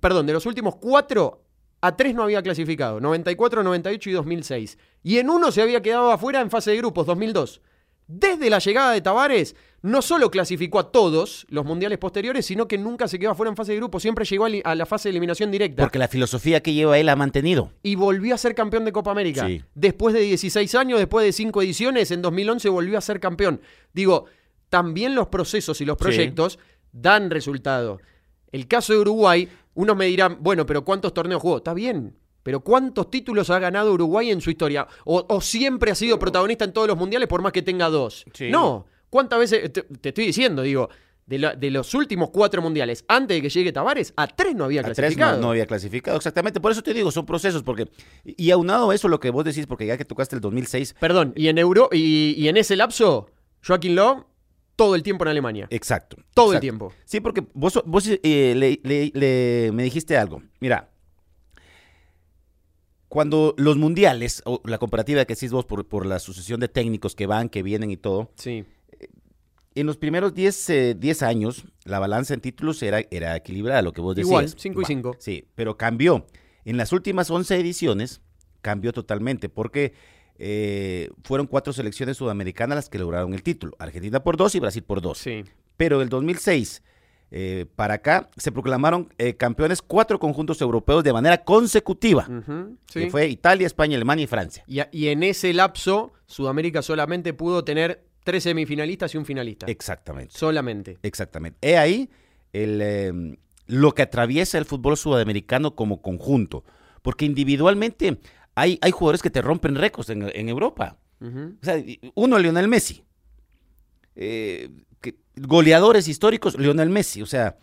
perdón, 0.00 0.26
de 0.26 0.32
los 0.32 0.46
últimos 0.46 0.76
cuatro, 0.76 1.42
a 1.82 1.94
tres 1.94 2.14
no 2.14 2.22
había 2.22 2.42
clasificado, 2.42 3.00
94, 3.00 3.62
98 3.64 4.10
y 4.10 4.12
2006. 4.14 4.78
Y 5.02 5.18
en 5.18 5.28
uno 5.28 5.52
se 5.52 5.60
había 5.60 5.82
quedado 5.82 6.10
afuera 6.10 6.40
en 6.40 6.50
fase 6.50 6.70
de 6.70 6.78
grupos, 6.78 7.06
2002 7.06 7.60
desde 8.06 8.50
la 8.50 8.58
llegada 8.58 8.92
de 8.92 9.00
Tavares, 9.00 9.56
no 9.82 10.02
solo 10.02 10.30
clasificó 10.30 10.78
a 10.80 10.90
todos 10.90 11.46
los 11.48 11.64
mundiales 11.64 11.98
posteriores, 11.98 12.46
sino 12.46 12.66
que 12.66 12.78
nunca 12.78 13.06
se 13.08 13.18
quedó 13.18 13.30
afuera 13.30 13.50
en 13.50 13.56
fase 13.56 13.72
de 13.72 13.78
grupo, 13.78 14.00
siempre 14.00 14.24
llegó 14.24 14.46
a 14.64 14.74
la 14.74 14.86
fase 14.86 15.08
de 15.08 15.10
eliminación 15.10 15.50
directa. 15.50 15.82
Porque 15.82 15.98
la 15.98 16.08
filosofía 16.08 16.60
que 16.60 16.74
lleva 16.74 16.98
él 16.98 17.08
ha 17.08 17.16
mantenido. 17.16 17.72
Y 17.82 17.94
volvió 17.94 18.34
a 18.34 18.38
ser 18.38 18.54
campeón 18.54 18.84
de 18.84 18.92
Copa 18.92 19.12
América. 19.12 19.48
Después 19.74 20.14
de 20.14 20.20
16 20.20 20.74
años, 20.74 20.98
después 20.98 21.24
de 21.24 21.32
5 21.32 21.62
ediciones, 21.62 22.10
en 22.10 22.22
2011 22.22 22.68
volvió 22.68 22.98
a 22.98 23.00
ser 23.00 23.20
campeón. 23.20 23.60
Digo, 23.92 24.26
también 24.70 25.14
los 25.14 25.28
procesos 25.28 25.80
y 25.80 25.84
los 25.84 25.96
proyectos 25.96 26.58
dan 26.92 27.30
resultado. 27.30 28.00
El 28.50 28.66
caso 28.66 28.92
de 28.92 29.00
Uruguay, 29.00 29.48
unos 29.74 29.96
me 29.96 30.06
dirán, 30.06 30.38
bueno, 30.40 30.66
pero 30.66 30.84
¿cuántos 30.84 31.14
torneos 31.14 31.42
jugó? 31.42 31.58
Está 31.58 31.74
bien, 31.74 32.16
pero 32.46 32.60
¿cuántos 32.60 33.10
títulos 33.10 33.50
ha 33.50 33.58
ganado 33.58 33.92
Uruguay 33.92 34.30
en 34.30 34.40
su 34.40 34.50
historia? 34.50 34.86
¿O, 35.04 35.40
siempre 35.40 35.90
ha 35.90 35.96
sido 35.96 36.16
protagonista 36.16 36.64
en 36.64 36.72
todos 36.72 36.86
los 36.86 36.96
mundiales 36.96 37.26
por 37.26 37.42
más 37.42 37.50
que 37.50 37.60
tenga 37.60 37.88
dos? 37.88 38.24
No. 38.38 38.86
¿Cuántas 39.10 39.40
veces? 39.40 39.72
Te, 39.72 39.84
estoy 40.10 40.26
diciendo, 40.26 40.62
digo, 40.62 40.88
de, 41.26 41.70
los 41.72 41.92
últimos 41.94 42.30
cuatro 42.30 42.62
mundiales, 42.62 43.04
antes 43.08 43.36
de 43.36 43.42
que 43.42 43.48
llegue 43.48 43.72
Tavares, 43.72 44.14
a 44.16 44.28
tres 44.28 44.54
no 44.54 44.62
había 44.62 44.84
clasificado. 44.84 45.32
Tres 45.32 45.42
no, 45.42 45.50
había 45.50 45.66
clasificado, 45.66 46.16
exactamente. 46.18 46.60
Por 46.60 46.70
eso 46.70 46.84
te 46.84 46.94
digo, 46.94 47.10
son 47.10 47.26
procesos, 47.26 47.64
porque. 47.64 47.88
Y 48.24 48.52
aunado 48.52 48.90
a 48.90 48.94
eso, 48.94 49.08
lo 49.08 49.18
que 49.18 49.30
vos 49.30 49.44
decís, 49.44 49.66
porque 49.66 49.84
ya 49.84 49.96
que 49.96 50.04
tocaste 50.04 50.36
el 50.36 50.40
2006. 50.40 50.94
Perdón, 51.00 51.32
y 51.34 51.48
en 51.48 51.58
Euro, 51.58 51.88
y, 51.90 52.46
en 52.46 52.56
ese 52.58 52.76
lapso, 52.76 53.28
Joaquín 53.66 53.96
Lowe 53.96 54.24
todo 54.76 54.94
el 54.94 55.02
tiempo 55.02 55.24
en 55.24 55.30
Alemania. 55.30 55.66
Exacto. 55.70 56.16
Todo 56.32 56.52
el 56.52 56.60
tiempo. 56.60 56.92
Sí, 57.06 57.18
porque 57.18 57.44
vos, 57.54 57.82
vos 57.86 58.08
eh, 58.08 59.72
me 59.74 59.82
dijiste 59.82 60.16
algo. 60.16 60.42
Mira, 60.60 60.90
cuando 63.08 63.54
los 63.56 63.76
mundiales, 63.76 64.42
o 64.44 64.60
la 64.64 64.78
comparativa 64.78 65.24
que 65.24 65.34
hacís 65.34 65.52
vos 65.52 65.64
por, 65.64 65.86
por, 65.86 66.06
la 66.06 66.18
sucesión 66.18 66.60
de 66.60 66.68
técnicos 66.68 67.14
que 67.14 67.26
van, 67.26 67.48
que 67.48 67.62
vienen 67.62 67.90
y 67.90 67.96
todo, 67.96 68.32
sí. 68.36 68.64
Eh, 68.98 69.08
en 69.74 69.86
los 69.86 69.96
primeros 69.96 70.34
10 70.34 70.70
eh, 70.70 70.96
años, 71.20 71.66
la 71.84 71.98
balanza 71.98 72.34
en 72.34 72.40
títulos 72.40 72.82
era, 72.82 73.00
era 73.10 73.36
equilibrada, 73.36 73.82
lo 73.82 73.92
que 73.92 74.00
vos 74.00 74.16
decías. 74.16 74.28
Igual, 74.28 74.48
5 74.48 74.80
y 74.80 74.84
5. 74.84 75.16
Sí, 75.18 75.44
pero 75.54 75.76
cambió. 75.76 76.26
En 76.64 76.76
las 76.76 76.92
últimas 76.92 77.30
11 77.30 77.56
ediciones, 77.56 78.22
cambió 78.60 78.92
totalmente, 78.92 79.48
porque 79.48 79.92
eh, 80.38 81.10
fueron 81.22 81.46
cuatro 81.46 81.72
selecciones 81.72 82.16
sudamericanas 82.16 82.76
las 82.76 82.88
que 82.88 82.98
lograron 82.98 83.34
el 83.34 83.42
título. 83.42 83.76
Argentina 83.78 84.22
por 84.22 84.36
dos 84.36 84.54
y 84.54 84.60
Brasil 84.60 84.82
por 84.82 85.00
dos. 85.00 85.18
Sí. 85.18 85.44
Pero 85.76 86.02
el 86.02 86.08
2006 86.08 86.82
eh, 87.32 87.66
para 87.74 87.94
acá 87.94 88.30
se 88.36 88.52
proclamaron 88.52 89.12
eh, 89.18 89.34
campeones 89.34 89.82
cuatro 89.82 90.20
conjuntos 90.20 90.60
europeos 90.60 91.02
de 91.02 91.12
manera 91.12 91.42
consecutiva. 91.42 92.28
que 92.92 93.10
fue 93.10 93.28
Italia, 93.28 93.66
España, 93.66 93.96
Alemania 93.96 94.24
y 94.24 94.26
Francia. 94.28 94.64
Y, 94.66 95.08
en 95.08 95.22
ese 95.22 95.52
lapso, 95.52 96.12
Sudamérica 96.26 96.82
solamente 96.82 97.32
pudo 97.32 97.64
tener 97.64 98.04
tres 98.22 98.44
semifinalistas 98.44 99.14
y 99.14 99.18
un 99.18 99.24
finalista. 99.24 99.66
Exactamente. 99.66 100.36
Solamente. 100.36 100.98
Exactamente. 101.02 101.58
He 101.62 101.76
ahí 101.76 102.10
el, 102.52 102.80
em, 102.80 103.36
lo 103.66 103.92
que 103.92 104.02
atraviesa 104.02 104.58
el 104.58 104.64
fútbol 104.64 104.96
sudamericano 104.96 105.74
como 105.74 106.02
conjunto. 106.02 106.64
Porque 107.02 107.24
individualmente 107.24 108.20
hay, 108.54 108.78
hay 108.80 108.90
jugadores 108.90 109.22
que 109.22 109.30
te 109.30 109.42
rompen 109.42 109.74
récords 109.74 110.10
en, 110.10 110.48
Europa. 110.48 110.98
O 111.20 111.64
sea, 111.64 111.82
uno, 112.14 112.38
Lionel 112.38 112.68
Messi. 112.68 113.04
Goleadores 115.36 116.08
históricos, 116.08 116.58
Lionel 116.58 116.90
Messi, 116.90 117.22
o 117.22 117.26
sea, 117.26 117.58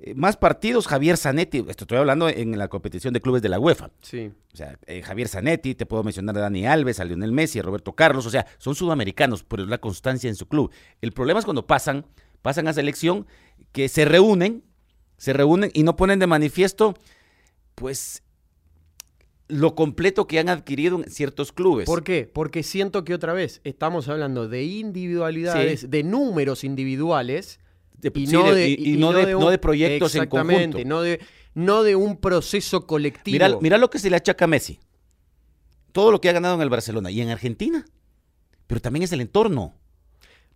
eh, 0.00 0.14
más 0.14 0.36
partidos, 0.36 0.86
Javier 0.86 1.16
Zanetti, 1.16 1.58
esto 1.58 1.84
estoy 1.84 1.98
hablando 1.98 2.28
en 2.28 2.56
la 2.56 2.68
competición 2.68 3.12
de 3.12 3.20
clubes 3.20 3.42
de 3.42 3.48
la 3.48 3.58
UEFA. 3.58 3.90
Sí. 4.00 4.30
O 4.52 4.56
sea, 4.56 4.78
eh, 4.86 5.02
Javier 5.02 5.28
Zanetti, 5.28 5.74
te 5.74 5.86
puedo 5.86 6.04
mencionar 6.04 6.36
a 6.38 6.40
Dani 6.40 6.66
Alves, 6.66 7.00
a 7.00 7.04
Lionel 7.04 7.32
Messi, 7.32 7.58
a 7.58 7.62
Roberto 7.62 7.92
Carlos, 7.92 8.24
o 8.24 8.30
sea, 8.30 8.46
son 8.58 8.74
sudamericanos, 8.74 9.44
pero 9.44 9.64
es 9.64 9.68
la 9.68 9.78
constancia 9.78 10.28
en 10.28 10.36
su 10.36 10.46
club. 10.46 10.72
El 11.00 11.12
problema 11.12 11.40
es 11.40 11.44
cuando 11.44 11.66
pasan, 11.66 12.06
pasan 12.42 12.68
a 12.68 12.72
selección, 12.72 13.26
que 13.72 13.88
se 13.88 14.04
reúnen, 14.04 14.64
se 15.16 15.32
reúnen 15.32 15.70
y 15.74 15.82
no 15.82 15.96
ponen 15.96 16.18
de 16.20 16.26
manifiesto 16.26 16.94
pues 17.78 18.22
lo 19.48 19.74
completo 19.74 20.26
que 20.26 20.38
han 20.38 20.48
adquirido 20.50 21.02
en 21.02 21.10
ciertos 21.10 21.52
clubes. 21.52 21.86
¿Por 21.86 22.04
qué? 22.04 22.30
Porque 22.32 22.62
siento 22.62 23.04
que 23.04 23.14
otra 23.14 23.32
vez 23.32 23.60
estamos 23.64 24.08
hablando 24.08 24.46
de 24.48 24.64
individualidades, 24.64 25.90
de 25.90 26.02
números 26.02 26.64
individuales 26.64 27.58
De- 27.96 28.12
y, 28.14 28.26
sí, 28.26 28.32
no, 28.34 28.44
de- 28.52 28.54
de, 28.60 28.68
y- 28.70 28.94
y 28.94 28.96
no 28.98 29.12
de- 29.12 29.34
un- 29.34 29.42
no 29.42 29.50
de 29.50 29.58
proyectos 29.58 30.14
en 30.14 30.22
Exactamente, 30.24 30.64
conjunto. 30.76 30.88
No 30.88 31.00
de, 31.02 31.20
no 31.54 31.82
de 31.82 31.96
un 31.96 32.18
proceso 32.18 32.86
colectivo. 32.86 33.32
Mira, 33.34 33.58
mira 33.60 33.78
lo 33.78 33.88
que 33.90 33.98
se 33.98 34.10
le 34.10 34.16
achaca 34.16 34.44
a 34.44 34.48
Messi. 34.48 34.78
Todo 35.92 36.12
lo 36.12 36.20
que 36.20 36.28
ha 36.28 36.32
ganado 36.32 36.54
en 36.54 36.60
el 36.60 36.68
Barcelona 36.70 37.10
y 37.10 37.20
en 37.20 37.30
Argentina. 37.30 37.84
Pero 38.66 38.80
también 38.80 39.02
es 39.04 39.12
el 39.12 39.20
entorno. 39.22 39.74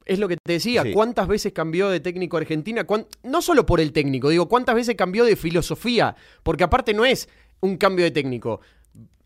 Es 0.05 0.19
lo 0.19 0.29
que 0.29 0.37
te 0.37 0.53
decía, 0.53 0.83
Sí. 0.83 0.93
¿cuántas 0.93 1.27
veces 1.29 1.53
cambió 1.53 1.89
de 1.89 2.01
técnico 2.01 2.37
Argentina? 2.37 2.85
¿Cuán- 2.85 3.07
No 3.23 3.41
solo 3.41 3.65
por 3.65 3.81
el 3.81 3.93
técnico, 3.93 4.29
digo, 4.29 4.49
¿cuántas 4.49 4.75
veces 4.75 4.97
cambió 4.97 5.25
de 5.25 5.37
filosofía? 5.37 6.15
Porque 6.43 6.65
aparte 6.65 6.93
no 6.93 7.05
es 7.05 7.29
un 7.61 7.77
cambio 7.77 8.05
de 8.05 8.11
técnico. 8.11 8.61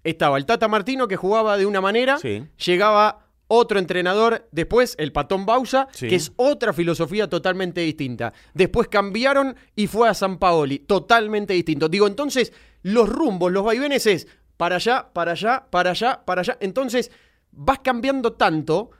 Estaba 0.07 0.39
el 0.39 0.47
Tata 0.47 0.69
Martino 0.69 1.09
que 1.09 1.17
jugaba 1.17 1.57
de 1.57 1.67
una 1.67 1.81
manera, 1.81 2.19
Sí. 2.19 2.45
llegaba 2.65 3.27
otro 3.49 3.79
entrenador, 3.79 4.49
después 4.53 4.95
el 4.99 5.13
Patón 5.13 5.47
Bausa, 5.47 5.89
Sí. 5.93 6.09
que 6.09 6.15
es 6.17 6.33
otra 6.37 6.73
filosofía 6.73 7.29
totalmente 7.29 7.81
distinta. 7.81 8.33
Después 8.55 8.89
cambiaron 8.89 9.57
y 9.75 9.87
fue 9.87 10.09
a 10.09 10.15
San 10.15 10.39
Paoli, 10.39 10.79
totalmente 10.81 11.55
distinto. 11.55 11.89
Digo, 11.89 12.07
entonces, 12.07 12.53
los 12.83 13.09
rumbos, 13.09 13.53
los 13.53 13.65
vaivenes 13.65 14.07
es 14.07 14.27
para 14.57 14.77
allá, 14.77 15.11
para 15.13 15.33
allá, 15.33 15.67
para 15.71 15.91
allá, 15.91 16.23
para 16.25 16.41
allá. 16.41 16.57
Entonces, 16.61 17.11
vas 17.53 17.81
cambiando 17.81 18.33
tanto 18.33 18.91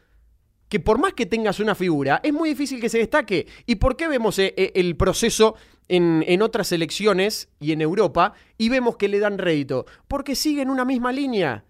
que 0.69 0.81
por 0.81 0.99
más 0.99 1.13
que 1.13 1.27
tengas 1.27 1.61
una 1.61 1.75
figura, 1.77 2.21
es 2.25 2.33
muy 2.33 2.49
difícil 2.49 2.81
que 2.81 2.89
se 2.89 2.99
destaque. 2.99 3.47
¿Y 3.67 3.77
por 3.77 3.97
qué 3.97 4.09
vemos 4.09 4.39
eh, 4.41 4.53
eh, 4.57 4.73
el 4.75 4.97
proceso 4.97 5.55
en, 5.89 6.25
en 6.27 6.43
otras 6.43 6.69
selecciones 6.69 7.49
y 7.61 7.73
en 7.73 7.81
Europa 7.81 8.35
y 8.59 8.69
vemos 8.69 8.97
que 8.97 9.09
le 9.09 9.19
dan 9.19 9.39
rédito? 9.39 9.87
Porque 10.09 10.35
siguen 10.35 10.71
una 10.71 10.85
misma 10.85 11.13
línea. 11.13 11.65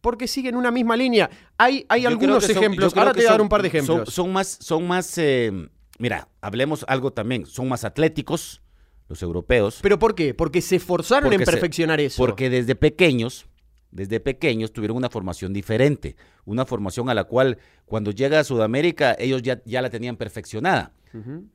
Porque 0.00 0.26
siguen 0.26 0.56
una 0.56 0.70
misma 0.72 0.96
línea. 0.96 1.30
Hay, 1.58 1.86
hay 1.88 2.02
Yo 2.02 2.08
algunos 2.08 2.44
son- 2.44 2.56
ejemplos. 2.56 2.96
Ahora 2.96 3.12
te 3.12 3.20
voy 3.20 3.26
a 3.28 3.30
dar 3.32 3.40
un 3.40 3.48
par 3.48 3.62
de 3.62 3.68
ejemplos. 3.68 4.12
Son, 4.12 4.32
más, 4.32 4.58
son 4.60 4.86
más 4.86 5.16
eh, 5.18 5.52
mira, 5.98 6.28
hablemos 6.40 6.84
algo 6.88 7.12
también. 7.12 7.46
Son 7.46 7.68
más 7.68 7.84
atléticos 7.84 8.62
los 9.08 9.22
europeos. 9.22 9.78
¿Pero 9.80 9.98
por 10.00 10.14
qué? 10.16 10.34
Porque 10.34 10.60
se 10.60 10.76
esforzaron 10.76 11.32
en 11.32 11.38
se- 11.40 11.44
perfeccionar 11.44 12.00
eso. 12.00 12.16
Porque 12.20 12.50
desde 12.50 12.74
pequeños, 12.74 13.46
desde 13.92 14.18
pequeños 14.18 14.72
tuvieron 14.72 14.96
una 14.96 15.08
formación 15.10 15.52
diferente, 15.52 16.16
una 16.44 16.64
formación 16.66 17.08
a 17.08 17.14
la 17.14 17.24
cual 17.24 17.58
cuando 17.86 18.10
llega 18.10 18.40
a 18.40 18.44
Sudamérica 18.44 19.14
ellos 19.18 19.42
ya, 19.42 19.62
ya 19.64 19.80
la 19.82 19.90
tenían 19.90 20.16
perfeccionada. 20.16 20.92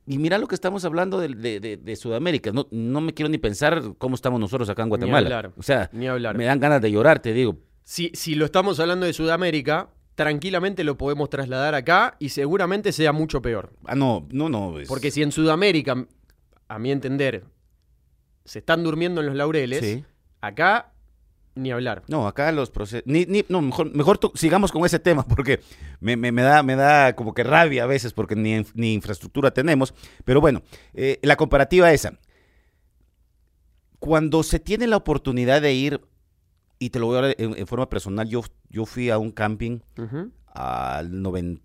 Y 0.06 0.18
mira 0.18 0.38
lo 0.38 0.46
que 0.46 0.54
estamos 0.54 0.84
hablando 0.84 1.18
de, 1.18 1.28
de- 1.34 1.58
de- 1.58 1.76
de 1.76 1.96
Sudamérica. 1.96 2.52
No, 2.52 2.68
no 2.70 3.00
me 3.00 3.12
quiero 3.12 3.28
ni 3.28 3.38
pensar 3.38 3.82
cómo 3.98 4.14
estamos 4.14 4.38
nosotros 4.38 4.68
acá 4.70 4.84
en 4.84 4.88
Guatemala. 4.88 5.26
hablar, 5.26 5.52
O 5.56 5.62
sea, 5.64 5.90
ni 5.92 6.06
hablar. 6.06 6.36
me 6.38 6.44
dan 6.44 6.60
ganas 6.60 6.80
de 6.80 6.92
llorar, 6.92 7.18
te 7.18 7.32
digo. 7.32 7.58
Si, 7.82 8.12
si 8.14 8.36
lo 8.36 8.44
estamos 8.44 8.78
hablando 8.78 9.04
de 9.04 9.12
Sudamérica, 9.12 9.88
tranquilamente 10.14 10.84
lo 10.84 10.96
podemos 10.96 11.28
trasladar 11.28 11.74
acá 11.74 12.14
y 12.20 12.28
seguramente 12.28 12.92
sea 12.92 13.10
mucho 13.12 13.42
peor. 13.42 13.72
Ah, 13.84 13.96
no, 13.96 14.28
no, 14.30 14.48
no. 14.48 14.78
es- 14.78 14.86
Porque 14.86 15.10
si 15.10 15.22
en 15.24 15.32
Sudamérica, 15.32 16.06
a 16.68 16.78
mi 16.78 16.92
entender, 16.92 17.44
se 18.44 18.60
están 18.60 18.84
durmiendo 18.84 19.20
en 19.22 19.26
los 19.26 19.34
laureles, 19.34 19.80
Sí. 19.80 20.04
acá 20.40 20.92
ni 21.58 21.70
hablar. 21.70 22.02
No, 22.08 22.26
acá 22.26 22.50
los 22.52 22.70
procesos. 22.70 23.04
Ni, 23.06 23.24
ni- 23.26 23.44
no, 23.48 23.60
mejor, 23.60 23.94
mejor 23.94 24.18
tú- 24.18 24.32
sigamos 24.34 24.72
con 24.72 24.84
ese 24.86 24.98
tema 24.98 25.24
porque 25.28 25.60
me, 26.00 26.16
me- 26.16 26.32
me 26.32 26.42
da, 26.42 26.62
me 26.62 26.76
da 26.76 27.14
como 27.14 27.34
que 27.34 27.42
rabia 27.44 27.84
a 27.84 27.86
veces 27.86 28.12
porque 28.12 28.36
ni, 28.36 28.64
ni 28.74 28.94
infraestructura 28.94 29.50
tenemos. 29.50 29.92
Pero 30.24 30.40
bueno, 30.40 30.62
eh, 30.94 31.18
la 31.22 31.36
comparativa 31.36 31.92
esa. 31.92 32.18
Cuando 33.98 34.42
se 34.42 34.60
tiene 34.60 34.86
la 34.86 34.96
oportunidad 34.96 35.60
de 35.60 35.72
ir, 35.74 36.00
y 36.78 36.90
te 36.90 37.00
lo 37.00 37.06
voy 37.06 37.16
a 37.16 37.18
hablar 37.18 37.34
en, 37.38 37.58
en 37.58 37.66
forma 37.66 37.88
personal, 37.88 38.28
yo, 38.28 38.42
yo 38.70 38.86
fui 38.86 39.10
a 39.10 39.18
un 39.18 39.32
camping 39.32 39.80
al 40.54 41.20
90 41.20 41.60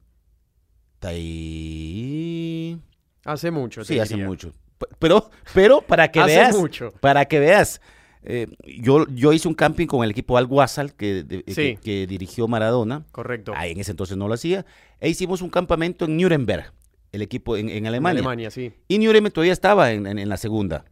y... 1.13 2.79
Hace 3.25 3.51
mucho. 3.51 3.83
Sí, 3.83 3.99
hace 3.99 4.17
mucho. 4.17 4.51
Pero, 4.99 5.29
pero 5.53 5.81
para 5.81 6.09
que 6.11 6.19
Hace 6.19 6.35
veas, 6.35 6.57
mucho. 6.57 6.91
para 6.99 7.25
que 7.25 7.39
veas, 7.39 7.79
eh, 8.25 8.47
yo, 8.79 9.07
yo 9.09 9.33
hice 9.33 9.47
un 9.47 9.53
camping 9.53 9.87
con 9.87 10.03
el 10.03 10.11
equipo 10.11 10.37
Al-Wassal 10.37 10.93
que, 10.93 11.23
de- 11.23 11.43
Sí. 11.47 11.53
que, 11.75 11.79
que 11.83 12.07
dirigió 12.07 12.47
Maradona. 12.47 13.05
Correcto. 13.11 13.53
Ahí 13.55 13.71
en 13.71 13.79
ese 13.79 13.91
entonces 13.91 14.17
no 14.17 14.27
lo 14.27 14.33
hacía. 14.33 14.65
E 14.99 15.09
hicimos 15.09 15.41
un 15.41 15.49
campamento 15.49 16.05
en 16.05 16.17
Nuremberg, 16.17 16.71
el 17.11 17.21
equipo 17.21 17.57
en, 17.57 17.69
en 17.69 17.77
En 17.77 17.87
Alemania. 17.87 18.19
Alemania, 18.19 18.51
sí. 18.51 18.71
Y 18.87 18.99
Nuremberg 18.99 19.33
todavía 19.33 19.53
estaba 19.53 19.91
en, 19.91 20.07
en- 20.07 20.19
en 20.19 20.29
la 20.29 20.37
segunda. 20.37 20.85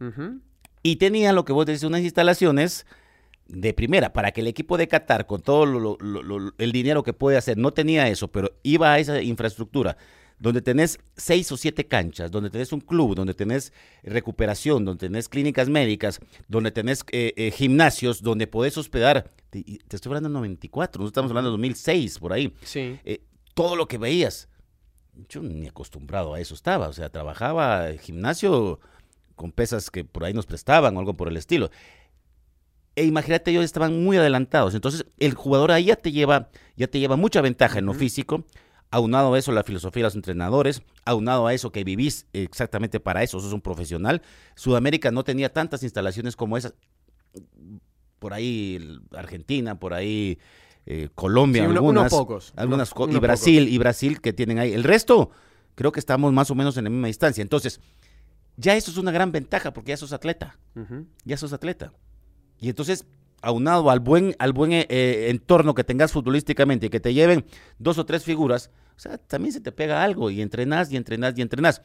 Y 0.82 0.96
tenía 0.96 1.32
lo 1.32 1.44
que 1.44 1.52
vos 1.52 1.64
decís, 1.66 1.82
unas 1.84 2.00
instalaciones 2.02 2.86
de 3.48 3.74
primera, 3.74 4.12
para 4.12 4.30
que 4.32 4.40
el 4.40 4.46
equipo 4.46 4.76
de 4.78 4.88
Qatar, 4.88 5.26
con 5.26 5.42
todo 5.42 5.66
lo- 5.66 5.96
lo- 6.00 6.22
lo- 6.22 6.52
el 6.58 6.72
dinero 6.72 7.02
que 7.02 7.12
puede 7.12 7.36
hacer, 7.36 7.58
no 7.58 7.72
tenía 7.72 8.08
eso, 8.08 8.28
pero 8.28 8.52
iba 8.62 8.92
a 8.92 8.98
esa 8.98 9.20
infraestructura, 9.22 9.96
donde 10.42 10.60
tenés 10.60 10.98
seis 11.16 11.52
o 11.52 11.56
siete 11.56 11.86
canchas, 11.86 12.32
donde 12.32 12.50
tenés 12.50 12.72
un 12.72 12.80
club, 12.80 13.14
donde 13.14 13.32
tenés 13.32 13.72
recuperación, 14.02 14.84
donde 14.84 15.06
tenés 15.06 15.28
clínicas 15.28 15.68
médicas, 15.68 16.18
donde 16.48 16.72
tenés 16.72 17.04
eh, 17.12 17.32
eh, 17.36 17.52
gimnasios, 17.52 18.22
donde 18.22 18.48
podés 18.48 18.76
hospedar. 18.76 19.30
Te, 19.50 19.64
estoy 19.88 20.10
hablando 20.10 20.28
de 20.28 20.32
94, 20.32 21.00
no 21.00 21.06
estamos 21.06 21.30
hablando 21.30 21.50
de 21.50 21.52
2006, 21.52 22.18
por 22.18 22.32
ahí. 22.32 22.52
Sí. 22.64 22.98
Eh, 23.04 23.22
todo 23.54 23.76
lo 23.76 23.86
que 23.86 23.98
veías. 23.98 24.48
Yo 25.28 25.42
ni 25.42 25.68
acostumbrado 25.68 26.34
a 26.34 26.40
eso 26.40 26.54
estaba. 26.54 26.88
O 26.88 26.92
sea, 26.92 27.08
trabajaba 27.08 27.90
en 27.90 27.98
gimnasio 28.00 28.80
con 29.36 29.52
pesas 29.52 29.92
que 29.92 30.04
por 30.04 30.24
ahí 30.24 30.34
nos 30.34 30.46
prestaban 30.46 30.96
o 30.96 30.98
algo 30.98 31.14
por 31.14 31.28
el 31.28 31.36
estilo. 31.36 31.70
E 32.96 33.04
imagínate, 33.04 33.52
ellos 33.52 33.64
estaban 33.64 34.02
muy 34.02 34.16
adelantados. 34.16 34.74
Entonces, 34.74 35.06
el 35.20 35.34
jugador 35.34 35.70
ahí 35.70 35.84
ya 35.84 35.96
te 35.96 36.10
lleva, 36.10 36.48
ya 36.76 36.88
te 36.88 36.98
lleva 36.98 37.14
mucha 37.14 37.40
ventaja 37.40 37.78
en 37.78 37.86
lo 37.86 37.94
físico. 37.94 38.44
Aunado 38.94 39.32
a 39.34 39.38
eso, 39.38 39.50
la 39.52 39.64
filosofía 39.64 40.02
de 40.02 40.04
los 40.08 40.14
entrenadores, 40.14 40.82
aunado 41.06 41.46
a 41.46 41.54
eso 41.54 41.72
que 41.72 41.82
vivís 41.82 42.26
exactamente 42.34 43.00
para 43.00 43.22
eso, 43.22 43.40
sos 43.40 43.52
un 43.54 43.60
profesional. 43.62 44.20
Sudamérica 44.54 45.10
no 45.10 45.24
tenía 45.24 45.50
tantas 45.52 45.82
instalaciones 45.82 46.36
como 46.36 46.56
esas. 46.58 46.74
Por 48.18 48.34
ahí 48.34 49.00
Argentina, 49.16 49.78
por 49.80 49.94
ahí 49.94 50.38
eh, 50.86 51.08
Colombia, 51.14 51.62
Sí, 51.62 51.66
uno- 51.68 51.78
algunas. 51.78 52.00
unos 52.02 52.12
pocos. 52.12 52.52
Algunas 52.54 52.92
y 53.10 53.18
Brasil, 53.18 53.68
y 53.68 53.78
Brasil 53.78 54.20
que 54.20 54.32
tienen 54.32 54.58
ahí. 54.58 54.72
El 54.72 54.84
resto, 54.84 55.30
creo 55.74 55.90
que 55.90 55.98
estamos 56.00 56.32
más 56.32 56.50
o 56.50 56.54
menos 56.54 56.76
en 56.76 56.84
la 56.84 56.90
misma 56.90 57.06
distancia. 57.08 57.40
Entonces, 57.42 57.80
ya 58.56 58.76
eso 58.76 58.90
es 58.90 58.98
una 58.98 59.10
gran 59.10 59.32
ventaja 59.32 59.72
porque 59.72 59.88
ya 59.90 59.96
sos 59.96 60.12
atleta, 60.12 60.58
ya 61.24 61.36
sos 61.36 61.52
atleta. 61.52 61.92
Y 62.60 62.68
entonces, 62.68 63.06
aunado 63.40 63.90
al 63.90 64.00
buen, 64.00 64.36
al 64.38 64.52
buen 64.52 64.72
eh, 64.72 64.86
entorno 65.30 65.74
que 65.74 65.82
tengas 65.82 66.12
futbolísticamente 66.12 66.86
y 66.86 66.90
que 66.90 67.00
te 67.00 67.14
lleven 67.14 67.44
dos 67.78 67.96
o 67.98 68.04
tres 68.06 68.22
figuras, 68.22 68.70
o 68.96 68.98
sea, 69.00 69.18
también 69.18 69.52
se 69.52 69.60
te 69.60 69.72
pega 69.72 70.02
algo 70.02 70.30
y 70.30 70.40
entrenás 70.40 70.90
y 70.92 70.96
entrenás 70.96 71.34
y 71.36 71.42
entrenás. 71.42 71.82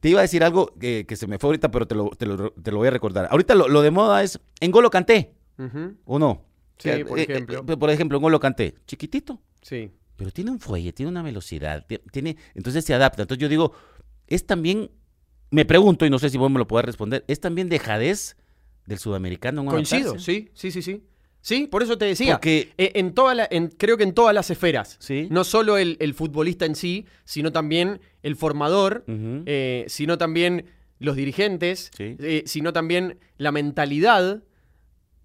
Te 0.00 0.08
iba 0.10 0.20
a 0.20 0.22
decir 0.22 0.44
algo 0.44 0.74
que, 0.78 1.04
que 1.08 1.16
se 1.16 1.26
me 1.26 1.38
fue 1.38 1.48
ahorita, 1.48 1.70
pero 1.70 1.86
te 1.88 1.94
lo, 1.94 2.10
te 2.10 2.24
lo- 2.26 2.52
te 2.52 2.70
lo 2.70 2.76
voy 2.78 2.88
a 2.88 2.90
recordar. 2.92 3.26
Ahorita 3.30 3.54
lo, 3.54 3.68
lo 3.68 3.82
de 3.82 3.90
moda 3.90 4.22
es 4.22 4.38
Engolo 4.60 4.90
Canté, 4.90 5.34
Ujú. 5.58 5.96
¿o 6.04 6.18
no? 6.18 6.44
Sí, 6.78 6.90
Que, 6.90 7.04
por 7.04 7.18
eh, 7.18 7.22
ejemplo. 7.28 7.64
eh, 7.68 7.76
por 7.76 7.90
ejemplo, 7.90 8.18
Engolo 8.18 8.38
Canté, 8.38 8.76
chiquitito, 8.86 9.40
Sí. 9.60 9.90
pero 10.16 10.30
tiene 10.30 10.52
un 10.52 10.60
fuelle, 10.60 10.92
tiene 10.92 11.10
una 11.10 11.22
velocidad, 11.22 11.84
ti- 11.86 11.98
tiene, 12.12 12.36
entonces 12.54 12.84
se 12.84 12.94
adapta. 12.94 13.22
Entonces 13.22 13.42
yo 13.42 13.48
digo, 13.48 13.72
es 14.28 14.46
también, 14.46 14.88
me 15.50 15.64
pregunto, 15.64 16.06
y 16.06 16.10
no 16.10 16.20
sé 16.20 16.30
si 16.30 16.38
vos 16.38 16.48
me 16.50 16.58
lo 16.58 16.68
puedes 16.68 16.84
responder, 16.84 17.24
es 17.26 17.40
también 17.40 17.68
dejadez 17.68 18.36
del 18.86 18.98
sudamericano. 18.98 19.62
en 19.62 19.66
Coincido, 19.68 20.18
sí, 20.20 20.50
sí, 20.54 20.70
sí, 20.70 20.80
sí. 20.82 21.02
Sí, 21.48 21.66
por 21.66 21.82
eso 21.82 21.96
te 21.96 22.04
decía. 22.04 22.34
Porque, 22.34 22.72
Eh, 22.76 22.92
En 22.96 23.14
toda 23.14 23.34
la, 23.34 23.48
en- 23.50 23.68
creo 23.68 23.96
que 23.96 24.04
en 24.04 24.12
todas 24.12 24.34
las 24.34 24.50
esferas. 24.50 24.96
sí, 25.00 25.28
No 25.30 25.44
solo 25.44 25.78
el, 25.78 25.96
el 25.98 26.12
futbolista 26.12 26.66
en 26.66 26.74
sí, 26.74 27.06
sino 27.24 27.52
también 27.52 28.00
el 28.22 28.36
formador, 28.36 29.04
eh, 29.08 29.84
sino 29.88 30.18
también 30.18 30.66
los 30.98 31.16
dirigentes, 31.16 31.90
Sí. 31.96 32.16
eh, 32.18 32.42
sino 32.44 32.72
también 32.74 33.18
la 33.38 33.50
mentalidad 33.52 34.42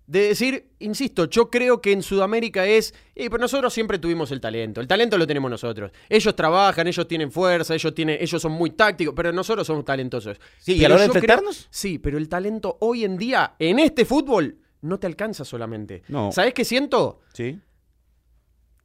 de 0.05 0.19
decir, 0.28 0.67
insisto, 0.80 1.30
yo 1.30 1.49
creo 1.49 1.82
que 1.82 1.91
en 1.93 2.03
Sudamérica 2.03 2.65
es, 2.67 2.93
eh, 3.15 3.30
pero 3.30 3.39
nosotros 3.39 3.74
siempre 3.74 3.97
tuvimos 3.99 4.32
el 4.32 4.39
talento, 4.41 4.80
el 4.82 4.88
talento 4.88 5.17
lo 5.17 5.26
tenemos 5.26 5.49
nosotros. 5.49 5.91
Ellos 6.09 6.36
trabajan, 6.36 6.88
ellos 6.88 7.07
tienen 7.07 7.32
fuerza, 7.32 7.74
ellos 7.74 7.93
tienen, 7.95 8.17
ellos 8.21 8.41
son 8.41 8.51
muy 8.51 8.69
tácticos, 8.71 9.13
pero 9.15 9.32
nosotros 9.34 9.65
somos 9.67 9.84
talentosos. 9.86 10.38
sí, 10.59 10.74
y 10.74 10.80
a 10.80 10.88
Pero 10.88 10.89
la 10.89 10.95
hora 10.95 11.13
de 11.13 11.19
creo- 11.21 11.39
Sí, 11.69 11.99
pero 11.99 12.17
el 12.17 12.28
talento 12.30 12.78
hoy 12.82 13.03
en 13.05 13.17
día, 13.17 13.55
en 13.59 13.80
este 13.80 14.03
fútbol, 14.05 14.57
no 14.84 14.99
te 14.99 15.07
alcanza 15.07 15.45
solamente. 15.45 16.03
No. 16.07 16.31
¿Sabes 16.31 16.53
qué 16.53 16.65
siento? 16.65 17.21
sí, 17.34 17.59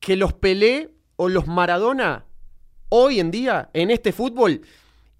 que 0.01 0.17
los 0.17 0.33
Pelé 0.33 0.91
o 1.17 1.29
los 1.29 1.47
Maradona 1.49 2.25
hoy 2.89 3.21
en 3.21 3.31
día 3.31 3.69
en 3.73 3.91
este 3.91 4.13
fútbol 4.13 4.63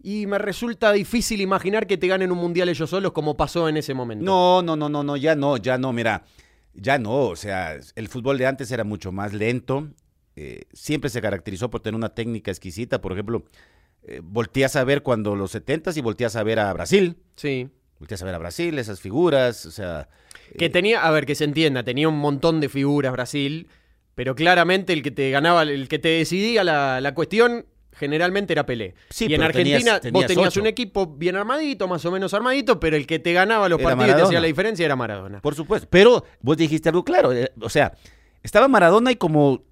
y 0.01 0.27
me 0.27 0.39
resulta 0.39 0.93
difícil 0.93 1.41
imaginar 1.41 1.87
que 1.87 1.99
te 1.99 2.07
ganen 2.07 2.31
un 2.31 2.39
mundial 2.39 2.69
ellos 2.69 2.89
solos 2.89 3.13
como 3.13 3.37
pasó 3.37 3.69
en 3.69 3.77
ese 3.77 3.93
momento. 3.95 4.25
no, 4.25 4.63
no, 4.63 4.77
no, 4.77 4.89
no, 4.89 5.03
no, 5.03 5.17
ya 5.17 5.35
no, 5.35 5.57
ya 5.57 5.77
no, 5.77 5.93
mira, 5.93 6.25
ya 6.75 6.99
no, 6.99 7.23
o 7.27 7.37
sea, 7.37 7.77
el 7.97 8.09
fútbol 8.09 8.39
de 8.39 8.47
antes 8.47 8.71
era 8.71 8.85
mucho 8.85 9.11
más 9.11 9.33
lento, 9.35 9.89
eh, 10.37 10.63
siempre 10.73 11.11
se 11.11 11.21
caracterizó 11.21 11.69
por 11.69 11.81
tener 11.81 11.97
una 11.97 12.15
técnica 12.15 12.53
exquisita, 12.53 13.01
por 13.01 13.13
ejemplo, 13.13 13.45
eh, 14.05 14.21
volteas 14.23 14.77
a 14.77 14.85
ver 14.85 15.03
cuando 15.03 15.35
los 15.35 15.53
70s 15.55 15.97
y 15.97 16.01
volteas 16.01 16.37
a 16.37 16.45
ver 16.45 16.61
a 16.61 16.73
Brasil, 16.73 17.17
Sí, 17.35 17.69
Volteas 17.99 18.23
a 18.23 18.25
ver 18.25 18.35
a 18.35 18.39
Brasil, 18.39 18.79
esas 18.79 19.01
figuras, 19.01 19.67
o 19.67 19.71
sea... 19.71 20.09
Que 20.57 20.67
eh, 20.67 20.71
tenía, 20.71 21.05
a 21.07 21.11
ver, 21.11 21.27
que 21.27 21.35
se 21.35 21.45
entienda, 21.45 21.83
tenía 21.83 22.09
un 22.09 22.19
montón 22.19 22.61
de 22.61 22.69
figuras 22.69 23.13
Brasil, 23.13 23.69
pero 24.15 24.35
claramente 24.35 24.93
el 24.93 25.03
que 25.03 25.11
te 25.11 25.31
ganaba, 25.31 25.63
el 25.63 25.89
que 25.89 25.99
te 25.99 26.09
decidía 26.09 26.65
la, 26.65 27.01
la 27.01 27.15
cuestión 27.15 27.67
generalmente 27.93 28.53
era 28.53 28.65
Pelé. 28.65 28.95
Sí, 29.11 29.27
y 29.29 29.35
en 29.35 29.43
Argentina 29.43 29.99
tenías- 30.01 30.13
vos 30.13 30.27
tenías 30.27 30.49
ocho. 30.49 30.61
un 30.61 30.67
equipo 30.69 31.07
bien 31.07 31.35
armadito, 31.37 31.89
más 31.89 32.05
o 32.05 32.13
menos 32.13 32.33
armadito, 32.33 32.79
pero 32.79 32.97
el 32.97 33.07
que 33.07 33.19
te 33.19 33.33
ganaba 33.33 33.69
los 33.69 33.81
Era 33.81 33.91
partidos 33.91 34.11
y 34.11 34.17
te 34.17 34.23
hacía 34.27 34.41
la 34.41 34.47
diferencia 34.47 34.85
era 34.87 34.95
Maradona. 34.97 35.41
Por 35.41 35.55
supuesto. 35.57 35.89
Pero 35.91 36.25
vos 36.41 36.57
dijiste 36.57 36.89
algo 36.89 37.05
claro. 37.05 37.33
eh, 37.33 37.51
O 37.61 37.69
sea, 37.69 37.93
estaba 38.43 38.69
Maradona 38.69 39.11
y 39.11 39.17
como 39.17 39.65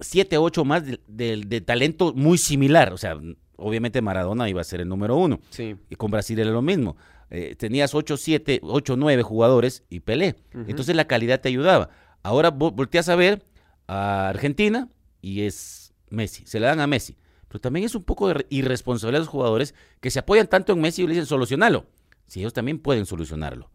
siete, 0.00 0.38
ocho 0.38 0.64
más 0.64 0.84
de, 0.86 1.00
de- 1.06 1.42
de 1.46 1.60
talento 1.60 2.12
muy 2.14 2.38
similar. 2.38 2.92
O 2.92 2.98
sea, 2.98 3.16
obviamente 3.56 4.00
Maradona 4.02 4.48
iba 4.48 4.60
a 4.60 4.64
ser 4.64 4.80
el 4.80 4.88
número 4.88 5.16
uno. 5.16 5.40
Sí. 5.50 5.76
Y 5.90 5.94
con 5.96 6.10
Brasil 6.10 6.38
era 6.38 6.50
lo 6.50 6.62
mismo. 6.62 6.96
Eh, 7.34 7.56
tenías 7.56 7.94
ocho, 7.94 8.18
siete, 8.18 8.60
ocho, 8.62 8.94
nueve 8.94 9.22
jugadores 9.22 9.84
y 9.88 10.00
Pelé. 10.00 10.36
Entonces 10.52 10.94
la 10.94 11.06
calidad 11.06 11.40
te 11.40 11.48
ayudaba. 11.48 11.88
Ahora 12.22 12.52
vo- 12.52 12.72
volteas 12.74 13.08
a 13.08 13.16
ver 13.16 13.42
a 13.88 14.28
Argentina 14.28 14.90
y 15.22 15.42
es 15.46 15.94
Messi. 16.10 16.44
Se 16.46 16.60
le 16.60 16.66
dan 16.66 16.80
a 16.80 16.86
Messi. 16.86 17.16
Pero 17.48 17.58
también 17.60 17.86
es 17.86 17.94
un 17.94 18.04
poco 18.04 18.28
de 18.28 18.34
re- 18.34 18.46
irresponsabilidad 18.50 19.20
de 19.20 19.24
los 19.24 19.28
jugadores 19.28 19.74
que 20.00 20.10
se 20.10 20.18
apoyan 20.18 20.46
tanto 20.46 20.74
en 20.74 20.80
Messi 20.82 21.02
y 21.02 21.06
le 21.06 21.14
dicen 21.14 21.24
solucionalo. 21.26 21.86
Si 22.26 22.40
ellos 22.40 22.52
también 22.52 22.78
pueden 22.78 23.06
solucionarlo. 23.06 23.70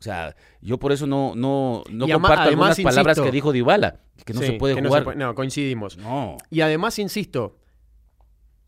O 0.00 0.02
sea, 0.02 0.34
yo 0.60 0.78
por 0.80 0.90
eso 0.90 1.06
no, 1.06 1.34
no, 1.36 1.84
no 1.90 2.06
Y 2.08 2.12
comparto 2.12 2.42
además, 2.42 2.78
algunas 2.78 2.94
palabras 2.94 3.20
que 3.20 3.30
dijo 3.30 3.52
Dybala, 3.52 4.00
que 4.24 4.32
no 4.34 4.40
Sí, 4.40 4.46
se 4.46 4.52
puede 4.54 4.80
no 4.80 4.88
jugar. 4.88 5.04
puede- 5.04 5.18
no, 5.18 5.34
coincidimos. 5.36 5.96
No. 5.98 6.36
Y 6.50 6.62
además, 6.62 6.98
insisto, 6.98 7.58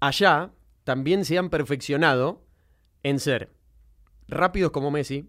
allá 0.00 0.50
también 0.84 1.24
se 1.24 1.38
han 1.38 1.50
perfeccionado 1.50 2.44
en 3.02 3.18
ser 3.20 3.52
rápidos 4.30 4.70
como 4.70 4.90
Messi, 4.90 5.28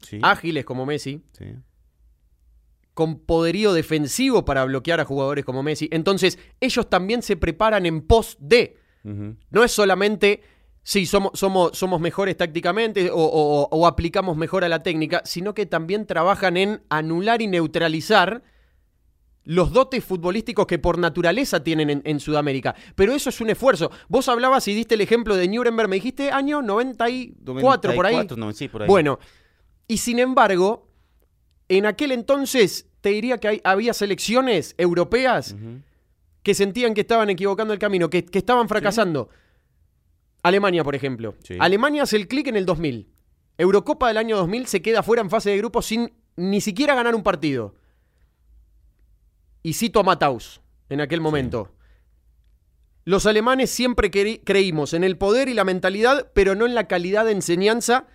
Sí, 0.00 0.18
ágiles 0.22 0.64
como 0.64 0.84
Messi, 0.84 1.22
sí. 1.32 1.44
con 2.94 3.20
poderío 3.20 3.72
defensivo 3.72 4.44
para 4.44 4.64
bloquear 4.64 5.00
a 5.00 5.04
jugadores 5.04 5.44
como 5.44 5.62
Messi. 5.62 5.88
Entonces, 5.92 6.38
ellos 6.60 6.90
también 6.90 7.22
se 7.22 7.36
preparan 7.36 7.86
en 7.86 8.02
pos 8.02 8.36
de. 8.40 8.76
No 9.04 9.64
es 9.64 9.72
solamente, 9.72 10.42
sí, 10.84 11.06
somos, 11.06 11.32
somos, 11.38 11.76
somos 11.76 12.00
mejores 12.00 12.36
tácticamente 12.36 13.10
o, 13.10 13.16
o- 13.16 13.68
o 13.70 13.86
aplicamos 13.86 14.36
mejor 14.36 14.62
a 14.64 14.68
la 14.68 14.82
técnica, 14.84 15.22
sino 15.24 15.54
que 15.54 15.66
también 15.66 16.06
trabajan 16.06 16.56
en 16.56 16.82
anular 16.88 17.42
y 17.42 17.48
neutralizar 17.48 18.42
los 19.44 19.72
dotes 19.72 20.04
futbolísticos 20.04 20.66
que 20.66 20.78
por 20.78 20.98
naturaleza 20.98 21.62
tienen 21.64 21.90
en, 21.90 22.02
en 22.04 22.20
Sudamérica. 22.20 22.74
Pero 22.94 23.12
eso 23.14 23.28
es 23.30 23.40
un 23.40 23.50
esfuerzo. 23.50 23.90
Vos 24.08 24.28
hablabas 24.28 24.66
y 24.68 24.74
diste 24.74 24.94
el 24.94 25.00
ejemplo 25.00 25.34
de 25.36 25.48
Nuremberg, 25.48 25.88
me 25.88 25.96
dijiste 25.96 26.30
año 26.30 26.62
94 26.62 27.94
por 27.94 28.06
ahí. 28.06 28.12
94, 28.14 28.36
no, 28.36 28.52
sí, 28.52 28.68
por 28.68 28.82
ahí. 28.82 28.88
Bueno, 28.88 29.18
y 29.88 29.96
sin 29.98 30.18
embargo, 30.20 30.88
en 31.68 31.86
aquel 31.86 32.12
entonces 32.12 32.86
te 33.00 33.08
diría 33.10 33.38
que 33.38 33.48
hay- 33.48 33.60
había 33.64 33.94
selecciones 33.94 34.74
europeas 34.78 35.56
que 36.44 36.54
sentían 36.54 36.94
que 36.94 37.00
estaban 37.02 37.30
equivocando 37.30 37.72
el 37.72 37.78
camino, 37.78 38.08
que, 38.10 38.24
que 38.24 38.38
estaban 38.38 38.68
fracasando. 38.68 39.28
Alemania, 40.42 40.82
por 40.84 40.94
ejemplo. 40.94 41.34
Sí. 41.44 41.56
Alemania 41.58 42.02
hace 42.02 42.16
el 42.16 42.26
clic 42.28 42.48
en 42.48 42.56
el 42.56 42.66
2000. 42.66 43.08
Eurocopa 43.58 44.08
del 44.08 44.16
año 44.16 44.36
2000 44.36 44.66
se 44.66 44.82
queda 44.82 45.02
fuera 45.02 45.22
en 45.22 45.30
fase 45.30 45.50
de 45.50 45.58
grupo 45.58 45.82
sin 45.82 46.12
ni 46.36 46.60
siquiera 46.60 46.94
ganar 46.94 47.14
un 47.14 47.22
partido. 47.22 47.74
Y 49.62 49.74
cito 49.74 50.00
a 50.00 50.02
Mataus 50.02 50.60
en 50.88 51.00
aquel 51.00 51.20
momento. 51.20 51.70
Los 53.04 53.26
alemanes 53.26 53.70
siempre 53.70 54.10
cre- 54.10 54.40
creímos 54.44 54.94
en 54.94 55.02
el 55.04 55.16
poder 55.18 55.48
y 55.48 55.54
la 55.54 55.64
mentalidad, 55.64 56.30
pero 56.34 56.54
no 56.54 56.66
en 56.66 56.74
la 56.74 56.86
calidad 56.86 57.24
de 57.24 57.32
enseñanza 57.32 58.06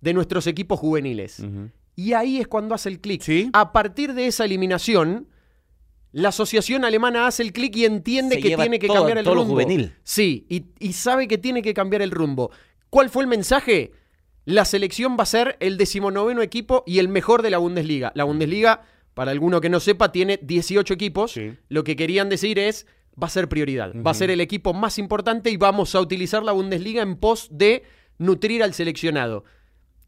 de 0.00 0.12
nuestros 0.12 0.46
equipos 0.46 0.78
juveniles. 0.78 1.42
Y 1.94 2.12
ahí 2.12 2.38
es 2.38 2.46
cuando 2.46 2.74
hace 2.74 2.90
el 2.90 3.00
clic. 3.00 3.22
Sí. 3.22 3.48
A 3.54 3.72
partir 3.72 4.12
de 4.12 4.26
esa 4.26 4.44
eliminación, 4.44 5.28
la 6.12 6.28
asociación 6.28 6.84
alemana 6.84 7.26
hace 7.26 7.42
el 7.42 7.52
clic 7.54 7.74
y 7.76 7.86
entiende 7.86 8.36
Se 8.36 8.42
que 8.42 8.56
tiene 8.56 8.78
que 8.78 8.86
todo- 8.88 8.98
cambiar 8.98 9.18
el 9.18 9.24
todo 9.24 9.34
lo 9.34 9.40
rumbo. 9.42 9.54
juvenil. 9.54 9.94
Sí, 10.02 10.46
y, 10.50 10.66
y 10.78 10.92
sabe 10.92 11.26
que 11.28 11.38
tiene 11.38 11.62
que 11.62 11.72
cambiar 11.72 12.02
el 12.02 12.10
rumbo. 12.10 12.50
¿Cuál 12.90 13.08
fue 13.08 13.22
el 13.22 13.28
mensaje? 13.28 13.92
La 14.44 14.64
selección 14.66 15.16
va 15.18 15.22
a 15.22 15.26
ser 15.26 15.56
el 15.60 15.76
decimonoveno 15.78 16.42
equipo 16.42 16.84
y 16.86 16.98
el 16.98 17.08
mejor 17.08 17.40
de 17.42 17.50
la 17.50 17.58
Bundesliga. 17.58 18.12
La 18.14 18.24
Bundesliga, 18.24 18.82
para 19.16 19.30
alguno 19.30 19.62
que 19.62 19.70
no 19.70 19.80
sepa, 19.80 20.12
tiene 20.12 20.38
18 20.42 20.92
equipos. 20.92 21.32
Sí. 21.32 21.54
Lo 21.70 21.84
que 21.84 21.96
querían 21.96 22.28
decir 22.28 22.58
es, 22.58 22.86
va 23.20 23.28
a 23.28 23.30
ser 23.30 23.48
prioridad. 23.48 23.94
Va 24.06 24.10
a 24.10 24.14
ser 24.14 24.30
el 24.30 24.42
equipo 24.42 24.74
más 24.74 24.98
importante 24.98 25.48
y 25.50 25.56
vamos 25.56 25.94
a 25.94 26.02
utilizar 26.02 26.42
la 26.42 26.52
Bundesliga 26.52 27.00
en 27.02 27.16
pos 27.16 27.48
de 27.50 27.82
nutrir 28.18 28.62
al 28.62 28.74
seleccionado. 28.74 29.44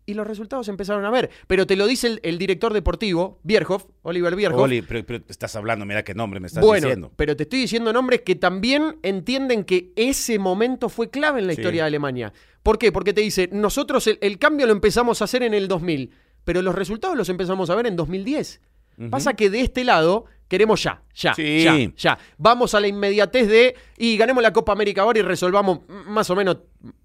Y 0.04 0.12
los 0.12 0.26
resultados 0.26 0.66
se 0.66 0.72
empezaron 0.72 1.06
a 1.06 1.11
ver. 1.11 1.30
Pero 1.46 1.66
te 1.66 1.74
lo 1.74 1.86
dice 1.86 2.06
el, 2.06 2.20
el 2.22 2.36
director 2.36 2.74
deportivo, 2.74 3.40
Bierhoff, 3.44 3.86
Oliver 4.02 4.36
Bierhoff. 4.36 4.61
Oli, 4.61 4.82
pero, 4.82 5.06
pero 5.06 5.24
estás 5.26 5.56
hablando, 5.56 5.86
mira 5.86 6.02
qué 6.04 6.12
nombre 6.14 6.38
me 6.38 6.46
estás 6.48 6.62
bueno, 6.62 6.86
diciendo. 6.88 7.11
pero 7.16 7.34
te 7.34 7.44
estoy 7.44 7.61
diciendo 7.61 7.92
nombres 7.94 8.20
que 8.20 8.34
también 8.34 8.98
entienden 9.02 9.64
que 9.64 9.92
ese 9.96 10.38
momento 10.38 10.90
fue 10.90 11.09
clave 11.09 11.40
en 11.40 11.46
la 11.46 11.54
Sí. 11.54 11.61
historia 11.62 11.84
de 11.84 11.86
Alemania. 11.88 12.34
¿Por 12.62 12.78
qué? 12.78 12.92
Porque 12.92 13.14
te 13.14 13.22
dice, 13.22 13.48
nosotros 13.52 14.06
el, 14.06 14.18
el 14.20 14.38
cambio 14.38 14.66
lo 14.66 14.72
empezamos 14.72 15.22
a 15.22 15.24
hacer 15.24 15.42
en 15.42 15.54
el 15.54 15.66
2000, 15.66 16.11
pero 16.44 16.61
los 16.61 16.74
resultados 16.74 17.16
los 17.16 17.30
empezamos 17.30 17.70
a 17.70 17.74
ver 17.74 17.86
en 17.86 17.96
2010. 17.96 18.61
Pasa 19.11 19.34
que 19.34 19.49
de 19.51 19.61
este 19.61 19.84
lado 19.84 20.24
queremos 20.49 20.82
ya, 20.82 21.03
ya, 21.14 21.34
Sí. 21.34 21.62
ya, 21.62 21.76
ya. 21.96 22.18
Vamos 22.38 22.74
a 22.74 22.80
la 22.80 22.88
inmediatez 22.88 23.46
de 23.49 23.74
y 23.99 24.16
ganemos 24.16 24.42
la 24.42 24.53
Copa 24.53 24.72
América 24.72 25.03
ahora 25.03 25.18
y 25.18 25.22
resolvamos 25.22 25.80
más 25.88 26.28
o 26.30 26.34
menos, 26.36 26.59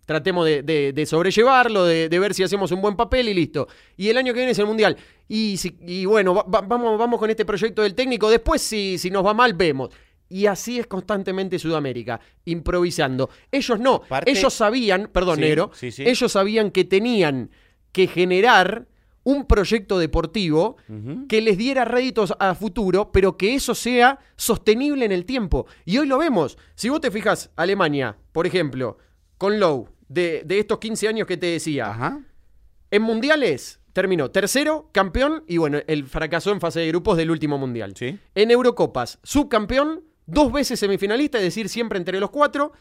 tratemos 0.05 0.45
de, 0.45 0.63
de- 0.63 0.93
de 0.93 1.05
sobrellevarlo, 1.05 1.85
de, 1.85 2.07
de 2.09 2.19
ver 2.19 2.33
si 2.33 2.41
hacemos 2.43 2.71
un 2.71 2.81
buen 2.81 2.95
papel 2.95 3.27
y 3.29 3.33
listo. 3.33 3.67
Y 3.97 4.07
el 4.09 4.17
año 4.17 4.33
que 4.33 4.39
viene 4.39 4.51
es 4.53 4.59
el 4.59 4.65
Mundial. 4.65 4.95
Y, 5.27 5.57
si- 5.57 5.77
y 5.85 6.05
bueno, 6.05 6.33
va- 6.33 6.43
va- 6.43 6.61
vamos, 6.61 6.97
vamos 6.97 7.19
con 7.19 7.29
este 7.29 7.43
proyecto 7.45 7.81
del 7.81 7.93
técnico. 7.95 8.29
Después, 8.29 8.61
si, 8.61 8.97
si 8.97 9.11
nos 9.11 9.25
va 9.25 9.33
mal, 9.33 9.53
vemos. 9.53 9.89
Y 10.29 10.45
así 10.47 10.79
es 10.79 10.87
constantemente 10.87 11.59
Sudamérica, 11.59 12.19
improvisando. 12.45 13.29
Ellos 13.51 13.79
no, 13.79 14.01
ellos 14.25 14.53
sabían, 14.53 15.09
perdón, 15.11 15.39
Sí, 15.39 15.91
sí, 15.91 15.91
sí. 15.91 16.03
ellos 16.09 16.31
sabían 16.31 16.71
que 16.71 16.85
tenían 16.85 17.51
que 17.91 18.07
generar 18.07 18.87
un 19.23 19.45
proyecto 19.45 19.99
deportivo 19.99 20.77
que 21.29 21.41
les 21.41 21.57
diera 21.57 21.85
réditos 21.85 22.33
a 22.39 22.55
futuro, 22.55 23.11
pero 23.11 23.37
que 23.37 23.55
eso 23.55 23.73
sea 23.73 24.19
sostenible 24.35 25.05
en 25.05 25.11
el 25.11 25.25
tiempo. 25.25 25.65
Y 25.85 25.97
hoy 25.97 26.07
lo 26.07 26.17
vemos. 26.17 26.57
Si 26.75 26.89
vos 26.89 26.99
te 27.01 27.11
fijas, 27.11 27.49
Alemania, 27.55 28.17
por 28.31 28.45
ejemplo, 28.47 28.97
con 29.37 29.59
Lowe, 29.59 29.89
de, 30.09 30.43
de 30.45 30.59
estos 30.59 30.79
15 30.79 31.07
años 31.07 31.27
que 31.27 31.37
te 31.37 31.47
decía, 31.47 31.89
Ajá. 31.89 32.19
en 32.91 33.01
mundiales 33.01 33.79
terminó 33.93 34.31
tercero, 34.31 34.89
campeón, 34.91 35.43
y 35.47 35.57
bueno, 35.57 35.79
el 35.87 36.05
fracasó 36.05 36.51
en 36.51 36.59
fase 36.59 36.81
de 36.81 36.87
grupos 36.87 37.15
del 37.15 37.31
último 37.31 37.57
mundial. 37.57 37.93
Sí. 37.95 38.17
En 38.35 38.51
Eurocopas, 38.51 39.19
subcampeón, 39.23 40.03
dos 40.25 40.51
veces 40.51 40.79
semifinalista, 40.79 41.37
es 41.37 41.43
decir, 41.45 41.69
siempre 41.69 41.97
entre 41.97 42.19
los 42.19 42.29
cuatro, 42.31 42.73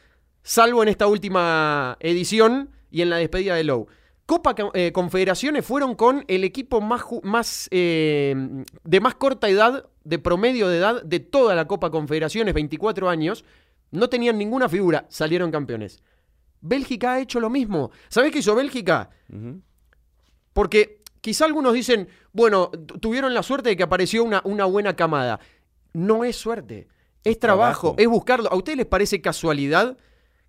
salvo 0.42 0.82
en 0.82 0.88
esta 0.88 1.06
última 1.06 1.96
edición 2.00 2.70
y 2.90 3.02
en 3.02 3.10
la 3.10 3.16
despedida 3.16 3.54
de 3.54 3.64
Lowe. 3.64 3.86
Copa 4.32 4.54
eh, 4.72 4.92
Confederaciones 4.92 5.62
fueron 5.62 5.94
con 5.94 6.24
el 6.26 6.42
equipo 6.44 6.80
más, 6.80 7.68
eh, 7.70 8.34
de 8.82 9.00
más 9.00 9.14
corta 9.16 9.46
edad, 9.50 9.84
de 10.04 10.18
promedio 10.18 10.68
de 10.68 10.78
edad 10.78 11.02
de 11.02 11.20
toda 11.20 11.54
la 11.54 11.66
Copa 11.66 11.90
Confederaciones, 11.90 12.54
24 12.54 13.10
años. 13.10 13.44
No 13.90 14.08
tenían 14.08 14.38
ninguna 14.38 14.70
figura, 14.70 15.04
salieron 15.10 15.50
campeones. 15.50 16.02
Bélgica 16.62 17.12
ha 17.12 17.20
hecho 17.20 17.40
lo 17.40 17.50
mismo. 17.50 17.90
¿Sabés 18.08 18.32
qué 18.32 18.38
hizo 18.38 18.54
Bélgica? 18.54 19.10
Porque 20.54 21.02
quizá 21.20 21.44
algunos 21.44 21.74
dicen, 21.74 22.08
bueno, 22.32 22.70
tu- 22.70 22.98
tuvieron 22.98 23.34
la 23.34 23.42
suerte 23.42 23.68
de 23.68 23.76
que 23.76 23.82
apareció 23.82 24.24
una, 24.24 24.40
una 24.44 24.64
buena 24.64 24.96
camada. 24.96 25.40
No 25.92 26.24
es 26.24 26.36
suerte, 26.36 26.88
es 27.22 27.38
trabajo, 27.38 27.88
trabajo. 27.88 27.94
es 27.98 28.08
buscarlo. 28.08 28.50
¿A 28.50 28.56
ustedes 28.56 28.78
les 28.78 28.86
parece 28.86 29.20
casualidad 29.20 29.98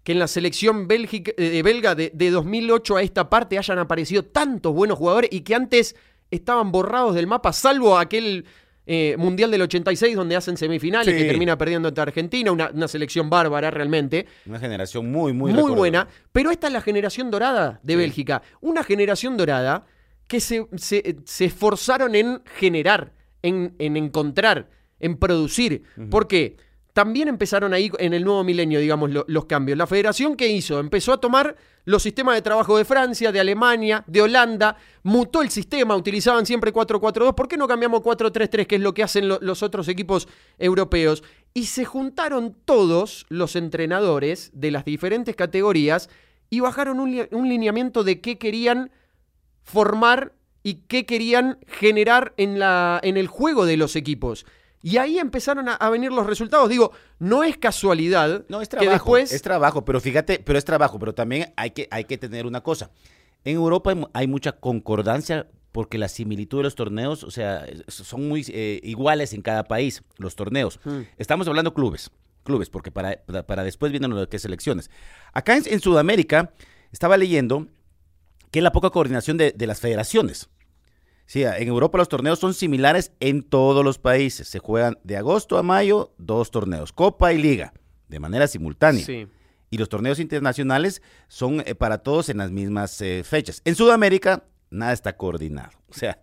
que 0.04 0.12
en 0.12 0.20
la 0.20 0.28
selección 0.28 0.88
bélgica- 0.88 1.34
eh, 1.38 1.62
belga 1.64 1.95
de, 1.95 2.12
de 2.14 2.30
2008 2.32 2.97
a 2.97 3.01
esta 3.01 3.30
parte 3.30 3.58
hayan 3.58 3.80
aparecido 3.80 4.24
tantos 4.24 4.74
buenos 4.74 4.97
jugadores 4.97 5.30
y 5.32 5.41
que 5.41 5.56
antes 5.56 5.95
estaban 6.30 6.72
borrados 6.72 7.16
del 7.16 7.28
mapa, 7.28 7.54
salvo 7.54 7.97
aquel 7.97 8.45
eh, 8.86 9.16
Mundial 9.18 9.49
del 9.49 9.62
86 9.62 10.14
donde 10.14 10.36
hacen 10.36 10.58
semifinales 10.58 11.14
Sí. 11.16 11.22
que 11.22 11.26
termina 11.30 11.58
perdiendo 11.58 11.88
ante 11.88 12.01
Argentina, 12.01 12.51
una, 12.51 12.70
una 12.74 12.89
selección 12.89 13.30
bárbara 13.30 13.72
realmente? 13.72 14.26
Una 14.45 14.60
generación 14.60 15.10
muy, 15.10 15.32
muy 15.32 15.54
muy, 15.54 15.72
buena, 15.72 16.06
pero 16.34 16.51
esta 16.51 16.68
es 16.68 16.74
la 16.74 16.82
generación 16.82 17.32
dorada 17.32 17.80
de 17.82 17.93
Sí. 17.93 17.97
Bélgica. 17.97 18.41
Una 18.60 18.84
generación 18.84 19.38
dorada 19.38 19.86
que 20.28 20.41
se, 20.41 20.68
se- 20.76 21.16
se 21.24 21.45
esforzaron 21.45 22.14
en 22.16 22.41
generar, 22.58 23.14
en, 23.41 23.74
en 23.80 23.95
encontrar, 23.95 24.70
en 24.99 25.16
producir. 25.16 25.84
¿Por 26.10 26.28
qué? 26.28 26.58
También 26.93 27.27
empezaron 27.27 27.73
ahí 27.73 27.91
en 27.97 28.13
el 28.13 28.23
nuevo 28.23 28.43
milenio, 28.43 28.79
digamos, 28.79 29.09
lo- 29.11 29.25
los 29.27 29.45
cambios. 29.45 29.77
La 29.77 29.87
federación 29.87 30.35
que 30.35 30.47
hizo, 30.47 30.79
empezó 30.79 31.11
a 31.13 31.19
tomar 31.19 31.55
los 31.85 32.03
sistemas 32.03 32.35
de 32.35 32.41
trabajo 32.43 32.77
de 32.77 32.85
Francia, 32.85 33.31
de 33.31 33.39
Alemania, 33.39 34.03
de 34.07 34.21
Holanda, 34.21 34.77
mutó 35.01 35.41
el 35.41 35.49
sistema, 35.49 35.95
utilizaban 35.95 36.45
siempre 36.45 36.71
4-4-2. 36.71 37.33
¿Por 37.33 37.47
qué 37.47 37.57
no 37.57 37.67
cambiamos 37.67 38.01
4-3-3, 38.01 38.67
que 38.67 38.75
es 38.75 38.81
lo 38.81 38.93
que 38.93 39.01
hacen 39.03 39.27
lo- 39.27 39.39
los 39.41 39.63
otros 39.63 39.87
equipos 39.87 40.27
europeos? 40.59 41.23
Y 41.55 41.65
se 41.65 41.83
juntaron 41.83 42.55
todos 42.63 43.25
los 43.29 43.55
entrenadores 43.55 44.51
de 44.53 44.69
las 44.71 44.85
diferentes 44.85 45.35
categorías 45.35 46.09
y 46.51 46.59
bajaron 46.59 46.99
un, 46.99 47.27
un 47.31 47.49
lineamiento 47.49 48.03
de 48.03 48.21
qué 48.21 48.37
querían 48.37 48.91
formar 49.63 50.33
y 50.61 50.75
qué 50.87 51.05
querían 51.05 51.57
generar 51.67 52.33
en, 52.37 52.59
la, 52.59 52.99
en 53.03 53.17
el 53.17 53.27
juego 53.27 53.65
de 53.65 53.77
los 53.77 53.95
equipos. 53.95 54.45
Y 54.84 54.97
ahí 54.97 55.17
empezaron 55.17 55.69
a, 55.69 55.75
a 55.75 55.89
venir 55.89 56.11
los 56.11 56.27
resultados. 56.27 56.69
Digo, 56.69 56.91
no 57.17 57.43
es 57.43 57.57
casualidad 57.57 58.43
No, 58.49 58.61
es 58.61 58.67
que 58.67 58.77
trabajo. 58.77 58.91
después... 58.91 59.31
Es 59.31 59.41
trabajo, 59.41 59.86
pero 59.86 59.99
fíjate, 60.01 60.39
pero 60.39 60.59
es 60.59 60.65
trabajo, 60.65 60.99
pero 60.99 61.13
también 61.15 61.53
hay 61.55 61.71
que, 61.71 61.88
hay 61.89 62.03
que 62.03 62.17
tener 62.17 62.45
una 62.45 62.61
cosa. 62.61 62.91
En 63.45 63.55
Europa 63.55 63.91
hay, 63.91 63.95
mu- 63.95 64.09
hay 64.13 64.27
mucha 64.27 64.51
concordancia 64.51 65.47
porque 65.71 65.97
la 65.97 66.07
similitud 66.09 66.59
de 66.59 66.63
los 66.65 66.75
torneos, 66.75 67.23
o 67.23 67.31
sea, 67.31 67.65
son 67.88 68.27
muy 68.27 68.45
eh, 68.49 68.79
iguales 68.84 69.34
en 69.34 69.41
cada 69.41 69.63
país, 69.63 70.03
los 70.17 70.36
torneos. 70.36 70.79
Hmm. 70.84 71.01
Estamos 71.17 71.47
hablando 71.47 71.73
clubes, 71.73 72.11
clubes, 72.43 72.69
porque 72.69 72.91
para, 72.91 73.23
para, 73.25 73.47
para 73.47 73.63
después 73.63 73.91
vienen 73.91 74.11
lo 74.11 74.27
que 74.29 74.36
es 74.36 74.41
selecciones. 74.43 74.91
Acá 75.31 75.55
en, 75.55 75.63
en 75.65 75.79
Sudamérica 75.79 76.51
estaba 76.91 77.15
leyendo 77.17 77.67
que 78.51 78.61
la 78.61 78.71
poca 78.71 78.89
coordinación 78.91 79.38
de, 79.38 79.51
de 79.51 79.65
las 79.65 79.79
federaciones. 79.79 80.49
Sí, 81.26 81.43
en 81.43 81.67
Europa 81.67 81.97
los 81.97 82.09
torneos 82.09 82.39
son 82.39 82.53
similares 82.53 83.11
en 83.19 83.43
todos 83.43 83.84
los 83.84 83.97
países. 83.97 84.47
Se 84.47 84.59
juegan 84.59 84.97
de 85.03 85.17
agosto 85.17 85.57
a 85.57 85.63
mayo 85.63 86.13
dos 86.17 86.51
torneos, 86.51 86.91
Copa 86.91 87.34
y 87.34 87.41
Liga, 87.41 87.74
de 88.09 88.19
manera 88.19 88.47
simultánea. 88.47 89.05
Sí. 89.05 89.28
Y 89.69 89.78
los 89.78 89.89
torneos 89.89 90.19
internacionales 90.19 91.01
son 91.28 91.63
eh, 91.65 91.74
para 91.74 91.99
todos 91.99 92.30
en 92.30 92.38
las 92.38 92.51
mismas 92.51 93.01
eh, 93.01 93.24
fechas. 93.24 93.61
En 93.65 93.76
Sudamérica 93.76 94.43
nada 94.69 94.93
está 94.93 95.17
coordinado. 95.17 95.71
O 95.89 95.93
sea, 95.93 96.19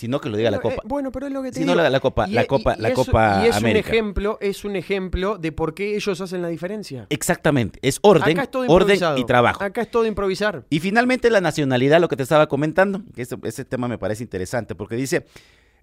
sino 0.00 0.20
que 0.20 0.28
lo 0.30 0.36
diga 0.36 0.50
la 0.50 0.58
Bueno, 0.58 0.76
Copa. 0.76 0.82
eh, 0.84 0.88
bueno, 0.88 1.12
pero 1.12 1.26
es 1.26 1.32
lo 1.32 1.42
que 1.42 1.50
te 1.52 1.58
Si 1.60 1.64
no, 1.64 1.72
digo. 1.72 1.82
la- 1.82 1.90
la 1.90 2.00
Copa- 2.00 2.26
la 2.26 2.46
Copa- 2.46 2.76
la 2.78 2.88
eso- 2.88 3.04
Copa 3.04 3.42
y 3.44 3.48
es 3.48 3.56
América. 3.56 3.88
un 3.90 3.94
ejemplo, 3.94 4.38
es 4.40 4.64
un 4.64 4.76
ejemplo 4.76 5.38
de 5.38 5.52
por 5.52 5.74
qué 5.74 5.94
ellos 5.96 6.20
hacen 6.20 6.42
la 6.42 6.48
diferencia. 6.48 7.06
Exactamente, 7.10 7.78
es 7.82 7.98
orden, 8.02 8.32
Acá 8.38 8.42
es 8.44 8.50
todo 8.50 8.64
orden 8.68 8.98
y 9.16 9.24
trabajo. 9.24 9.62
Acá 9.62 9.82
es 9.82 9.90
todo 9.90 10.06
improvisar. 10.06 10.64
Y 10.70 10.80
finalmente 10.80 11.30
la 11.30 11.40
nacionalidad, 11.40 12.00
lo 12.00 12.08
que 12.08 12.16
te 12.16 12.22
estaba 12.22 12.48
comentando, 12.48 13.02
que 13.14 13.22
ese, 13.22 13.36
ese 13.44 13.64
tema 13.64 13.86
me 13.88 13.98
parece 13.98 14.22
interesante 14.22 14.74
porque 14.74 14.96
dice, 14.96 15.26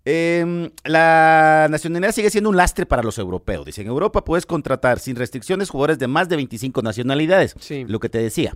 em, 0.05 0.69
la 0.85 1.67
nacionalidad 1.69 2.11
sigue 2.13 2.29
siendo 2.29 2.49
un 2.49 2.57
lastre 2.57 2.85
para 2.85 3.03
los 3.03 3.17
europeos. 3.17 3.65
Dice, 3.65 3.81
en 3.81 3.87
Europa 3.87 4.23
puedes 4.23 4.45
contratar 4.45 4.99
sin 4.99 5.15
restricciones 5.15 5.69
jugadores 5.69 5.99
de 5.99 6.07
más 6.07 6.29
de 6.29 6.37
25 6.37 6.81
nacionalidades, 6.81 7.55
Sí. 7.59 7.85
lo 7.87 7.99
que 7.99 8.09
te 8.09 8.19
decía, 8.19 8.53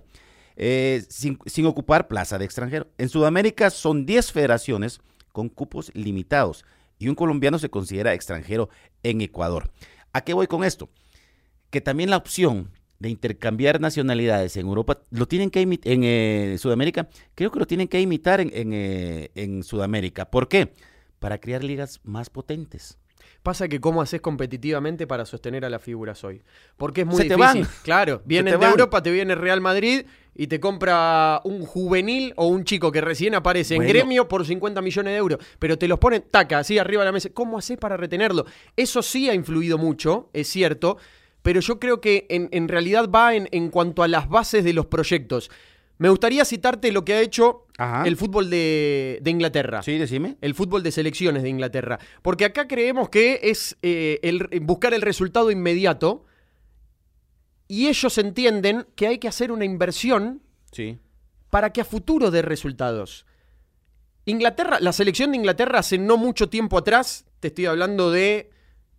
eh, 0.56 1.02
sin, 1.08 1.38
sin 1.46 1.66
ocupar 1.66 2.08
plaza 2.08 2.38
de 2.38 2.44
extranjero. 2.44 2.86
En 2.98 3.08
Sudamérica 3.08 3.70
son 3.70 4.06
10 4.06 4.32
federaciones 4.32 5.00
con 5.32 5.48
cupos 5.48 5.90
limitados 5.94 6.64
y 6.98 7.08
un 7.08 7.14
colombiano 7.14 7.58
se 7.58 7.70
considera 7.70 8.14
extranjero 8.14 8.68
en 9.02 9.20
Ecuador. 9.20 9.70
¿A 10.12 10.20
qué 10.20 10.34
voy 10.34 10.46
con 10.46 10.62
esto? 10.62 10.88
que 11.72 11.80
también 11.80 12.10
la 12.10 12.18
opción 12.18 12.70
de 13.00 13.08
intercambiar 13.08 13.80
nacionalidades 13.80 14.56
en 14.56 14.66
Europa 14.66 15.00
lo 15.10 15.26
tienen 15.26 15.50
que 15.50 15.62
imitar 15.62 15.90
en 15.90 16.04
eh, 16.04 16.56
Sudamérica, 16.58 17.08
creo 17.34 17.50
que 17.50 17.58
lo 17.58 17.66
tienen 17.66 17.88
que 17.88 18.00
imitar 18.00 18.40
en, 18.40 18.50
en, 18.54 18.72
eh, 18.74 19.30
en 19.34 19.64
Sudamérica. 19.64 20.30
¿Por 20.30 20.48
qué? 20.48 20.74
Para 21.18 21.38
crear 21.38 21.64
ligas 21.64 22.00
más 22.04 22.28
potentes. 22.28 22.98
Pasa 23.42 23.68
que 23.68 23.80
cómo 23.80 24.02
haces 24.02 24.20
competitivamente 24.20 25.06
para 25.06 25.24
sostener 25.24 25.64
a 25.64 25.70
las 25.70 25.82
figuras 25.82 26.22
hoy. 26.24 26.42
Porque 26.76 27.02
es 27.02 27.06
muy 27.06 27.16
Se 27.22 27.28
te 27.28 27.36
difícil. 27.36 27.62
van. 27.62 27.70
Claro, 27.82 28.22
vienen 28.24 28.52
de 28.52 28.56
van. 28.58 28.70
Europa, 28.70 29.02
te 29.02 29.10
viene 29.10 29.34
Real 29.34 29.60
Madrid 29.60 30.04
y 30.34 30.46
te 30.46 30.60
compra 30.60 31.40
un 31.44 31.66
juvenil 31.66 32.32
o 32.36 32.46
un 32.46 32.64
chico 32.64 32.90
que 32.90 33.00
recién 33.00 33.34
aparece 33.34 33.74
en 33.74 33.82
gremio 33.86 34.28
por 34.28 34.46
50 34.46 34.80
millones 34.80 35.12
de 35.12 35.16
euros. 35.18 35.38
Pero 35.58 35.76
te 35.78 35.88
los 35.88 35.98
ponen, 35.98 36.24
taca, 36.30 36.58
así 36.58 36.78
arriba 36.78 37.02
de 37.02 37.06
la 37.06 37.12
mesa. 37.12 37.30
¿Cómo 37.34 37.58
haces 37.58 37.76
para 37.78 37.96
retenerlo? 37.96 38.46
Eso 38.76 39.02
sí 39.02 39.28
ha 39.28 39.34
influido 39.34 39.76
mucho, 39.78 40.30
es 40.32 40.48
cierto. 40.48 40.96
Pero 41.42 41.60
yo 41.60 41.80
creo 41.80 42.00
que 42.00 42.26
en, 42.30 42.48
en 42.52 42.68
realidad 42.68 43.10
va 43.10 43.34
en, 43.34 43.48
en 43.50 43.68
cuanto 43.68 44.02
a 44.02 44.08
las 44.08 44.28
bases 44.28 44.62
de 44.62 44.72
los 44.72 44.86
proyectos. 44.86 45.50
Me 45.98 46.08
gustaría 46.08 46.44
citarte 46.44 46.90
lo 46.92 47.04
que 47.04 47.14
ha 47.14 47.20
hecho 47.20 47.66
Ajá. 47.78 48.04
el 48.06 48.16
fútbol 48.16 48.50
de, 48.50 49.18
de 49.22 49.30
Inglaterra 49.30 49.82
Sí, 49.82 49.96
decime. 49.98 50.36
el 50.40 50.54
fútbol 50.54 50.82
de 50.82 50.92
selecciones 50.92 51.42
de 51.42 51.48
Inglaterra. 51.48 51.98
Porque 52.20 52.44
acá 52.44 52.68
creemos 52.68 53.08
que 53.08 53.40
es 53.44 53.76
eh, 53.82 54.20
el, 54.22 54.46
buscar 54.62 54.92
el 54.94 55.02
resultado 55.02 55.50
inmediato 55.50 56.26
y 57.68 57.88
ellos 57.88 58.18
entienden 58.18 58.86
que 58.94 59.06
hay 59.06 59.18
que 59.18 59.28
hacer 59.28 59.50
una 59.52 59.64
inversión 59.64 60.42
Sí. 60.72 60.98
para 61.50 61.72
que 61.72 61.80
a 61.80 61.84
futuro 61.84 62.30
dé 62.30 62.42
resultados. 62.42 63.26
Inglaterra, 64.24 64.78
la 64.80 64.92
selección 64.92 65.30
de 65.32 65.38
Inglaterra 65.38 65.80
hace 65.80 65.98
no 65.98 66.16
mucho 66.16 66.48
tiempo 66.48 66.78
atrás, 66.78 67.24
te 67.40 67.48
estoy 67.48 67.66
hablando 67.66 68.10
de 68.10 68.50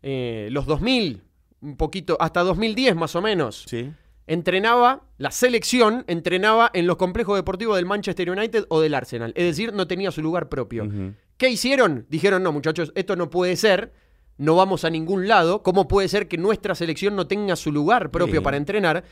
eh, 0.02 0.50
los 0.52 0.66
2000, 0.66 1.24
un 1.62 1.78
poquito, 1.78 2.18
hasta 2.20 2.42
2010 2.42 2.96
más 2.96 3.16
o 3.16 3.22
menos, 3.22 3.64
Sí. 3.68 3.92
Entrenaba, 4.28 5.04
la 5.18 5.32
selección 5.32 6.06
entrenaba 6.08 6.70
en 6.74 6.88
los 6.88 6.98
complejos 6.98 7.36
deportivos 7.38 7.76
del 7.76 7.86
Manchester 7.86 8.30
United 8.30 8.66
o 8.70 8.80
del 8.82 8.94
Arsenal. 8.94 9.34
Es 9.36 9.46
decir, 9.46 9.74
no 9.74 9.88
tenía 9.88 10.12
su 10.12 10.22
lugar 10.22 10.50
propio. 10.50 10.90
¿Qué 11.38 11.50
hicieron? 11.50 12.06
Dijeron, 12.10 12.44
no, 12.44 12.52
muchachos, 12.52 12.92
esto 12.96 13.16
no 13.16 13.30
puede 13.30 13.56
ser, 13.56 13.92
no 14.38 14.56
vamos 14.56 14.86
a 14.86 14.90
ningún 14.90 15.28
lado. 15.28 15.62
¿Cómo 15.64 15.88
puede 15.88 16.08
ser 16.08 16.28
que 16.28 16.38
nuestra 16.38 16.76
selección 16.76 17.16
no 17.16 17.28
tenga 17.28 17.56
su 17.56 17.72
lugar 17.72 18.12
propio 18.12 18.40
Sí. 18.40 18.44
para 18.44 18.58
entrenar? 18.58 19.04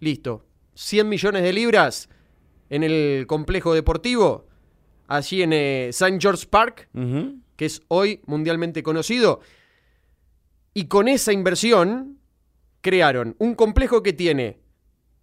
Listo. 0.00 0.44
100 0.74 1.08
millones 1.08 1.42
de 1.42 1.52
libras 1.52 2.08
en 2.68 2.82
el 2.82 3.26
complejo 3.26 3.72
deportivo, 3.72 4.46
allí 5.08 5.42
en 5.42 5.52
eh, 5.54 5.88
St. 5.88 6.18
George 6.20 6.46
Park, 6.48 6.88
que 7.56 7.64
es 7.64 7.80
hoy 7.88 8.20
mundialmente 8.26 8.82
conocido. 8.82 9.40
Y 10.74 10.86
con 10.88 11.08
esa 11.08 11.32
inversión 11.32 12.15
crearon 12.90 13.34
un 13.40 13.56
complejo 13.56 14.00
que 14.04 14.12
tiene 14.12 14.60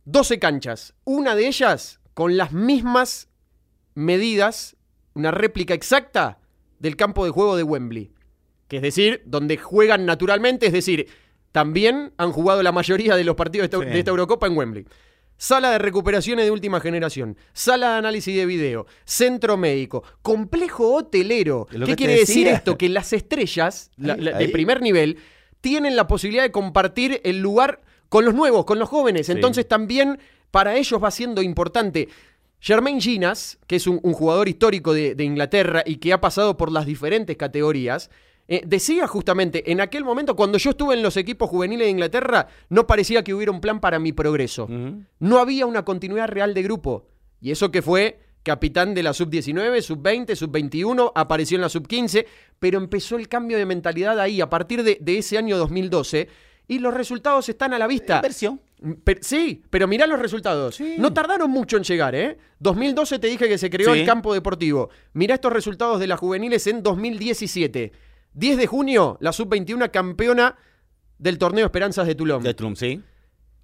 12 0.03 0.38
canchas, 0.38 0.95
una 1.05 1.34
de 1.34 1.47
ellas 1.47 2.01
con 2.14 2.36
las 2.36 2.51
mismas 2.51 3.30
medidas, 3.95 4.76
una 5.14 5.32
réplica 5.32 5.74
exacta 5.74 6.39
del 6.80 6.97
campo 6.97 7.24
de 7.24 7.32
juego 7.32 7.55
de 7.55 7.64
Wembley. 7.64 8.11
Que 8.68 8.78
es 8.78 8.82
decir, 8.82 9.22
donde 9.26 9.55
juegan 9.55 10.05
naturalmente, 10.05 10.66
es 10.66 10.74
decir, 10.74 11.07
también 11.53 12.11
han 12.18 12.34
jugado 12.34 12.61
la 12.64 12.74
mayoría 12.74 13.16
de 13.16 13.24
los 13.24 13.36
partidos 13.38 13.70
de 13.70 13.78
esta, 13.78 13.88
Sí. 13.88 13.93
de 13.93 13.99
esta 13.99 14.11
Eurocopa 14.11 14.47
en 14.47 14.57
Wembley. 14.57 14.86
Sala 15.38 15.72
de 15.72 15.78
recuperaciones 15.78 16.43
de 16.43 16.51
última 16.51 16.82
generación, 16.82 17.38
sala 17.53 17.93
de 17.93 17.97
análisis 17.99 18.36
de 18.36 18.45
video, 18.45 18.86
centro 19.05 19.55
médico, 19.55 20.03
complejo 20.22 20.93
hotelero. 20.95 21.66
¿Qué 21.86 21.95
quiere 21.95 22.16
decir 22.18 22.47
esto? 22.47 22.78
Que 22.78 22.89
las 22.89 23.14
estrellas 23.14 23.89
la- 23.95 24.16
Ahí, 24.16 24.22
la- 24.22 24.32
de 24.38 24.43
ahí. 24.45 24.51
primer 24.51 24.82
nivel 24.82 25.18
tienen 25.64 25.95
la 25.95 26.07
posibilidad 26.07 26.43
de 26.43 26.51
compartir 26.51 27.22
el 27.24 27.39
lugar 27.39 27.80
con 28.09 28.26
los 28.26 28.34
nuevos, 28.34 28.66
con 28.66 28.80
los 28.80 28.89
jóvenes. 28.89 29.28
Sí. 29.28 29.32
Entonces 29.32 29.66
también 29.66 30.20
para 30.51 30.76
ellos 30.76 31.01
va 31.01 31.09
siendo 31.09 31.41
importante. 31.41 32.09
Jermaine 32.59 32.99
Ginas, 32.99 33.59
que 33.66 33.78
es 33.78 33.88
un, 33.88 34.01
un 34.03 34.11
jugador 34.11 34.49
histórico 34.49 34.93
de, 34.93 35.16
de 35.16 35.24
Inglaterra 35.24 35.82
y 35.86 35.95
que 35.95 36.11
ha 36.11 36.20
pasado 36.20 36.57
por 36.57 36.70
las 36.70 36.86
diferentes 36.86 37.38
categorías, 37.38 38.09
eh, 38.49 38.61
decía 38.66 39.07
justamente, 39.07 39.72
en 39.72 39.80
aquel 39.80 40.03
momento, 40.03 40.36
cuando 40.36 40.57
yo 40.57 40.72
estuve 40.72 40.95
en 40.95 41.01
los 41.01 41.16
equipos 41.16 41.49
juveniles 41.49 41.88
de 41.88 41.91
Inglaterra, 41.91 42.49
no 42.68 42.86
parecía 42.86 43.24
que 43.24 43.34
hubiera 43.34 43.53
un 43.53 43.61
plan 43.61 43.80
para 43.80 43.99
mi 43.99 44.11
progreso. 44.11 44.68
No 45.20 45.38
había 45.39 45.66
una 45.66 45.86
continuidad 45.86 46.28
real 46.28 46.53
de 46.53 46.61
grupo. 46.61 47.07
Y 47.39 47.51
eso 47.51 47.72
que 47.72 47.82
fue 47.82 48.20
capitán 48.44 48.94
de 48.94 49.04
la 49.04 49.14
sub-19, 49.14 49.82
sub-20, 49.82 50.36
sub-21, 50.36 51.12
apareció 51.16 51.56
en 51.56 51.62
la 51.62 51.70
sub-15, 51.70 52.26
pero 52.60 52.78
empezó 52.78 53.16
el 53.18 53.28
cambio 53.28 53.58
de 53.58 53.66
mentalidad 53.66 54.20
ahí 54.20 54.41
a 54.41 54.50
partir 54.50 54.84
de, 54.84 54.98
de 55.02 55.18
ese 55.18 55.38
año 55.38 55.58
2012 55.58 56.28
y 56.68 56.80
los 56.80 56.94
resultados 56.94 57.48
están 57.50 57.74
a 57.74 57.80
la 57.80 57.88
vista. 57.88 58.18
Inversión. 58.18 58.62
Pe- 59.06 59.20
sí, 59.22 59.64
pero 59.70 59.88
mirá 59.88 60.06
los 60.08 60.20
resultados. 60.20 60.76
Sí. 60.76 60.96
No 60.98 61.14
tardaron 61.14 61.50
mucho 61.50 61.78
en 61.78 61.84
llegar, 61.84 62.16
¿eh? 62.16 62.38
2012 62.60 63.18
te 63.20 63.28
dije 63.28 63.48
que 63.48 63.58
se 63.58 63.70
creó 63.70 63.94
Sí. 63.94 64.02
el 64.02 64.06
campo 64.06 64.34
deportivo. 64.34 64.89
Mirá 65.14 65.36
estos 65.36 65.54
resultados 65.54 66.00
de 66.02 66.08
las 66.08 66.20
juveniles 66.20 66.68
en 66.68 66.84
2017. 66.84 67.91
10 68.34 68.58
de 68.58 68.68
junio, 68.68 69.18
la 69.22 69.32
sub-21 69.32 69.89
campeona 69.91 70.58
del 71.18 71.38
torneo 71.38 71.66
Esperanzas 71.66 72.08
de 72.08 72.16
Tulón. 72.16 72.44
De 72.44 72.54
Trump, 72.54 72.76
sí. 72.76 73.02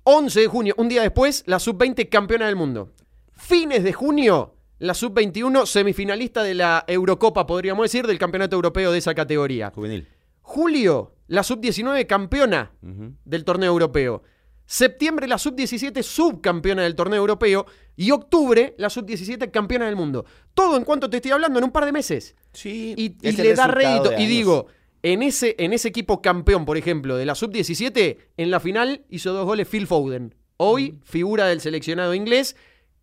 11 0.04 0.40
de 0.42 0.48
junio, 0.48 0.74
un 0.78 0.88
día 0.88 1.02
después, 1.02 1.44
la 1.48 1.60
sub-20 1.60 2.08
campeona 2.10 2.46
del 2.46 2.56
mundo. 2.56 2.94
Fines 3.34 3.84
de 3.84 3.94
junio, 3.94 4.56
la 4.80 4.94
sub-21 4.94 5.66
semifinalista 5.66 6.42
de 6.42 6.56
la 6.56 6.86
Eurocopa, 6.88 7.46
podríamos 7.46 7.84
decir, 7.84 8.08
del 8.08 8.18
campeonato 8.18 8.56
europeo 8.56 8.92
de 8.92 8.98
esa 8.98 9.14
categoría. 9.14 9.72
Juvenil. 9.72 10.08
Julio, 10.42 11.16
la 11.28 11.44
sub-19 11.44 12.08
campeona 12.08 12.72
del 12.82 13.44
torneo 13.44 13.72
europeo. 13.72 14.24
Septiembre, 14.66 15.28
la 15.28 15.38
sub-17 15.38 16.02
subcampeona 16.02 16.84
del 16.84 16.96
torneo 16.96 17.20
europeo. 17.20 17.66
Y 17.96 18.12
octubre, 18.12 18.76
la 18.78 18.90
sub-17 18.90 19.52
campeona 19.52 19.86
del 19.86 19.96
mundo. 19.96 20.26
Todo 20.54 20.78
en 20.78 20.84
cuanto 20.84 21.10
te 21.10 21.18
estoy 21.18 21.32
hablando 21.32 21.60
en 21.60 21.66
un 21.66 21.72
par 21.72 21.86
de 21.86 21.92
meses. 21.92 22.36
Sí. 22.54 22.94
Y, 22.96 23.32
le 23.32 23.54
da 23.54 23.68
rédito. 23.68 24.12
Y 24.18 24.28
digo, 24.28 24.68
en 25.04 25.24
ese, 25.24 25.56
en 25.60 25.74
ese 25.74 25.88
equipo 25.90 26.22
campeón, 26.22 26.66
por 26.66 26.78
ejemplo, 26.78 27.18
de 27.18 27.26
la 27.26 27.36
sub-17, 27.36 28.18
en 28.38 28.52
la 28.52 28.60
final 28.60 29.06
hizo 29.10 29.34
dos 29.34 29.46
goles 29.46 29.68
Phil 29.68 29.88
Foden. 29.88 30.36
Hoy, 30.58 31.00
figura 31.04 31.48
del 31.48 31.62
seleccionado 31.62 32.14
inglés, 32.14 32.56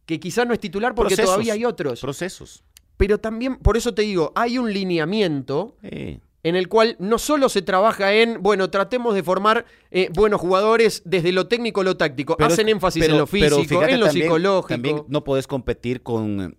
que 0.07 0.19
quizás 0.21 0.47
no 0.47 0.55
es 0.55 0.61
titular 0.61 0.95
porque 0.95 1.15
Procesos. 1.17 1.33
todavía 1.35 1.53
hay 1.55 1.65
otros. 1.65 2.01
Procesos. 2.01 2.63
Pero 2.97 3.19
también, 3.19 3.57
por 3.57 3.77
eso 3.77 3.93
te 3.93 4.03
digo, 4.03 4.33
hay 4.35 4.57
un 4.59 4.73
lineamiento 4.73 5.77
Eh, 5.83 6.21
en 6.43 6.55
el 6.57 6.69
cual 6.69 6.97
no 7.01 7.19
solo 7.19 7.49
se 7.49 7.61
trabaja 7.61 8.13
en, 8.15 8.41
bueno, 8.43 8.71
tratemos 8.71 9.15
de 9.15 9.23
formar 9.25 9.65
eh, 9.91 10.09
buenos 10.15 10.41
jugadores 10.41 11.03
desde 11.05 11.33
lo 11.33 11.49
técnico 11.49 11.81
a 11.81 11.85
lo 11.85 11.97
táctico. 11.97 12.37
pero- 12.37 12.53
Hacen 12.53 12.69
énfasis 12.69 13.03
pero- 13.03 13.15
en 13.15 13.19
lo 13.21 13.27
físico, 13.27 13.83
en 13.83 13.99
lo 14.01 14.07
también- 14.07 14.25
psicológico. 14.27 14.69
También 14.69 15.03
no 15.09 15.25
puedes 15.25 15.47
competir 15.47 16.03
con 16.03 16.57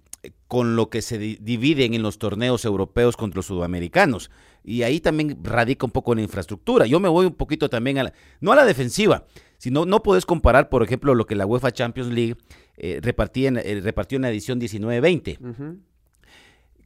con 0.47 0.75
lo 0.75 0.89
que 0.89 1.01
se 1.01 1.17
dividen 1.17 1.93
en 1.93 2.01
los 2.01 2.17
torneos 2.17 2.65
europeos 2.65 3.15
contra 3.15 3.37
los 3.37 3.45
sudamericanos. 3.45 4.29
Y 4.63 4.81
ahí 4.83 4.99
también 4.99 5.37
radica 5.41 5.85
un 5.85 5.91
poco 5.91 6.13
la 6.15 6.21
infraestructura. 6.21 6.85
Yo 6.85 6.99
me 6.99 7.07
voy 7.07 7.27
un 7.27 7.35
poquito 7.35 7.69
también 7.69 7.97
a 7.99 8.03
la, 8.05 8.13
no 8.41 8.51
a 8.51 8.55
la 8.55 8.65
defensiva, 8.65 9.25
sino 9.57 9.85
no 9.85 10.03
puedes 10.03 10.25
comparar, 10.25 10.69
por 10.69 10.83
ejemplo, 10.83 11.15
lo 11.15 11.25
que 11.25 11.35
la 11.35 11.45
UEFA 11.45 11.71
Champions 11.71 12.11
League 12.11 12.35
eh, 12.77 12.99
repartía 13.01 13.49
en, 13.49 13.57
eh, 13.57 13.81
repartió 13.81 14.17
en 14.17 14.23
la 14.23 14.29
edición 14.29 14.59
19-20. 14.59 15.79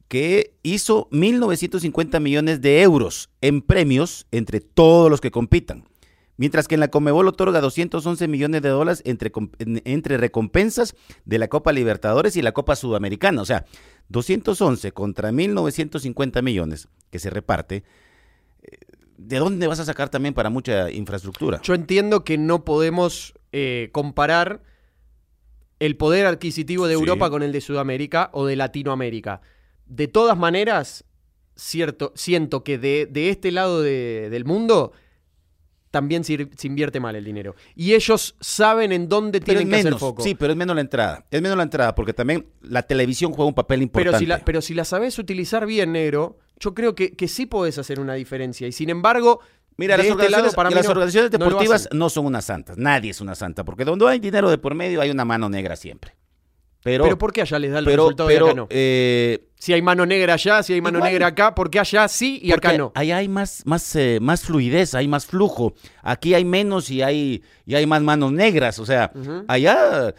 que 0.08 0.54
hizo 0.62 1.08
1.950 1.10 2.20
millones 2.20 2.60
de 2.60 2.82
euros 2.82 3.30
en 3.40 3.62
premios 3.62 4.26
entre 4.30 4.60
todos 4.60 5.10
los 5.10 5.22
que 5.22 5.30
compitan. 5.30 5.84
Mientras 6.36 6.66
que 6.66 6.74
en 6.74 6.80
la 6.80 6.88
Comebol 6.88 7.28
otorga 7.28 7.60
211 7.60 8.26
millones 8.28 8.62
de 8.62 8.68
dólares 8.68 9.02
entre, 9.06 9.30
entre 9.58 10.16
recompensas 10.16 10.94
de 11.24 11.38
la 11.38 11.48
Copa 11.48 11.72
Libertadores 11.72 12.36
y 12.36 12.42
la 12.42 12.52
Copa 12.52 12.74
Sudamericana. 12.74 13.40
O 13.40 13.44
sea, 13.44 13.64
211 14.08 14.92
contra 14.92 15.30
1.950 15.30 16.42
millones 16.42 16.88
que 17.10 17.18
se 17.18 17.30
reparte. 17.30 17.84
¿De 19.26 19.38
dónde 19.38 19.66
vas 19.66 19.80
a 19.80 19.84
sacar 19.84 20.08
también 20.08 20.34
para 20.34 20.50
mucha 20.50 20.90
infraestructura? 20.90 21.60
Yo 21.62 21.74
entiendo 21.74 22.24
que 22.24 22.38
no 22.38 22.64
podemos 22.64 23.34
eh, 23.52 23.90
comparar 23.92 24.62
el 25.78 25.96
poder 25.96 26.26
adquisitivo 26.26 26.86
de 26.86 26.94
Europa 26.94 27.28
con 27.30 27.42
el 27.42 27.52
de 27.52 27.60
Sudamérica 27.60 28.30
o 28.32 28.46
de 28.46 28.56
Latinoamérica. 28.56 29.40
De 29.86 30.06
todas 30.06 30.38
maneras, 30.38 31.04
cierto, 31.56 32.12
siento 32.14 32.62
que 32.62 32.78
de, 32.78 33.08
este 33.30 33.50
lado 33.50 33.82
del 33.82 34.44
mundo 34.44 34.92
también 35.92 36.24
se, 36.24 36.48
invierte 36.64 36.98
mal 36.98 37.14
el 37.14 37.24
dinero. 37.24 37.54
Y 37.76 37.92
ellos 37.92 38.34
saben 38.40 38.90
en 38.92 39.08
dónde 39.08 39.40
tienen 39.40 39.68
que 39.68 39.76
hacer 39.76 39.94
foco. 39.98 40.22
Sí, 40.22 40.34
pero 40.34 40.52
es 40.52 40.56
menos 40.56 40.74
la 40.74 40.80
entrada. 40.80 41.24
Es 41.30 41.40
menos 41.40 41.56
la 41.56 41.62
entrada, 41.62 41.94
porque 41.94 42.14
también 42.14 42.46
la 42.62 42.82
televisión 42.82 43.30
juega 43.32 43.46
un 43.46 43.54
papel 43.54 43.82
importante. 43.82 44.10
Pero 44.10 44.18
si 44.18 44.26
la, 44.26 44.38
pero 44.38 44.62
si 44.62 44.74
la 44.74 44.84
sabes 44.84 45.18
utilizar 45.18 45.66
bien, 45.66 45.92
negro, 45.92 46.38
yo 46.58 46.74
creo 46.74 46.94
que, 46.94 47.12
que 47.12 47.28
sí 47.28 47.44
podés 47.44 47.76
hacer 47.76 48.00
una 48.00 48.14
diferencia. 48.14 48.66
Y 48.66 48.72
sin 48.72 48.88
embargo, 48.88 49.40
Mira, 49.76 49.96
las, 49.96 50.06
este 50.06 50.12
organizaciones, 50.12 50.54
para 50.54 50.70
las 50.70 50.86
organizaciones 50.86 51.30
deportivas 51.30 51.88
no, 51.92 52.10
son 52.10 52.26
unas 52.26 52.44
santas. 52.44 52.76
Nadie 52.78 53.10
es 53.10 53.20
una 53.20 53.34
santa, 53.34 53.64
porque 53.64 53.84
donde 53.84 54.08
hay 54.08 54.18
dinero 54.18 54.50
de 54.50 54.58
por 54.58 54.74
medio 54.74 55.00
hay 55.00 55.10
una 55.10 55.24
mano 55.24 55.48
negra 55.48 55.76
siempre. 55.76 56.14
Pero, 56.82 57.04
pero 57.04 57.18
¿por 57.18 57.32
qué 57.32 57.42
allá 57.42 57.58
les 57.58 57.70
da 57.70 57.78
el 57.78 57.86
resultado 57.86 58.30
y 58.30 58.34
acá 58.34 58.54
no? 58.54 58.66
Eh, 58.70 59.48
si 59.56 59.72
hay 59.72 59.82
mano 59.82 60.04
negra 60.04 60.34
allá, 60.34 60.62
si 60.62 60.72
hay 60.72 60.80
mano 60.80 60.98
negra 60.98 61.28
acá, 61.28 61.54
¿por 61.54 61.70
qué 61.70 61.78
allá 61.78 62.08
sí 62.08 62.40
y 62.42 62.50
acá 62.50 62.76
no? 62.76 62.90
Allá 62.94 63.18
hay 63.18 63.28
más, 63.28 63.62
más, 63.64 63.94
eh, 63.94 64.18
más 64.20 64.42
fluidez, 64.42 64.94
hay 64.94 65.06
más 65.06 65.26
flujo. 65.26 65.74
Aquí 66.02 66.34
hay 66.34 66.44
menos 66.44 66.90
y 66.90 67.02
hay, 67.02 67.42
y 67.66 67.74
hay 67.76 67.86
más 67.86 68.02
manos 68.02 68.32
negras. 68.32 68.80
O 68.80 68.86
sea, 68.86 69.12
allá, 69.46 70.08
eh, 70.08 70.14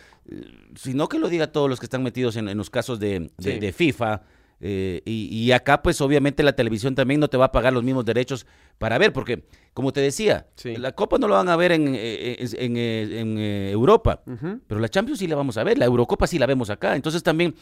si 0.75 0.93
no 0.93 1.09
que 1.09 1.19
lo 1.19 1.27
diga 1.27 1.47
todos 1.47 1.69
los 1.69 1.79
que 1.79 1.85
están 1.85 2.01
metidos 2.01 2.37
en, 2.37 2.55
los 2.57 2.69
casos 2.69 2.97
de, 2.99 3.29
de 3.37 3.73
FIFA, 3.73 4.21
eh, 4.59 5.01
y, 5.05 5.51
acá, 5.51 5.81
pues 5.81 5.99
obviamente 6.01 6.41
la 6.41 6.53
televisión 6.53 6.95
también 6.95 7.19
no 7.19 7.27
te 7.27 7.37
va 7.37 7.45
a 7.45 7.51
pagar 7.51 7.73
los 7.73 7.83
mismos 7.83 8.05
derechos 8.05 8.45
para 8.77 8.97
ver, 8.97 9.11
porque, 9.11 9.43
como 9.73 9.91
te 9.91 9.99
decía, 10.01 10.47
la 10.63 10.93
Copa 10.93 11.17
no 11.17 11.27
lo 11.27 11.33
van 11.33 11.49
a 11.49 11.55
ver 11.55 11.73
en, 11.73 11.93
eh, 11.95 12.37
eh, 12.39 13.69
Europa, 13.71 14.23
pero 14.67 14.79
la 14.79 14.87
Champions 14.89 15.19
sí 15.19 15.27
la 15.27 15.35
vamos 15.35 15.57
a 15.57 15.63
ver, 15.63 15.77
la 15.77 15.85
Eurocopa 15.85 16.27
sí 16.27 16.39
la 16.39 16.45
vemos 16.45 16.69
acá. 16.69 16.95
Entonces 16.95 17.23
también 17.23 17.55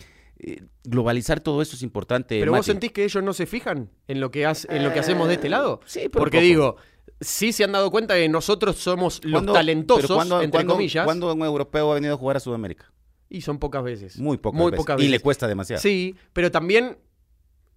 globalizar 0.83 1.39
todo 1.39 1.61
eso 1.61 1.75
es 1.75 1.83
importante. 1.83 2.39
Pero 2.39 2.51
vos 2.51 2.65
sentís 2.65 2.91
que 2.91 3.03
ellos 3.03 3.23
no 3.23 3.33
se 3.33 3.45
fijan 3.45 3.89
en 4.07 4.19
lo 4.19 4.31
que, 4.31 4.43
en 4.43 4.83
lo 4.83 4.93
que 4.93 4.99
hacemos 4.99 5.27
de 5.27 5.35
este 5.35 5.49
lado. 5.49 5.81
Sí, 5.85 6.07
porque 6.11 6.39
digo, 6.39 6.77
sí 7.19 7.51
se 7.53 7.63
han 7.63 7.71
dado 7.71 7.89
cuenta 7.91 8.15
que 8.15 8.29
nosotros 8.29 8.77
somos 8.77 9.23
los 9.23 9.45
talentosos, 9.45 10.43
entre 10.43 10.65
comillas. 10.65 11.05
¿Cuándo 11.05 11.33
un 11.33 11.41
europeo 11.41 11.91
ha 11.91 11.95
venido 11.95 12.13
a 12.13 12.17
jugar 12.17 12.37
a 12.37 12.39
Sudamérica? 12.39 12.91
Y 13.31 13.41
son 13.41 13.59
pocas 13.59 13.81
veces. 13.81 14.19
Muy 14.19 14.37
pocas, 14.37 14.59
Muy 14.59 14.71
veces. 14.71 14.99
Y 14.99 15.07
le 15.07 15.19
cuesta 15.21 15.47
demasiado. 15.47 15.81
Sí, 15.81 16.15
pero 16.33 16.51
también 16.51 16.97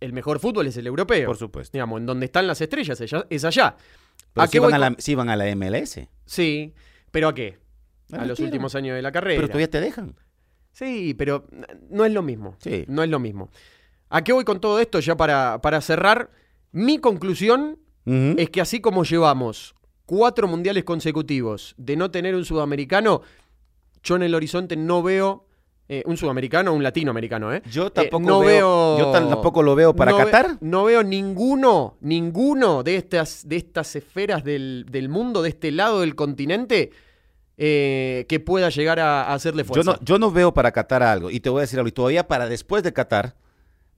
el 0.00 0.12
mejor 0.12 0.40
fútbol 0.40 0.66
es 0.66 0.76
el 0.76 0.86
europeo. 0.88 1.26
Por 1.26 1.36
supuesto. 1.36 1.72
Digamos, 1.72 2.00
en 2.00 2.06
donde 2.06 2.26
están 2.26 2.48
las 2.48 2.60
estrellas 2.60 3.00
es 3.00 3.44
allá. 3.44 3.76
¿A 4.34 4.48
qué 4.48 4.58
van, 4.58 4.74
a 4.74 4.78
la, 4.78 4.96
sí 4.98 5.14
van 5.14 5.28
a 5.28 5.36
la 5.36 5.54
MLS. 5.54 6.00
Sí, 6.26 6.74
pero 7.12 7.28
¿a 7.28 7.34
qué? 7.34 7.58
A, 8.10 8.24
los 8.24 8.40
últimos 8.40 8.74
años 8.74 8.96
de 8.96 9.02
la 9.02 9.12
carrera. 9.12 9.36
Pero 9.36 9.46
todavía 9.46 9.70
te 9.70 9.80
dejan. 9.80 10.16
Sí, 10.72 11.14
pero 11.14 11.46
no 11.88 12.04
es 12.04 12.12
lo 12.12 12.22
mismo. 12.22 12.56
Sí. 12.58 12.84
No 12.88 13.04
es 13.04 13.08
lo 13.08 13.20
mismo. 13.20 13.50
¿A 14.08 14.24
qué 14.24 14.32
voy 14.32 14.44
con 14.44 14.60
todo 14.60 14.80
esto? 14.80 14.98
Ya 14.98 15.16
para, 15.16 15.60
para 15.62 15.80
cerrar, 15.80 16.30
mi 16.72 16.98
conclusión 16.98 17.78
es 18.06 18.50
que 18.50 18.60
así 18.60 18.80
como 18.80 19.04
llevamos 19.04 19.74
cuatro 20.04 20.46
mundiales 20.48 20.84
consecutivos 20.84 21.74
de 21.78 21.96
no 21.96 22.10
tener 22.10 22.34
un 22.34 22.44
sudamericano, 22.44 23.22
yo 24.04 24.16
en 24.16 24.22
el 24.22 24.34
horizonte 24.34 24.76
no 24.76 25.02
veo 25.02 25.46
eh, 25.88 26.02
un 26.06 26.16
sudamericano 26.16 26.70
o 26.70 26.74
un 26.74 26.82
latinoamericano, 26.82 27.52
¿eh? 27.52 27.62
Yo 27.70 27.88
eh, 27.88 27.90
tampoco 27.90 28.26
no 28.26 28.40
veo, 28.40 28.98
Yo 28.98 29.10
tampoco 29.10 29.62
lo 29.62 29.74
veo 29.74 29.94
para 29.94 30.16
Qatar. 30.16 30.56
no 30.60 30.84
veo 30.84 31.02
ninguno, 31.02 31.96
ninguno 32.00 32.82
de 32.82 32.96
estas, 32.96 33.46
de 33.48 33.56
estas 33.56 33.96
esferas 33.96 34.44
del, 34.44 34.86
mundo, 35.10 35.42
de 35.42 35.48
este 35.48 35.72
lado 35.72 36.00
del 36.00 36.14
continente, 36.14 36.90
eh, 37.56 38.24
que 38.28 38.40
pueda 38.40 38.70
llegar 38.70 39.00
a, 39.00 39.32
hacerle 39.34 39.64
fuerza. 39.64 39.92
Yo 39.92 39.92
no, 39.92 40.04
yo 40.04 40.18
no 40.18 40.30
veo 40.30 40.54
para 40.54 40.72
Qatar 40.72 41.02
algo. 41.02 41.30
Y 41.30 41.40
te 41.40 41.50
voy 41.50 41.58
a 41.58 41.62
decir 41.62 41.78
algo. 41.78 41.88
Y 41.88 41.92
todavía 41.92 42.28
para 42.28 42.48
después 42.48 42.82
de 42.82 42.92
Qatar, 42.92 43.36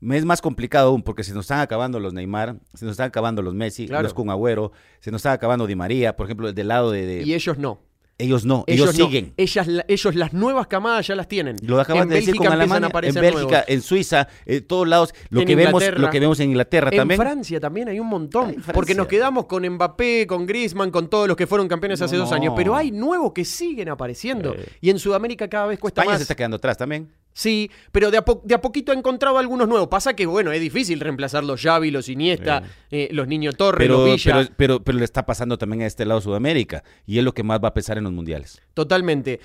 me 0.01 0.17
es 0.17 0.25
más 0.25 0.43
complicado 0.43 0.89
aún 0.89 1.03
porque 1.03 1.23
se 1.23 1.35
nos 1.35 1.45
están 1.45 1.61
acabando 1.61 2.01
los 2.01 2.13
Neymar, 2.13 2.57
se 2.75 2.85
nos 2.85 2.93
están 2.93 3.09
acabando 3.09 3.43
los 3.43 3.55
Messi, 3.55 3.87
los 3.87 4.13
Kun 4.13 4.31
Agüero, 4.31 4.73
se 5.01 5.11
nos 5.11 5.21
está 5.21 5.33
acabando 5.33 5.67
Di 5.67 5.77
María, 5.77 6.17
por 6.17 6.27
ejemplo, 6.27 6.53
del 6.53 6.69
lado 6.69 6.91
de... 6.91 7.23
Y 7.25 7.35
ellos 7.35 7.59
no. 7.59 7.86
Ellos 8.19 8.47
no, 8.47 8.65
ellos, 8.67 8.95
siguen. 8.95 9.35
Ellas, 9.37 9.69
ellos 9.89 10.15
las 10.15 10.33
nuevas 10.33 10.67
camadas 10.69 11.07
ya 11.07 11.15
las 11.15 11.29
tienen. 11.29 11.57
Lo 11.63 11.79
acabas 11.79 12.09
de 12.09 12.15
decir 12.15 12.35
con 12.37 12.47
Alemania, 12.47 12.89
en 13.03 13.15
Bélgica, 13.15 13.63
en 13.69 13.83
Suiza, 13.83 14.27
en 14.47 14.67
todos 14.67 14.89
lados. 14.89 15.15
Lo 15.29 15.45
que 15.45 15.55
vemos, 15.55 15.83
lo 15.99 16.09
que 16.09 16.19
vemos 16.19 16.41
en 16.41 16.49
Inglaterra 16.51 16.91
también. 16.91 17.21
En 17.21 17.27
Francia 17.27 17.61
también 17.61 17.89
hay 17.89 18.01
un 18.01 18.07
montón. 18.07 18.57
porque 18.73 18.95
nos 18.95 19.07
quedamos 19.07 19.45
con 19.45 19.69
Mbappé, 19.69 20.27
con 20.27 20.47
Griezmann, 20.47 20.91
con 20.91 21.11
todos 21.11 21.29
los 21.29 21.37
que 21.37 21.47
fueron 21.47 21.69
campeones 21.69 22.01
hace 22.01 22.17
dos 22.17 22.33
años. 22.33 22.55
Pero 22.57 22.75
hay 22.75 22.91
nuevos 22.91 23.33
que 23.33 23.45
siguen 23.45 23.91
apareciendo. 23.91 24.55
Y 24.81 24.89
en 24.89 24.99
Sudamérica 24.99 25.49
cada 25.49 25.67
vez 25.67 25.79
cuesta 25.79 26.01
España 26.01 26.17
se 26.17 26.23
está 26.23 26.35
quedando 26.35 26.57
atrás 26.57 26.79
también. 26.79 27.13
Sí, 27.37 27.71
pero 27.93 28.11
de 28.11 28.17
a, 28.17 28.25
de 28.45 28.55
a, 28.55 28.63
poquito 28.63 28.93
ha 28.93 28.95
encontrado 28.95 29.37
algunos 29.37 29.69
nuevos. 29.69 29.89
Pasa 29.89 30.17
que, 30.17 30.25
bueno, 30.25 30.53
es 30.53 30.61
difícil 30.63 31.01
reemplazar 31.01 31.45
los 31.45 31.61
Xavi, 31.61 31.91
los 31.91 32.09
Iniesta, 32.09 32.63
eh, 32.91 33.11
los 33.13 33.29
Niños 33.29 33.59
Torres, 33.59 33.87
los 33.91 34.07
Villa. 34.07 34.49
Pero, 34.57 34.83
pero, 34.83 34.99
le 34.99 35.05
está 35.05 35.27
pasando 35.27 35.59
también 35.59 35.83
a 35.83 35.87
este 35.87 36.07
lado 36.07 36.23
Sudamérica. 36.23 36.83
Y 37.05 37.19
es 37.19 37.25
lo 37.25 37.35
que 37.35 37.43
más 37.43 37.61
va 37.63 37.69
a 37.69 37.75
pesar 37.75 37.99
en 37.99 38.05
los 38.05 38.13
mundiales. 38.15 38.63
Totalmente. 38.73 39.41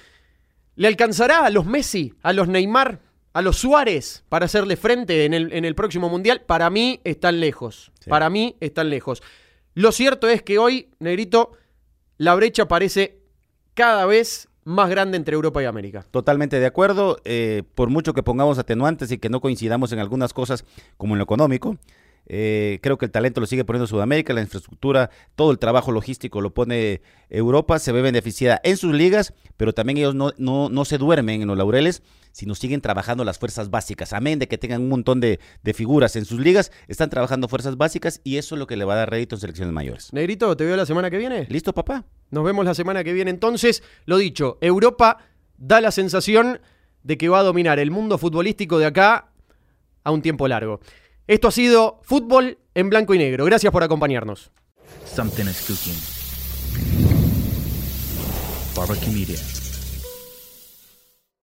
¿Le 0.77 0.87
alcanzará 0.87 1.45
a 1.45 1.49
los 1.49 1.65
Messi, 1.65 2.13
a 2.23 2.31
los 2.31 2.47
Neymar, 2.47 3.01
a 3.33 3.41
los 3.41 3.57
Suárez 3.57 4.23
para 4.29 4.45
hacerle 4.45 4.77
frente 4.77 5.25
en 5.25 5.33
el, 5.33 5.51
en 5.51 5.65
el 5.65 5.75
próximo 5.75 6.07
mundial? 6.07 6.43
Para 6.47 6.69
mí 6.69 7.01
están 7.03 7.41
lejos. 7.41 7.91
Para 8.07 8.29
mí 8.29 8.55
están 8.61 8.89
lejos. 8.89 9.21
Lo 9.73 9.91
cierto 9.91 10.29
es 10.29 10.41
que 10.41 10.59
hoy, 10.59 10.87
Negrito, 10.99 11.51
la 12.17 12.35
brecha 12.35 12.69
parece 12.69 13.19
cada 13.73 14.05
vez 14.05 14.47
más 14.63 14.89
grande 14.89 15.17
entre 15.17 15.35
Europa 15.35 15.61
y 15.61 15.65
América. 15.65 16.05
Totalmente 16.11 16.59
de 16.59 16.65
acuerdo. 16.65 17.17
Eh, 17.25 17.63
por 17.75 17.89
mucho 17.89 18.13
que 18.13 18.23
pongamos 18.23 18.57
atenuantes 18.57 19.11
y 19.11 19.17
que 19.17 19.29
no 19.29 19.41
coincidamos 19.41 19.91
en 19.91 19.99
algunas 19.99 20.33
cosas, 20.33 20.65
como 20.97 21.15
en 21.15 21.19
lo 21.19 21.23
económico, 21.23 21.77
eh, 22.27 22.79
creo 22.81 22.97
que 22.97 23.05
el 23.05 23.11
talento 23.11 23.41
lo 23.41 23.47
sigue 23.47 23.65
poniendo 23.65 23.87
Sudamérica, 23.87 24.33
la 24.33 24.41
infraestructura, 24.41 25.09
todo 25.35 25.51
el 25.51 25.59
trabajo 25.59 25.91
logístico 25.91 26.41
lo 26.41 26.53
pone 26.53 27.01
Europa, 27.29 27.79
se 27.79 27.91
ve 27.91 28.01
beneficiada 28.01 28.61
en 28.63 28.77
sus 28.77 28.93
ligas, 28.93 29.33
pero 29.57 29.73
también 29.73 29.97
ellos 29.97 30.15
no, 30.15 30.31
no, 30.37 30.69
no 30.69 30.85
se 30.85 30.97
duermen 30.97 31.41
en 31.41 31.47
los 31.47 31.57
laureles, 31.57 32.03
sino 32.31 32.55
siguen 32.55 32.81
trabajando 32.81 33.23
las 33.23 33.39
fuerzas 33.39 33.69
básicas. 33.69 34.13
Amén 34.13 34.39
de 34.39 34.47
que 34.47 34.57
tengan 34.57 34.81
un 34.81 34.89
montón 34.89 35.19
de, 35.19 35.39
figuras 35.73 36.15
en 36.15 36.25
sus 36.25 36.39
ligas, 36.39 36.71
están 36.87 37.09
trabajando 37.09 37.47
fuerzas 37.47 37.77
básicas 37.77 38.21
y 38.23 38.37
eso 38.37 38.55
es 38.55 38.59
lo 38.59 38.67
que 38.67 38.77
le 38.77 38.85
va 38.85 38.93
a 38.93 38.97
dar 38.97 39.09
rédito 39.09 39.35
en 39.35 39.41
selecciones 39.41 39.73
mayores. 39.73 40.13
Negrito, 40.13 40.55
¿te 40.55 40.65
veo 40.65 40.75
la 40.75 40.85
semana 40.85 41.09
que 41.09 41.17
viene? 41.17 41.47
Listo, 41.49 41.73
papá. 41.73 42.05
Nos 42.31 42.43
vemos 42.43 42.65
la 42.65 42.73
semana 42.73 43.03
que 43.03 43.13
viene. 43.13 43.29
Entonces, 43.29 43.83
lo 44.05 44.17
dicho, 44.17 44.57
Europa 44.61 45.17
da 45.57 45.81
la 45.81 45.91
sensación 45.91 46.59
de 47.03 47.17
que 47.17 47.29
va 47.29 47.39
a 47.39 47.43
dominar 47.43 47.79
el 47.79 47.91
mundo 47.91 48.17
futbolístico 48.17 48.79
de 48.79 48.85
acá 48.87 49.31
a 50.03 50.11
un 50.11 50.21
tiempo 50.21 50.47
largo. 50.47 50.79
Esto 51.27 51.49
ha 51.49 51.51
sido 51.51 51.99
Fútbol 52.03 52.57
en 52.73 52.89
Blanco 52.89 53.13
y 53.13 53.17
Negro. 53.17 53.45
Gracias 53.45 53.71
por 53.71 53.83
acompañarnos. 53.83 54.51